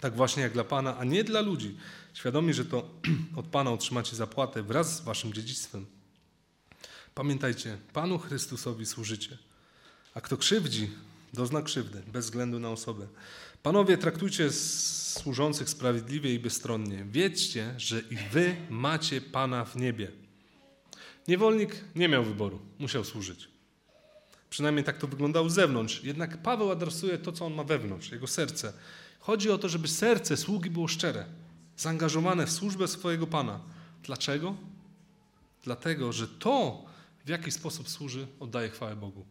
Tak 0.00 0.16
właśnie 0.16 0.42
jak 0.42 0.52
dla 0.52 0.64
Pana, 0.64 0.98
a 0.98 1.04
nie 1.04 1.24
dla 1.24 1.40
ludzi, 1.40 1.76
świadomi, 2.14 2.54
że 2.54 2.64
to 2.64 2.90
od 3.40 3.46
Pana 3.46 3.70
otrzymacie 3.70 4.16
zapłatę 4.16 4.62
wraz 4.62 4.96
z 4.96 5.00
waszym 5.00 5.32
dziedzictwem. 5.32 5.86
Pamiętajcie, 7.14 7.78
Panu 7.92 8.18
Chrystusowi 8.18 8.86
służycie. 8.86 9.38
A 10.14 10.20
kto 10.20 10.36
krzywdzi, 10.36 10.90
dozna 11.34 11.62
krzywdy, 11.62 12.02
bez 12.12 12.24
względu 12.24 12.58
na 12.58 12.70
osobę. 12.70 13.06
Panowie, 13.62 13.98
traktujcie 13.98 14.52
służących 14.52 15.70
sprawiedliwie 15.70 16.34
i 16.34 16.38
bezstronnie. 16.38 17.04
Wiedzcie, 17.04 17.74
że 17.76 18.00
i 18.00 18.16
wy 18.16 18.56
macie 18.70 19.20
Pana 19.20 19.64
w 19.64 19.76
niebie. 19.76 20.10
Niewolnik 21.28 21.84
nie 21.94 22.08
miał 22.08 22.24
wyboru, 22.24 22.60
musiał 22.78 23.04
służyć. 23.04 23.48
Przynajmniej 24.50 24.84
tak 24.84 24.98
to 24.98 25.06
wyglądało 25.06 25.50
z 25.50 25.54
zewnątrz. 25.54 26.04
Jednak 26.04 26.42
Paweł 26.42 26.70
adresuje 26.70 27.18
to, 27.18 27.32
co 27.32 27.46
on 27.46 27.54
ma 27.54 27.64
wewnątrz, 27.64 28.12
jego 28.12 28.26
serce. 28.26 28.72
Chodzi 29.20 29.50
o 29.50 29.58
to, 29.58 29.68
żeby 29.68 29.88
serce 29.88 30.36
sługi 30.36 30.70
było 30.70 30.88
szczere, 30.88 31.24
zaangażowane 31.76 32.46
w 32.46 32.50
służbę 32.52 32.88
swojego 32.88 33.26
Pana. 33.26 33.60
Dlaczego? 34.02 34.56
Dlatego, 35.64 36.12
że 36.12 36.28
to, 36.28 36.84
w 37.24 37.28
jaki 37.28 37.52
sposób 37.52 37.88
służy, 37.88 38.26
oddaje 38.40 38.70
chwałę 38.70 38.96
Bogu. 38.96 39.26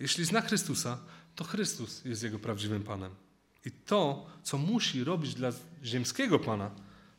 Jeśli 0.00 0.24
zna 0.24 0.40
Chrystusa, 0.40 0.98
to 1.34 1.44
Chrystus 1.44 2.04
jest 2.04 2.22
jego 2.22 2.38
prawdziwym 2.38 2.82
Panem. 2.82 3.25
I 3.66 3.70
to, 3.70 4.26
co 4.42 4.58
musi 4.58 5.04
robić 5.04 5.34
dla 5.34 5.52
ziemskiego 5.84 6.38
Pana, 6.38 6.70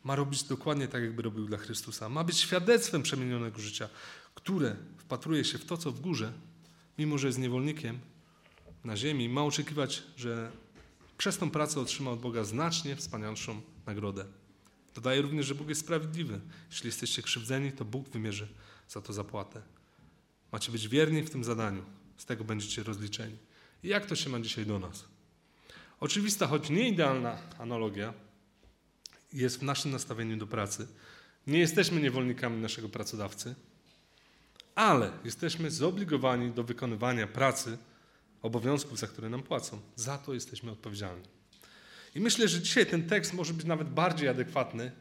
ma 0.04 0.16
robić 0.16 0.44
dokładnie 0.44 0.88
tak, 0.88 1.04
jakby 1.04 1.22
robił 1.22 1.46
dla 1.46 1.58
Chrystusa. 1.58 2.10
Ma 2.10 2.24
być 2.24 2.38
świadectwem 2.38 3.04
przemienionego 3.04 3.60
życia, 3.60 3.90
które 4.36 4.76
wpatruje 4.98 5.44
się 5.44 5.58
w 5.58 5.66
to, 5.66 5.78
co 5.78 5.92
w 5.92 6.00
górze, 6.00 6.34
mimo 6.98 7.18
że 7.18 7.28
jest 7.28 7.40
niewolnikiem 7.40 8.00
na 8.84 8.98
ziemi, 8.98 9.30
ma 9.30 9.44
oczekiwać, 9.44 10.04
że 10.18 10.52
przez 11.18 11.38
tą 11.38 11.50
pracę 11.50 11.80
otrzyma 11.80 12.12
od 12.12 12.20
Boga 12.20 12.44
znacznie 12.44 12.96
wspanialszą 12.96 13.62
nagrodę. 13.86 14.26
Dodaje 14.96 15.22
również, 15.22 15.46
że 15.46 15.56
Bóg 15.56 15.70
jest 15.70 15.82
sprawiedliwy. 15.82 16.40
Jeśli 16.70 16.88
jesteście 16.88 17.22
krzywdzeni, 17.22 17.72
to 17.72 17.86
Bóg 17.86 18.10
wymierzy 18.10 18.48
za 18.90 19.02
to 19.02 19.14
zapłatę. 19.14 19.62
Macie 20.52 20.72
być 20.72 20.88
wierni 20.88 21.22
w 21.24 21.30
tym 21.30 21.44
zadaniu. 21.44 21.84
Z 22.18 22.26
tego 22.26 22.44
będziecie 22.44 22.84
rozliczeni. 22.84 23.38
I 23.84 23.88
jak 23.88 24.06
to 24.06 24.16
się 24.16 24.30
ma 24.30 24.40
dzisiaj 24.40 24.66
do 24.66 24.80
nas? 24.80 25.17
Oczywista, 26.00 26.48
choć 26.48 26.70
nie 26.70 26.90
idealna 26.90 27.38
analogia 27.60 28.14
jest 29.34 29.60
w 29.60 29.64
naszym 29.64 29.92
nastawieniu 29.92 30.38
do 30.38 30.48
pracy. 30.48 30.88
Nie 31.48 31.60
jesteśmy 31.60 32.02
niewolnikami 32.02 32.62
naszego 32.62 32.90
pracodawcy, 32.90 33.56
ale 34.76 35.12
jesteśmy 35.24 35.72
zobligowani 35.72 36.52
do 36.52 36.64
wykonywania 36.64 37.28
pracy, 37.28 37.78
obowiązków, 38.42 39.00
za 39.00 39.08
które 39.08 39.30
nam 39.30 39.44
płacą. 39.44 39.80
Za 39.96 40.18
to 40.18 40.34
jesteśmy 40.34 40.72
odpowiedzialni. 40.72 41.24
I 42.16 42.20
myślę, 42.20 42.48
że 42.48 42.62
dzisiaj 42.62 42.86
ten 42.86 43.10
tekst 43.10 43.34
może 43.34 43.54
być 43.54 43.66
nawet 43.66 43.90
bardziej 43.90 44.28
adekwatny, 44.30 44.92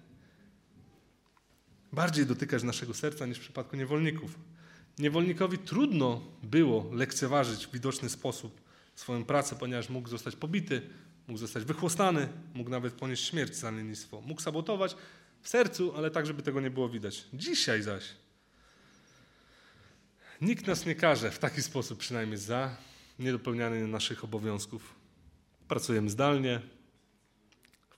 bardziej 1.92 2.26
dotykać 2.26 2.62
naszego 2.62 2.94
serca 2.94 3.26
niż 3.26 3.38
w 3.38 3.40
przypadku 3.40 3.76
niewolników. 3.76 4.38
Niewolnikowi 4.98 5.58
trudno 5.58 6.22
było 6.42 6.90
lekceważyć 6.92 7.66
w 7.66 7.72
widoczny 7.72 8.08
sposób 8.08 8.65
swoją 8.96 9.24
pracę, 9.24 9.56
ponieważ 9.56 9.88
mógł 9.88 10.08
zostać 10.08 10.36
pobity, 10.36 10.82
mógł 11.26 11.38
zostać 11.38 11.64
wychłostany, 11.64 12.28
mógł 12.54 12.70
nawet 12.70 12.94
ponieść 12.94 13.28
śmierć 13.28 13.56
za 13.56 13.70
lenistwo. 13.70 14.20
Mógł 14.20 14.40
sabotować 14.40 14.96
w 15.42 15.48
sercu, 15.48 15.96
ale 15.96 16.10
tak, 16.10 16.26
żeby 16.26 16.42
tego 16.42 16.60
nie 16.60 16.70
było 16.70 16.88
widać. 16.88 17.24
Dzisiaj 17.32 17.82
zaś 17.82 18.04
nikt 20.40 20.66
nas 20.66 20.86
nie 20.86 20.94
każe 20.94 21.30
w 21.30 21.38
taki 21.38 21.62
sposób 21.62 21.98
przynajmniej 21.98 22.38
za 22.38 22.76
niedopełnianie 23.18 23.86
naszych 23.86 24.24
obowiązków. 24.24 24.94
Pracujemy 25.68 26.10
zdalnie, 26.10 26.60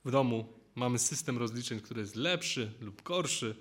w 0.05 0.11
domu 0.11 0.53
mamy 0.75 0.99
system 0.99 1.37
rozliczeń, 1.37 1.81
który 1.81 2.01
jest 2.01 2.15
lepszy 2.15 2.71
lub 2.81 3.03
gorszy, 3.03 3.55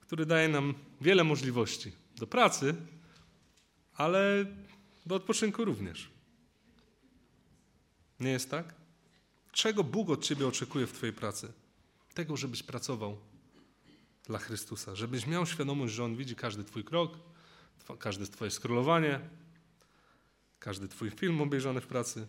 który 0.00 0.26
daje 0.26 0.48
nam 0.48 0.74
wiele 1.00 1.24
możliwości 1.24 1.92
do 2.16 2.26
pracy, 2.26 2.74
ale 3.94 4.46
do 5.06 5.14
odpoczynku 5.14 5.64
również. 5.64 6.10
Nie 8.20 8.30
jest 8.30 8.50
tak? 8.50 8.74
Czego 9.52 9.84
Bóg 9.84 10.10
od 10.10 10.24
ciebie 10.24 10.46
oczekuje 10.46 10.86
w 10.86 10.92
twojej 10.92 11.12
pracy? 11.12 11.52
Tego, 12.14 12.36
żebyś 12.36 12.62
pracował 12.62 13.18
dla 14.24 14.38
Chrystusa, 14.38 14.96
żebyś 14.96 15.26
miał 15.26 15.46
świadomość, 15.46 15.94
że 15.94 16.04
On 16.04 16.16
widzi 16.16 16.36
każdy 16.36 16.64
twój 16.64 16.84
krok, 16.84 17.18
każde 17.98 18.26
twoje 18.26 18.50
scrollowanie, 18.50 19.20
każdy 20.58 20.88
twój 20.88 21.10
film 21.10 21.40
obejrzany 21.40 21.80
w 21.80 21.86
pracy, 21.86 22.26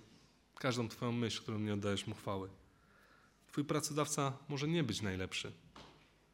każdą 0.56 0.90
twoją 0.90 1.12
myśl, 1.12 1.42
którą 1.42 1.60
nie 1.60 1.74
oddajesz 1.74 2.08
Mu 2.08 2.16
chwały. 2.16 2.50
Twój 3.48 3.66
pracodawca 3.66 4.38
może 4.50 4.68
nie 4.68 4.84
być 4.84 5.02
najlepszy, 5.02 5.54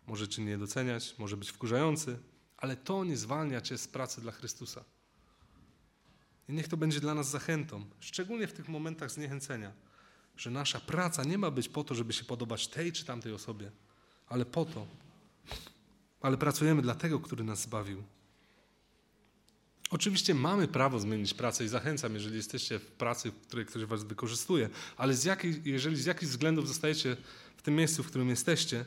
może 0.07 0.27
cię 0.27 0.43
nie 0.43 0.57
doceniać, 0.57 1.15
może 1.17 1.37
być 1.37 1.49
wkurzający, 1.49 2.19
ale 2.57 2.77
to 2.77 3.03
nie 3.03 3.17
zwalnia 3.17 3.61
cię 3.61 3.77
z 3.77 3.87
pracy 3.87 4.21
dla 4.21 4.31
Chrystusa. 4.31 4.83
I 6.49 6.53
niech 6.53 6.67
to 6.67 6.77
będzie 6.77 6.99
dla 6.99 7.13
nas 7.13 7.29
zachętą, 7.29 7.85
szczególnie 7.99 8.47
w 8.47 8.53
tych 8.53 8.69
momentach 8.69 9.11
zniechęcenia, 9.11 9.71
że 10.37 10.51
nasza 10.51 10.79
praca 10.79 11.23
nie 11.23 11.37
ma 11.37 11.51
być 11.51 11.69
po 11.69 11.83
to, 11.83 11.95
żeby 11.95 12.13
się 12.13 12.23
podobać 12.23 12.67
tej 12.67 12.91
czy 12.91 13.05
tamtej 13.05 13.33
osobie, 13.33 13.71
ale 14.27 14.45
po 14.45 14.65
to, 14.65 14.87
ale 16.21 16.37
pracujemy 16.37 16.81
dla 16.81 16.95
tego, 16.95 17.19
który 17.19 17.43
nas 17.43 17.61
zbawił. 17.61 18.03
Oczywiście 19.89 20.35
mamy 20.35 20.67
prawo 20.67 20.99
zmienić 20.99 21.33
pracę 21.33 21.65
i 21.65 21.67
zachęcam, 21.67 22.13
jeżeli 22.13 22.35
jesteście 22.35 22.79
w 22.79 22.85
pracy, 22.85 23.31
w 23.31 23.47
której 23.47 23.65
ktoś 23.65 23.85
was 23.85 24.03
wykorzystuje, 24.03 24.69
ale 24.97 25.13
z 25.13 25.25
jeżeli 25.65 25.95
z 25.95 26.05
jakichś 26.05 26.31
względów 26.31 26.67
zostajecie 26.67 27.17
w 27.57 27.61
tym 27.61 27.75
miejscu, 27.75 28.03
w 28.03 28.07
którym 28.07 28.29
jesteście, 28.29 28.85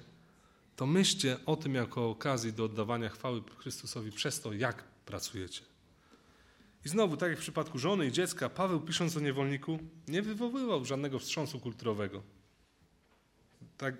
to 0.77 0.87
myślcie 0.87 1.37
o 1.47 1.57
tym 1.57 1.75
jako 1.75 2.11
okazji 2.11 2.53
do 2.53 2.65
oddawania 2.65 3.09
chwały 3.09 3.43
Chrystusowi 3.59 4.13
przez 4.13 4.41
to, 4.41 4.53
jak 4.53 4.85
pracujecie. 5.07 5.72
I 6.85 6.89
znowu, 6.89 7.17
tak 7.17 7.31
jak 7.31 7.39
w 7.39 7.43
przypadku 7.43 7.79
żony 7.79 8.07
i 8.07 8.13
dziecka, 8.13 8.49
Paweł 8.49 8.81
pisząc 8.81 9.17
o 9.17 9.21
niewolniku 9.21 9.79
nie 10.09 10.23
wywoływał 10.23 10.85
żadnego 10.85 11.19
wstrząsu 11.19 11.61
kulturowego. 11.61 12.23
Tak, 13.79 13.95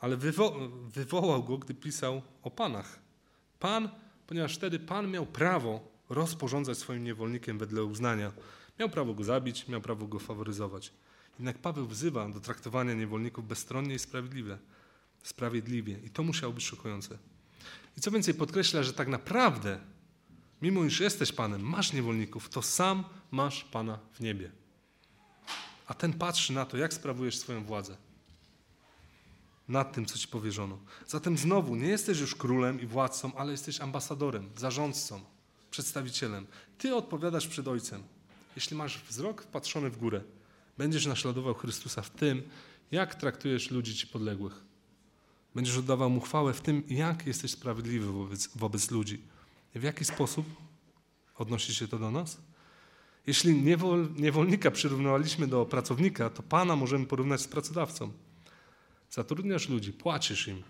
ale 0.00 0.16
wywo 0.16 0.70
wywołał 0.94 1.44
go, 1.44 1.58
gdy 1.58 1.74
pisał 1.74 2.22
o 2.42 2.50
panach. 2.50 2.98
Pan, 3.58 3.88
ponieważ 4.26 4.56
wtedy 4.56 4.78
Pan 4.78 5.10
miał 5.10 5.26
prawo 5.26 5.90
rozporządzać 6.08 6.78
swoim 6.78 7.04
niewolnikiem 7.04 7.58
wedle 7.58 7.84
uznania. 7.84 8.32
Miał 8.78 8.88
prawo 8.88 9.14
go 9.14 9.24
zabić, 9.24 9.68
miał 9.68 9.80
prawo 9.80 10.06
go 10.06 10.18
faworyzować. 10.18 10.92
Jednak 11.38 11.58
Paweł 11.58 11.86
wzywa 11.86 12.28
do 12.28 12.40
traktowania 12.40 12.94
niewolników 12.94 13.48
bezstronnie 13.48 13.94
i 13.94 13.98
sprawiedliwie. 13.98 14.58
Sprawiedliwie. 15.22 15.98
I 16.04 16.10
to 16.10 16.22
musiało 16.22 16.52
być 16.52 16.64
szokujące. 16.64 17.18
I 17.98 18.00
co 18.00 18.10
więcej, 18.10 18.34
podkreśla, 18.34 18.82
że 18.82 18.92
tak 18.92 19.08
naprawdę 19.08 19.80
mimo 20.62 20.84
iż 20.84 21.00
jesteś 21.00 21.32
Panem, 21.32 21.60
masz 21.60 21.92
niewolników, 21.92 22.48
to 22.48 22.62
sam 22.62 23.04
masz 23.30 23.64
Pana 23.64 23.98
w 24.12 24.20
niebie. 24.20 24.50
A 25.86 25.94
ten 25.94 26.12
patrzy 26.12 26.52
na 26.52 26.66
to, 26.66 26.76
jak 26.76 26.94
sprawujesz 26.94 27.38
swoją 27.38 27.64
władzę. 27.64 27.96
nad 29.68 29.92
tym, 29.92 30.06
co 30.06 30.18
ci 30.18 30.28
powierzono. 30.28 30.78
Zatem 31.06 31.38
znowu, 31.38 31.76
nie 31.76 31.88
jesteś 31.88 32.20
już 32.20 32.34
królem 32.34 32.80
i 32.80 32.86
władcą, 32.86 33.34
ale 33.34 33.52
jesteś 33.52 33.80
ambasadorem, 33.80 34.50
zarządcą, 34.56 35.20
przedstawicielem. 35.70 36.46
Ty 36.78 36.94
odpowiadasz 36.94 37.48
przed 37.48 37.68
Ojcem. 37.68 38.02
Jeśli 38.56 38.76
masz 38.76 39.02
wzrok 39.04 39.42
wpatrzony 39.42 39.90
w 39.90 39.98
górę, 39.98 40.20
będziesz 40.78 41.06
naśladował 41.06 41.54
Chrystusa 41.54 42.02
w 42.02 42.10
tym, 42.10 42.42
jak 42.90 43.14
traktujesz 43.14 43.70
ludzi 43.70 43.94
ci 43.94 44.06
podległych. 44.06 44.60
Będziesz 45.54 45.76
oddawał 45.76 46.10
mu 46.10 46.20
chwałę 46.20 46.52
w 46.52 46.60
tym, 46.60 46.82
jak 46.88 47.26
jesteś 47.26 47.50
sprawiedliwy 47.50 48.12
wobec, 48.12 48.48
wobec 48.56 48.90
ludzi. 48.90 49.22
W 49.74 49.82
jaki 49.82 50.04
sposób 50.04 50.46
odnosi 51.36 51.74
się 51.74 51.88
to 51.88 51.98
do 51.98 52.10
nas? 52.10 52.38
Jeśli 53.26 53.62
niewol, 53.62 54.08
niewolnika 54.16 54.70
przyrównywaliśmy 54.70 55.46
do 55.46 55.66
pracownika, 55.66 56.30
to 56.30 56.42
Pana 56.42 56.76
możemy 56.76 57.06
porównać 57.06 57.40
z 57.40 57.48
pracodawcą. 57.48 58.12
Zatrudniasz 59.10 59.68
ludzi, 59.68 59.92
płacisz 59.92 60.48
im 60.48 60.62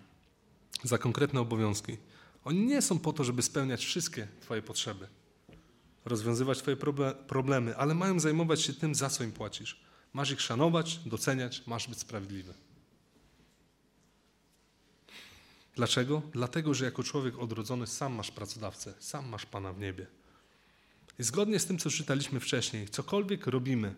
za 0.85 0.99
konkretne 0.99 1.41
obowiązki. 1.41 1.97
Oni 2.45 2.67
nie 2.67 2.83
są 2.83 2.99
po 2.99 3.13
to, 3.13 3.25
żeby 3.25 3.43
spełniać 3.43 3.85
wszystkie 3.85 4.29
Twoje 4.41 4.63
potrzeby, 4.63 5.09
rozwiązywać 6.05 6.59
Twoje 6.59 6.77
problemy, 7.27 7.77
ale 7.77 7.95
mają 7.95 8.21
zajmować 8.21 8.63
się 8.63 8.75
tym, 8.75 8.95
za 8.95 9.11
co 9.11 9.25
im 9.25 9.33
płacisz. 9.33 9.81
Masz 10.13 10.31
ich 10.31 10.41
szanować, 10.41 11.01
doceniać, 11.07 11.67
masz 11.67 11.89
być 11.89 11.99
sprawiedliwy. 11.99 12.55
Dlaczego? 15.81 16.23
Dlatego, 16.33 16.75
że 16.75 16.85
jako 16.85 17.03
człowiek 17.03 17.39
odrodzony 17.39 17.87
sam 17.87 18.13
masz 18.13 18.31
pracodawcę, 18.31 18.95
sam 18.99 19.29
masz 19.29 19.47
Pana 19.47 19.73
w 19.73 19.81
niebie. 19.81 20.07
I 21.19 21.23
zgodnie 21.23 21.59
z 21.59 21.67
tym, 21.67 21.79
co 21.79 21.91
czytaliśmy 21.91 22.41
wcześniej, 22.41 22.89
cokolwiek 22.89 23.47
robimy, 23.47 23.95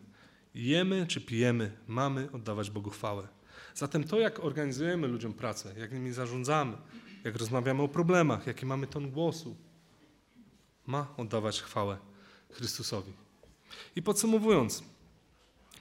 jemy 0.54 1.06
czy 1.06 1.20
pijemy, 1.20 1.72
mamy 1.86 2.28
oddawać 2.32 2.70
Bogu 2.70 2.90
chwałę. 2.90 3.28
Zatem 3.74 4.04
to, 4.04 4.20
jak 4.20 4.44
organizujemy 4.44 5.06
ludziom 5.06 5.32
pracę, 5.32 5.74
jak 5.78 5.92
nimi 5.92 6.12
zarządzamy, 6.12 6.76
jak 7.24 7.36
rozmawiamy 7.36 7.82
o 7.82 7.88
problemach, 7.88 8.46
jaki 8.46 8.66
mamy 8.66 8.86
ton 8.86 9.10
głosu, 9.10 9.56
ma 10.86 11.14
oddawać 11.16 11.62
chwałę 11.62 11.98
Chrystusowi. 12.50 13.12
I 13.96 14.02
podsumowując, 14.02 14.82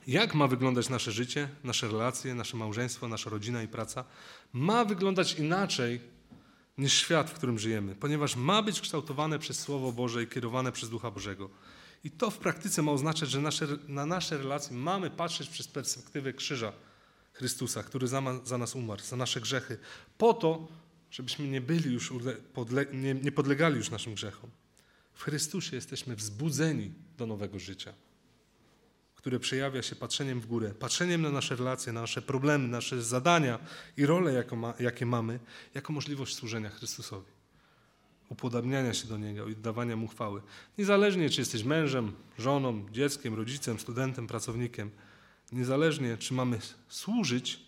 jak 0.07 0.35
ma 0.35 0.47
wyglądać 0.47 0.89
nasze 0.89 1.11
życie, 1.11 1.49
nasze 1.63 1.87
relacje, 1.87 2.35
nasze 2.35 2.57
małżeństwo, 2.57 3.07
nasza 3.07 3.29
rodzina 3.29 3.63
i 3.63 3.67
praca? 3.67 4.03
Ma 4.53 4.85
wyglądać 4.85 5.33
inaczej 5.33 6.01
niż 6.77 6.93
świat, 6.93 7.29
w 7.29 7.33
którym 7.33 7.59
żyjemy, 7.59 7.95
ponieważ 7.95 8.35
ma 8.35 8.61
być 8.61 8.81
kształtowane 8.81 9.39
przez 9.39 9.59
Słowo 9.59 9.91
Boże 9.91 10.23
i 10.23 10.27
kierowane 10.27 10.71
przez 10.71 10.89
Ducha 10.89 11.11
Bożego. 11.11 11.49
I 12.03 12.11
to 12.11 12.31
w 12.31 12.37
praktyce 12.37 12.81
ma 12.81 12.91
oznaczać, 12.91 13.29
że 13.29 13.41
nasze, 13.41 13.67
na 13.87 14.05
nasze 14.05 14.37
relacje 14.37 14.77
mamy 14.77 15.09
patrzeć 15.09 15.49
przez 15.49 15.67
perspektywę 15.67 16.33
krzyża 16.33 16.73
Chrystusa, 17.33 17.83
który 17.83 18.07
za, 18.07 18.21
za 18.43 18.57
nas 18.57 18.75
umarł, 18.75 19.01
za 19.03 19.15
nasze 19.15 19.41
grzechy, 19.41 19.77
po 20.17 20.33
to, 20.33 20.67
żebyśmy 21.11 21.47
nie 21.47 21.61
byli 21.61 21.93
już, 21.93 22.13
podle, 22.53 22.85
nie, 22.93 23.13
nie 23.13 23.31
podlegali 23.31 23.75
już 23.75 23.89
naszym 23.89 24.13
grzechom. 24.13 24.49
W 25.13 25.23
Chrystusie 25.23 25.75
jesteśmy 25.75 26.15
wzbudzeni 26.15 26.93
do 27.17 27.25
nowego 27.25 27.59
życia 27.59 27.93
które 29.21 29.39
przejawia 29.39 29.81
się 29.81 29.95
patrzeniem 29.95 30.41
w 30.41 30.45
górę, 30.45 30.73
patrzeniem 30.79 31.21
na 31.21 31.29
nasze 31.29 31.55
relacje, 31.55 31.93
na 31.93 32.01
nasze 32.01 32.21
problemy, 32.21 32.67
nasze 32.67 33.01
zadania 33.01 33.59
i 33.97 34.05
role, 34.05 34.43
ma, 34.55 34.73
jakie 34.79 35.05
mamy, 35.05 35.39
jako 35.73 35.93
możliwość 35.93 36.35
służenia 36.35 36.69
Chrystusowi. 36.69 37.31
Upodabniania 38.29 38.93
się 38.93 39.07
do 39.07 39.17
Niego 39.17 39.47
i 39.47 39.55
dawania 39.55 39.95
Mu 39.95 40.07
chwały. 40.07 40.41
Niezależnie, 40.77 41.29
czy 41.29 41.41
jesteś 41.41 41.63
mężem, 41.63 42.13
żoną, 42.37 42.89
dzieckiem, 42.91 43.33
rodzicem, 43.33 43.79
studentem, 43.79 44.27
pracownikiem, 44.27 44.91
niezależnie, 45.51 46.17
czy 46.17 46.33
mamy 46.33 46.59
służyć, 46.89 47.59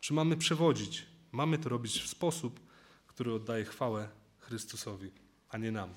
czy 0.00 0.14
mamy 0.14 0.36
przewodzić, 0.36 1.06
mamy 1.32 1.58
to 1.58 1.68
robić 1.68 2.02
w 2.02 2.08
sposób, 2.08 2.60
który 3.06 3.32
oddaje 3.32 3.64
chwałę 3.64 4.08
Chrystusowi, 4.38 5.10
a 5.48 5.58
nie 5.58 5.72
nam. 5.72 5.94